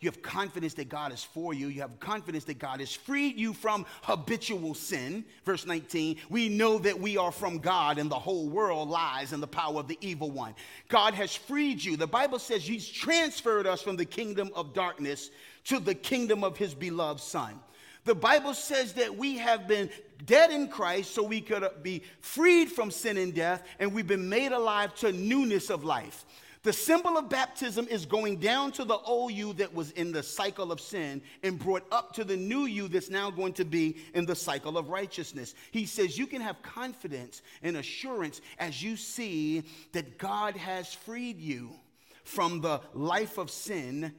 You 0.00 0.08
have 0.08 0.22
confidence 0.22 0.74
that 0.74 0.88
God 0.88 1.12
is 1.12 1.24
for 1.24 1.52
you. 1.52 1.66
You 1.66 1.80
have 1.80 1.98
confidence 1.98 2.44
that 2.44 2.60
God 2.60 2.78
has 2.78 2.94
freed 2.94 3.36
you 3.36 3.52
from 3.52 3.84
habitual 4.02 4.74
sin. 4.74 5.24
Verse 5.44 5.66
19, 5.66 6.18
we 6.30 6.48
know 6.48 6.78
that 6.78 7.00
we 7.00 7.16
are 7.16 7.32
from 7.32 7.58
God 7.58 7.98
and 7.98 8.08
the 8.08 8.18
whole 8.18 8.48
world 8.48 8.88
lies 8.88 9.32
in 9.32 9.40
the 9.40 9.48
power 9.48 9.80
of 9.80 9.88
the 9.88 9.98
evil 10.00 10.30
one. 10.30 10.54
God 10.88 11.14
has 11.14 11.34
freed 11.34 11.82
you. 11.82 11.96
The 11.96 12.06
Bible 12.06 12.38
says 12.38 12.64
He's 12.64 12.88
transferred 12.88 13.66
us 13.66 13.82
from 13.82 13.96
the 13.96 14.04
kingdom 14.04 14.50
of 14.54 14.72
darkness 14.72 15.30
to 15.64 15.80
the 15.80 15.96
kingdom 15.96 16.44
of 16.44 16.56
His 16.56 16.74
beloved 16.74 17.20
Son. 17.20 17.58
The 18.04 18.14
Bible 18.14 18.54
says 18.54 18.92
that 18.94 19.18
we 19.18 19.36
have 19.38 19.66
been 19.66 19.90
dead 20.24 20.52
in 20.52 20.68
Christ 20.68 21.12
so 21.12 21.24
we 21.24 21.40
could 21.40 21.68
be 21.82 22.04
freed 22.20 22.70
from 22.70 22.92
sin 22.92 23.16
and 23.16 23.34
death, 23.34 23.66
and 23.80 23.92
we've 23.92 24.06
been 24.06 24.28
made 24.28 24.52
alive 24.52 24.94
to 24.96 25.12
newness 25.12 25.70
of 25.70 25.82
life. 25.82 26.24
The 26.62 26.72
symbol 26.72 27.16
of 27.16 27.28
baptism 27.28 27.86
is 27.88 28.04
going 28.04 28.38
down 28.38 28.72
to 28.72 28.84
the 28.84 28.96
old 28.98 29.32
you 29.32 29.52
that 29.54 29.72
was 29.72 29.92
in 29.92 30.12
the 30.12 30.22
cycle 30.22 30.72
of 30.72 30.80
sin 30.80 31.22
and 31.42 31.58
brought 31.58 31.86
up 31.92 32.12
to 32.14 32.24
the 32.24 32.36
new 32.36 32.66
you 32.66 32.88
that's 32.88 33.10
now 33.10 33.30
going 33.30 33.52
to 33.54 33.64
be 33.64 33.98
in 34.14 34.26
the 34.26 34.34
cycle 34.34 34.76
of 34.76 34.88
righteousness. 34.88 35.54
He 35.70 35.86
says 35.86 36.18
you 36.18 36.26
can 36.26 36.40
have 36.40 36.60
confidence 36.62 37.42
and 37.62 37.76
assurance 37.76 38.40
as 38.58 38.82
you 38.82 38.96
see 38.96 39.62
that 39.92 40.18
God 40.18 40.56
has 40.56 40.92
freed 40.92 41.38
you 41.38 41.70
from 42.24 42.60
the 42.60 42.80
life 42.92 43.38
of 43.38 43.50
sin 43.50 44.12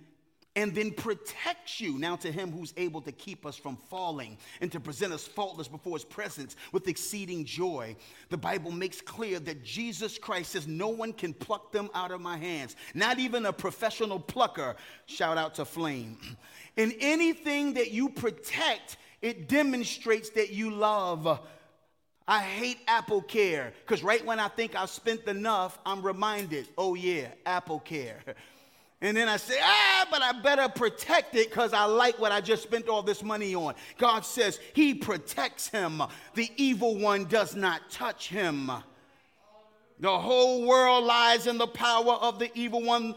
and 0.56 0.74
then 0.74 0.92
protects 0.92 1.80
you. 1.80 1.98
Now, 1.98 2.16
to 2.18 2.32
him 2.32 2.52
who's 2.52 2.74
able 2.76 3.02
to 3.02 3.12
keep 3.12 3.46
us 3.46 3.56
from 3.56 3.78
falling 3.90 4.38
and 4.62 4.72
to 4.72 4.80
present 4.80 5.14
us 5.14 5.28
faultless 5.28 5.68
before 5.68 5.96
his 5.96 6.04
presence 6.04 6.56
with 6.72 6.88
exceeding 6.88 7.46
joy. 7.46 7.96
The 8.30 8.38
Bible 8.38 8.72
makes 8.72 9.00
clear 9.00 9.40
that 9.40 9.64
Jesus 9.64 10.18
Christ 10.18 10.52
says, 10.52 10.68
No 10.68 10.90
one 10.90 11.14
can 11.14 11.34
pluck 11.34 11.72
them 11.72 11.90
out 11.94 12.12
of 12.12 12.22
my 12.22 12.38
hands, 12.38 12.76
not 12.94 13.20
even 13.20 13.46
a 13.46 13.54
professional 13.54 14.20
plucker. 14.20 14.76
Shout 15.06 15.38
out 15.38 15.56
to 15.56 15.66
Flame. 15.66 16.18
In 16.78 16.94
anything 17.00 17.74
that 17.74 17.92
you 17.92 18.10
protect, 18.10 18.98
it 19.22 19.48
demonstrates 19.50 20.30
that 20.32 20.52
you 20.52 20.72
love. 20.72 21.40
I 22.28 22.40
hate 22.40 22.78
Apple 22.88 23.22
Care 23.22 23.74
because 23.82 24.04
right 24.04 24.24
when 24.26 24.40
I 24.40 24.50
think 24.50 24.76
I've 24.76 24.90
spent 24.90 25.26
enough, 25.28 25.80
I'm 25.86 26.02
reminded, 26.02 26.68
oh 26.78 26.96
yeah, 26.96 27.30
Apple 27.46 27.80
Care. 27.80 28.24
And 29.02 29.16
then 29.16 29.30
I 29.30 29.38
say, 29.38 29.58
ah, 29.64 30.08
but 30.12 30.22
I 30.22 30.34
better 30.34 30.68
protect 30.68 31.34
it 31.36 31.50
because 31.50 31.72
I 31.72 31.86
like 31.86 32.20
what 32.20 32.34
I 32.34 32.42
just 32.42 32.64
spent 32.64 32.90
all 32.90 33.02
this 33.02 33.24
money 33.24 33.56
on. 33.56 33.76
God 33.98 34.26
says 34.26 34.60
He 34.74 34.94
protects 34.94 35.70
him. 35.70 36.02
The 36.36 36.52
evil 36.58 36.98
one 36.98 37.26
does 37.26 37.56
not 37.56 37.90
touch 37.90 38.28
him. 38.28 38.70
The 40.02 40.18
whole 40.18 40.66
world 40.66 41.04
lies 41.06 41.48
in 41.48 41.58
the 41.58 41.68
power 41.68 42.14
of 42.14 42.40
the 42.40 42.50
evil 42.58 42.82
one. 42.82 43.16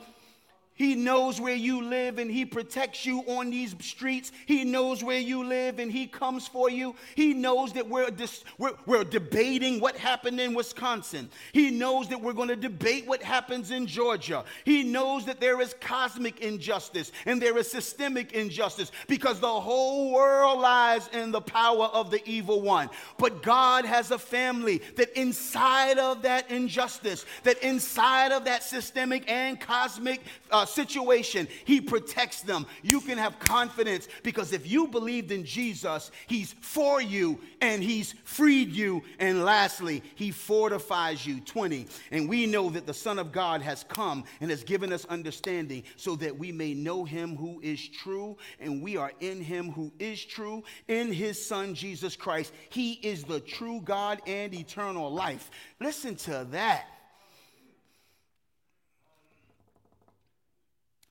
He 0.74 0.94
knows 0.94 1.40
where 1.40 1.54
you 1.54 1.82
live 1.82 2.18
and 2.18 2.30
He 2.30 2.46
protects 2.46 3.04
you 3.04 3.20
on 3.20 3.50
these 3.50 3.74
streets. 3.80 4.32
He 4.46 4.64
knows 4.64 5.04
where 5.04 5.18
you 5.18 5.44
live 5.44 5.78
and 5.78 5.92
He 5.92 6.06
comes 6.06 6.48
for 6.48 6.70
you. 6.70 6.94
He 7.14 7.34
knows 7.34 7.74
that 7.74 7.88
we're, 7.88 8.10
dis- 8.10 8.42
we're, 8.56 8.72
we're 8.86 9.04
debating 9.04 9.80
what 9.80 9.96
happened 9.96 10.40
in 10.40 10.54
Wisconsin. 10.54 11.28
He 11.52 11.70
knows 11.70 12.08
that 12.08 12.20
we're 12.20 12.32
going 12.32 12.48
to 12.48 12.56
debate 12.56 13.06
what 13.06 13.22
happens 13.22 13.70
in 13.70 13.86
Georgia. 13.86 14.44
He 14.64 14.82
knows 14.82 15.26
that 15.26 15.40
there 15.40 15.60
is 15.60 15.74
cosmic 15.80 16.40
injustice 16.40 17.12
and 17.26 17.40
there 17.40 17.58
is 17.58 17.70
systemic 17.70 18.32
injustice 18.32 18.90
because 19.08 19.40
the 19.40 19.46
whole 19.46 20.12
world 20.12 20.58
lies 20.58 21.08
in 21.08 21.32
the 21.32 21.40
power 21.40 21.84
of 21.86 22.10
the 22.10 22.26
evil 22.28 22.62
one. 22.62 22.88
But 23.18 23.42
God 23.42 23.84
has 23.84 24.10
a 24.10 24.18
family 24.18 24.80
that 24.96 25.10
inside 25.18 25.98
of 25.98 26.22
that 26.22 26.50
injustice, 26.50 27.26
that 27.44 27.62
inside 27.62 28.32
of 28.32 28.46
that 28.46 28.62
systemic 28.62 29.30
and 29.30 29.60
cosmic 29.60 30.22
uh, 30.50 30.61
uh, 30.62 30.66
situation, 30.66 31.48
He 31.64 31.80
protects 31.80 32.42
them. 32.42 32.66
You 32.82 33.00
can 33.00 33.18
have 33.18 33.38
confidence 33.38 34.08
because 34.22 34.52
if 34.52 34.70
you 34.70 34.86
believed 34.86 35.32
in 35.32 35.44
Jesus, 35.44 36.10
He's 36.26 36.54
for 36.60 37.02
you 37.02 37.40
and 37.60 37.82
He's 37.82 38.14
freed 38.24 38.70
you. 38.70 39.02
And 39.18 39.44
lastly, 39.44 40.02
He 40.14 40.30
fortifies 40.30 41.26
you. 41.26 41.40
20. 41.40 41.86
And 42.10 42.28
we 42.28 42.46
know 42.46 42.70
that 42.70 42.86
the 42.86 42.94
Son 42.94 43.18
of 43.18 43.32
God 43.32 43.62
has 43.62 43.84
come 43.84 44.24
and 44.40 44.50
has 44.50 44.62
given 44.64 44.92
us 44.92 45.04
understanding 45.06 45.82
so 45.96 46.16
that 46.16 46.36
we 46.36 46.52
may 46.52 46.74
know 46.74 47.04
Him 47.04 47.36
who 47.36 47.60
is 47.60 47.88
true. 47.88 48.36
And 48.60 48.82
we 48.82 48.96
are 48.96 49.12
in 49.20 49.40
Him 49.40 49.70
who 49.70 49.92
is 49.98 50.24
true, 50.24 50.62
in 50.88 51.12
His 51.12 51.44
Son, 51.44 51.74
Jesus 51.74 52.16
Christ. 52.16 52.52
He 52.70 52.92
is 52.94 53.24
the 53.24 53.40
true 53.40 53.80
God 53.84 54.20
and 54.26 54.54
eternal 54.54 55.12
life. 55.12 55.50
Listen 55.80 56.14
to 56.16 56.46
that. 56.50 56.86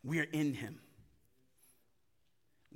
We're 0.04 0.28
in 0.32 0.54
him. 0.54 0.80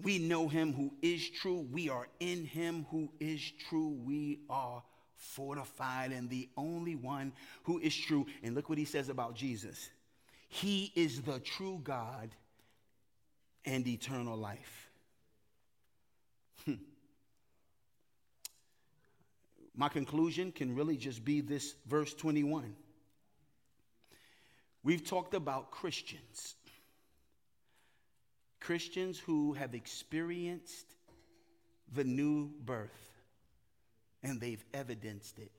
We 0.01 0.19
know 0.19 0.47
him 0.47 0.73
who 0.73 0.93
is 1.01 1.29
true. 1.29 1.65
We 1.71 1.89
are 1.89 2.07
in 2.19 2.45
him 2.45 2.85
who 2.91 3.11
is 3.19 3.41
true. 3.69 3.97
We 4.03 4.39
are 4.49 4.83
fortified 5.15 6.11
and 6.11 6.29
the 6.29 6.49
only 6.57 6.95
one 6.95 7.31
who 7.63 7.79
is 7.79 7.95
true. 7.95 8.25
And 8.43 8.55
look 8.55 8.67
what 8.69 8.77
he 8.77 8.85
says 8.85 9.09
about 9.09 9.35
Jesus 9.35 9.89
He 10.49 10.91
is 10.95 11.21
the 11.21 11.39
true 11.39 11.79
God 11.83 12.29
and 13.65 13.87
eternal 13.87 14.37
life. 14.37 14.89
Hmm. 16.65 16.73
My 19.75 19.89
conclusion 19.89 20.51
can 20.51 20.75
really 20.75 20.97
just 20.97 21.23
be 21.25 21.41
this 21.41 21.75
verse 21.87 22.13
21. 22.13 22.75
We've 24.83 25.03
talked 25.03 25.33
about 25.33 25.71
Christians 25.71 26.55
Christians 28.65 29.19
who 29.19 29.53
have 29.53 29.75
experienced 29.75 30.95
the 31.93 32.03
new 32.03 32.49
birth 32.65 33.11
and 34.23 34.41
they've 34.41 34.65
evidenced 34.73 35.37
it. 35.37 35.51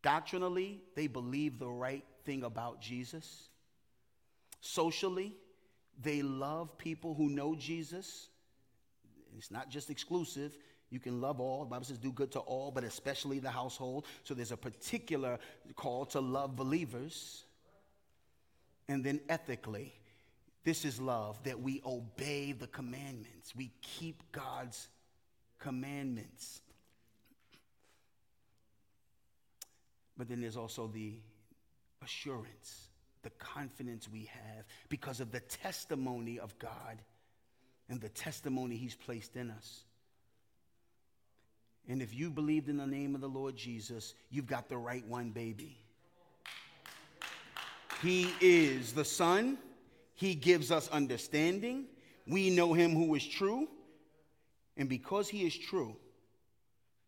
Doctrinally, 0.00 0.80
they 0.94 1.08
believe 1.08 1.58
the 1.58 1.68
right 1.68 2.04
thing 2.24 2.44
about 2.44 2.80
Jesus. 2.80 3.48
Socially, 4.60 5.34
they 6.00 6.22
love 6.22 6.78
people 6.78 7.12
who 7.14 7.28
know 7.28 7.56
Jesus. 7.56 8.28
It's 9.36 9.50
not 9.50 9.68
just 9.68 9.90
exclusive. 9.90 10.56
You 10.90 11.00
can 11.00 11.20
love 11.20 11.40
all. 11.40 11.64
The 11.64 11.70
Bible 11.70 11.86
says 11.86 11.98
do 11.98 12.12
good 12.12 12.30
to 12.32 12.38
all, 12.38 12.70
but 12.70 12.84
especially 12.84 13.40
the 13.40 13.50
household. 13.50 14.06
So 14.22 14.32
there's 14.32 14.52
a 14.52 14.56
particular 14.56 15.40
call 15.74 16.06
to 16.06 16.20
love 16.20 16.54
believers. 16.54 17.42
And 18.86 19.02
then 19.02 19.20
ethically, 19.28 19.99
this 20.64 20.84
is 20.84 21.00
love, 21.00 21.42
that 21.44 21.60
we 21.60 21.80
obey 21.86 22.52
the 22.52 22.66
commandments. 22.66 23.54
We 23.56 23.70
keep 23.80 24.22
God's 24.32 24.88
commandments. 25.58 26.60
But 30.16 30.28
then 30.28 30.40
there's 30.40 30.56
also 30.56 30.86
the 30.86 31.14
assurance, 32.04 32.88
the 33.22 33.30
confidence 33.30 34.08
we 34.08 34.24
have 34.24 34.66
because 34.90 35.20
of 35.20 35.32
the 35.32 35.40
testimony 35.40 36.38
of 36.38 36.58
God 36.58 36.98
and 37.88 38.00
the 38.00 38.10
testimony 38.10 38.76
He's 38.76 38.94
placed 38.94 39.36
in 39.36 39.50
us. 39.50 39.84
And 41.88 42.02
if 42.02 42.14
you 42.14 42.30
believed 42.30 42.68
in 42.68 42.76
the 42.76 42.86
name 42.86 43.14
of 43.14 43.22
the 43.22 43.28
Lord 43.28 43.56
Jesus, 43.56 44.14
you've 44.30 44.46
got 44.46 44.68
the 44.68 44.76
right 44.76 45.06
one, 45.08 45.30
baby. 45.30 45.78
He 48.02 48.30
is 48.40 48.92
the 48.92 49.04
Son 49.04 49.58
he 50.20 50.34
gives 50.34 50.70
us 50.70 50.86
understanding. 50.88 51.86
We 52.26 52.50
know 52.50 52.74
him 52.74 52.94
who 52.94 53.14
is 53.14 53.26
true. 53.26 53.66
And 54.76 54.86
because 54.86 55.30
he 55.30 55.46
is 55.46 55.56
true, 55.56 55.96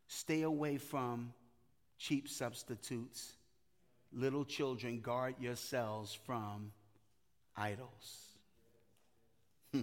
stay 0.07 0.41
away 0.41 0.79
from 0.79 1.35
cheap 1.99 2.27
substitutes. 2.27 3.35
Little 4.15 4.47
children, 4.47 5.01
guard 5.01 5.35
yourselves 5.39 6.19
from 6.25 6.73
idols. 7.55 8.29
Hmm. 9.75 9.83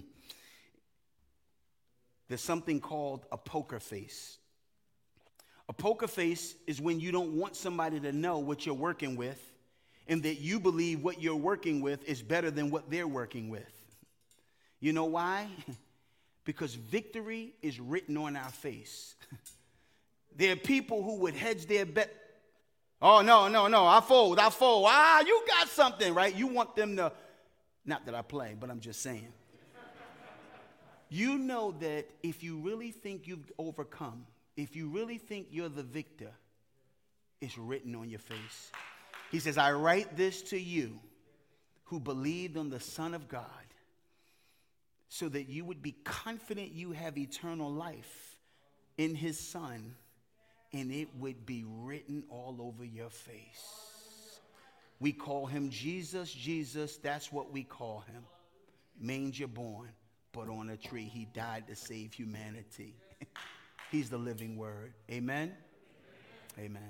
There's 2.29 2.41
something 2.41 2.79
called 2.79 3.27
a 3.31 3.37
poker 3.37 3.79
face. 3.79 4.39
A 5.67 5.73
poker 5.73 6.07
face 6.07 6.55
is 6.65 6.81
when 6.81 6.99
you 6.99 7.11
don't 7.11 7.33
want 7.33 7.55
somebody 7.55 7.99
to 7.99 8.11
know 8.11 8.39
what 8.39 8.65
you're 8.65 8.73
working 8.73 9.15
with 9.15 9.39
and 10.09 10.23
that 10.23 10.41
you 10.41 10.59
believe 10.59 11.03
what 11.03 11.21
you're 11.21 11.35
working 11.35 11.81
with 11.81 12.03
is 12.09 12.21
better 12.21 12.49
than 12.49 12.71
what 12.71 12.89
they're 12.89 13.07
working 13.07 13.49
with. 13.49 13.71
You 14.79 14.91
know 14.91 15.05
why? 15.05 15.47
because 16.45 16.73
victory 16.73 17.53
is 17.61 17.79
written 17.79 18.17
on 18.17 18.35
our 18.35 18.49
face. 18.49 19.13
there 20.35 20.53
are 20.53 20.57
people 20.57 21.03
who 21.03 21.19
would 21.19 21.35
hedge 21.35 21.67
their 21.67 21.85
bet. 21.85 22.11
Oh, 23.01 23.21
no, 23.21 23.47
no, 23.47 23.67
no, 23.67 23.85
I 23.85 24.01
fold, 24.01 24.39
I 24.39 24.49
fold. 24.49 24.87
Ah, 24.89 25.21
you 25.21 25.43
got 25.47 25.69
something, 25.69 26.13
right? 26.13 26.35
You 26.35 26.47
want 26.47 26.75
them 26.75 26.97
to, 26.97 27.13
not 27.85 28.05
that 28.07 28.15
I 28.15 28.23
play, 28.23 28.55
but 28.59 28.71
I'm 28.71 28.79
just 28.79 29.01
saying. 29.01 29.27
you 31.09 31.37
know 31.37 31.75
that 31.79 32.07
if 32.23 32.43
you 32.43 32.57
really 32.57 32.91
think 32.91 33.27
you've 33.27 33.51
overcome, 33.59 34.25
if 34.57 34.75
you 34.75 34.89
really 34.89 35.19
think 35.19 35.47
you're 35.51 35.69
the 35.69 35.83
victor, 35.83 36.31
it's 37.41 37.57
written 37.57 37.95
on 37.95 38.09
your 38.09 38.19
face. 38.19 38.71
He 39.31 39.39
says, 39.39 39.57
I 39.57 39.71
write 39.73 40.17
this 40.17 40.41
to 40.43 40.59
you 40.59 40.99
who 41.85 41.99
believed 41.99 42.57
on 42.57 42.69
the 42.69 42.79
Son 42.79 43.13
of 43.13 43.27
God 43.27 43.45
so 45.07 45.27
that 45.29 45.49
you 45.49 45.65
would 45.65 45.81
be 45.81 45.95
confident 46.03 46.71
you 46.71 46.91
have 46.91 47.17
eternal 47.17 47.71
life 47.71 48.37
in 48.97 49.15
his 49.15 49.39
Son 49.39 49.95
and 50.71 50.91
it 50.91 51.09
would 51.17 51.45
be 51.45 51.65
written 51.67 52.23
all 52.29 52.57
over 52.59 52.85
your 52.85 53.09
face. 53.09 54.39
We 54.99 55.13
call 55.13 55.45
him 55.45 55.69
Jesus, 55.69 56.31
Jesus, 56.31 56.97
that's 56.97 57.31
what 57.31 57.51
we 57.51 57.63
call 57.63 58.03
him. 58.11 58.23
Manger 58.99 59.47
born, 59.47 59.89
but 60.33 60.49
on 60.49 60.69
a 60.69 60.77
tree. 60.77 61.09
He 61.11 61.25
died 61.33 61.67
to 61.67 61.75
save 61.75 62.13
humanity. 62.13 62.95
He's 63.91 64.09
the 64.09 64.17
living 64.17 64.57
word. 64.57 64.93
Amen. 65.09 65.53
Amen. 66.59 66.89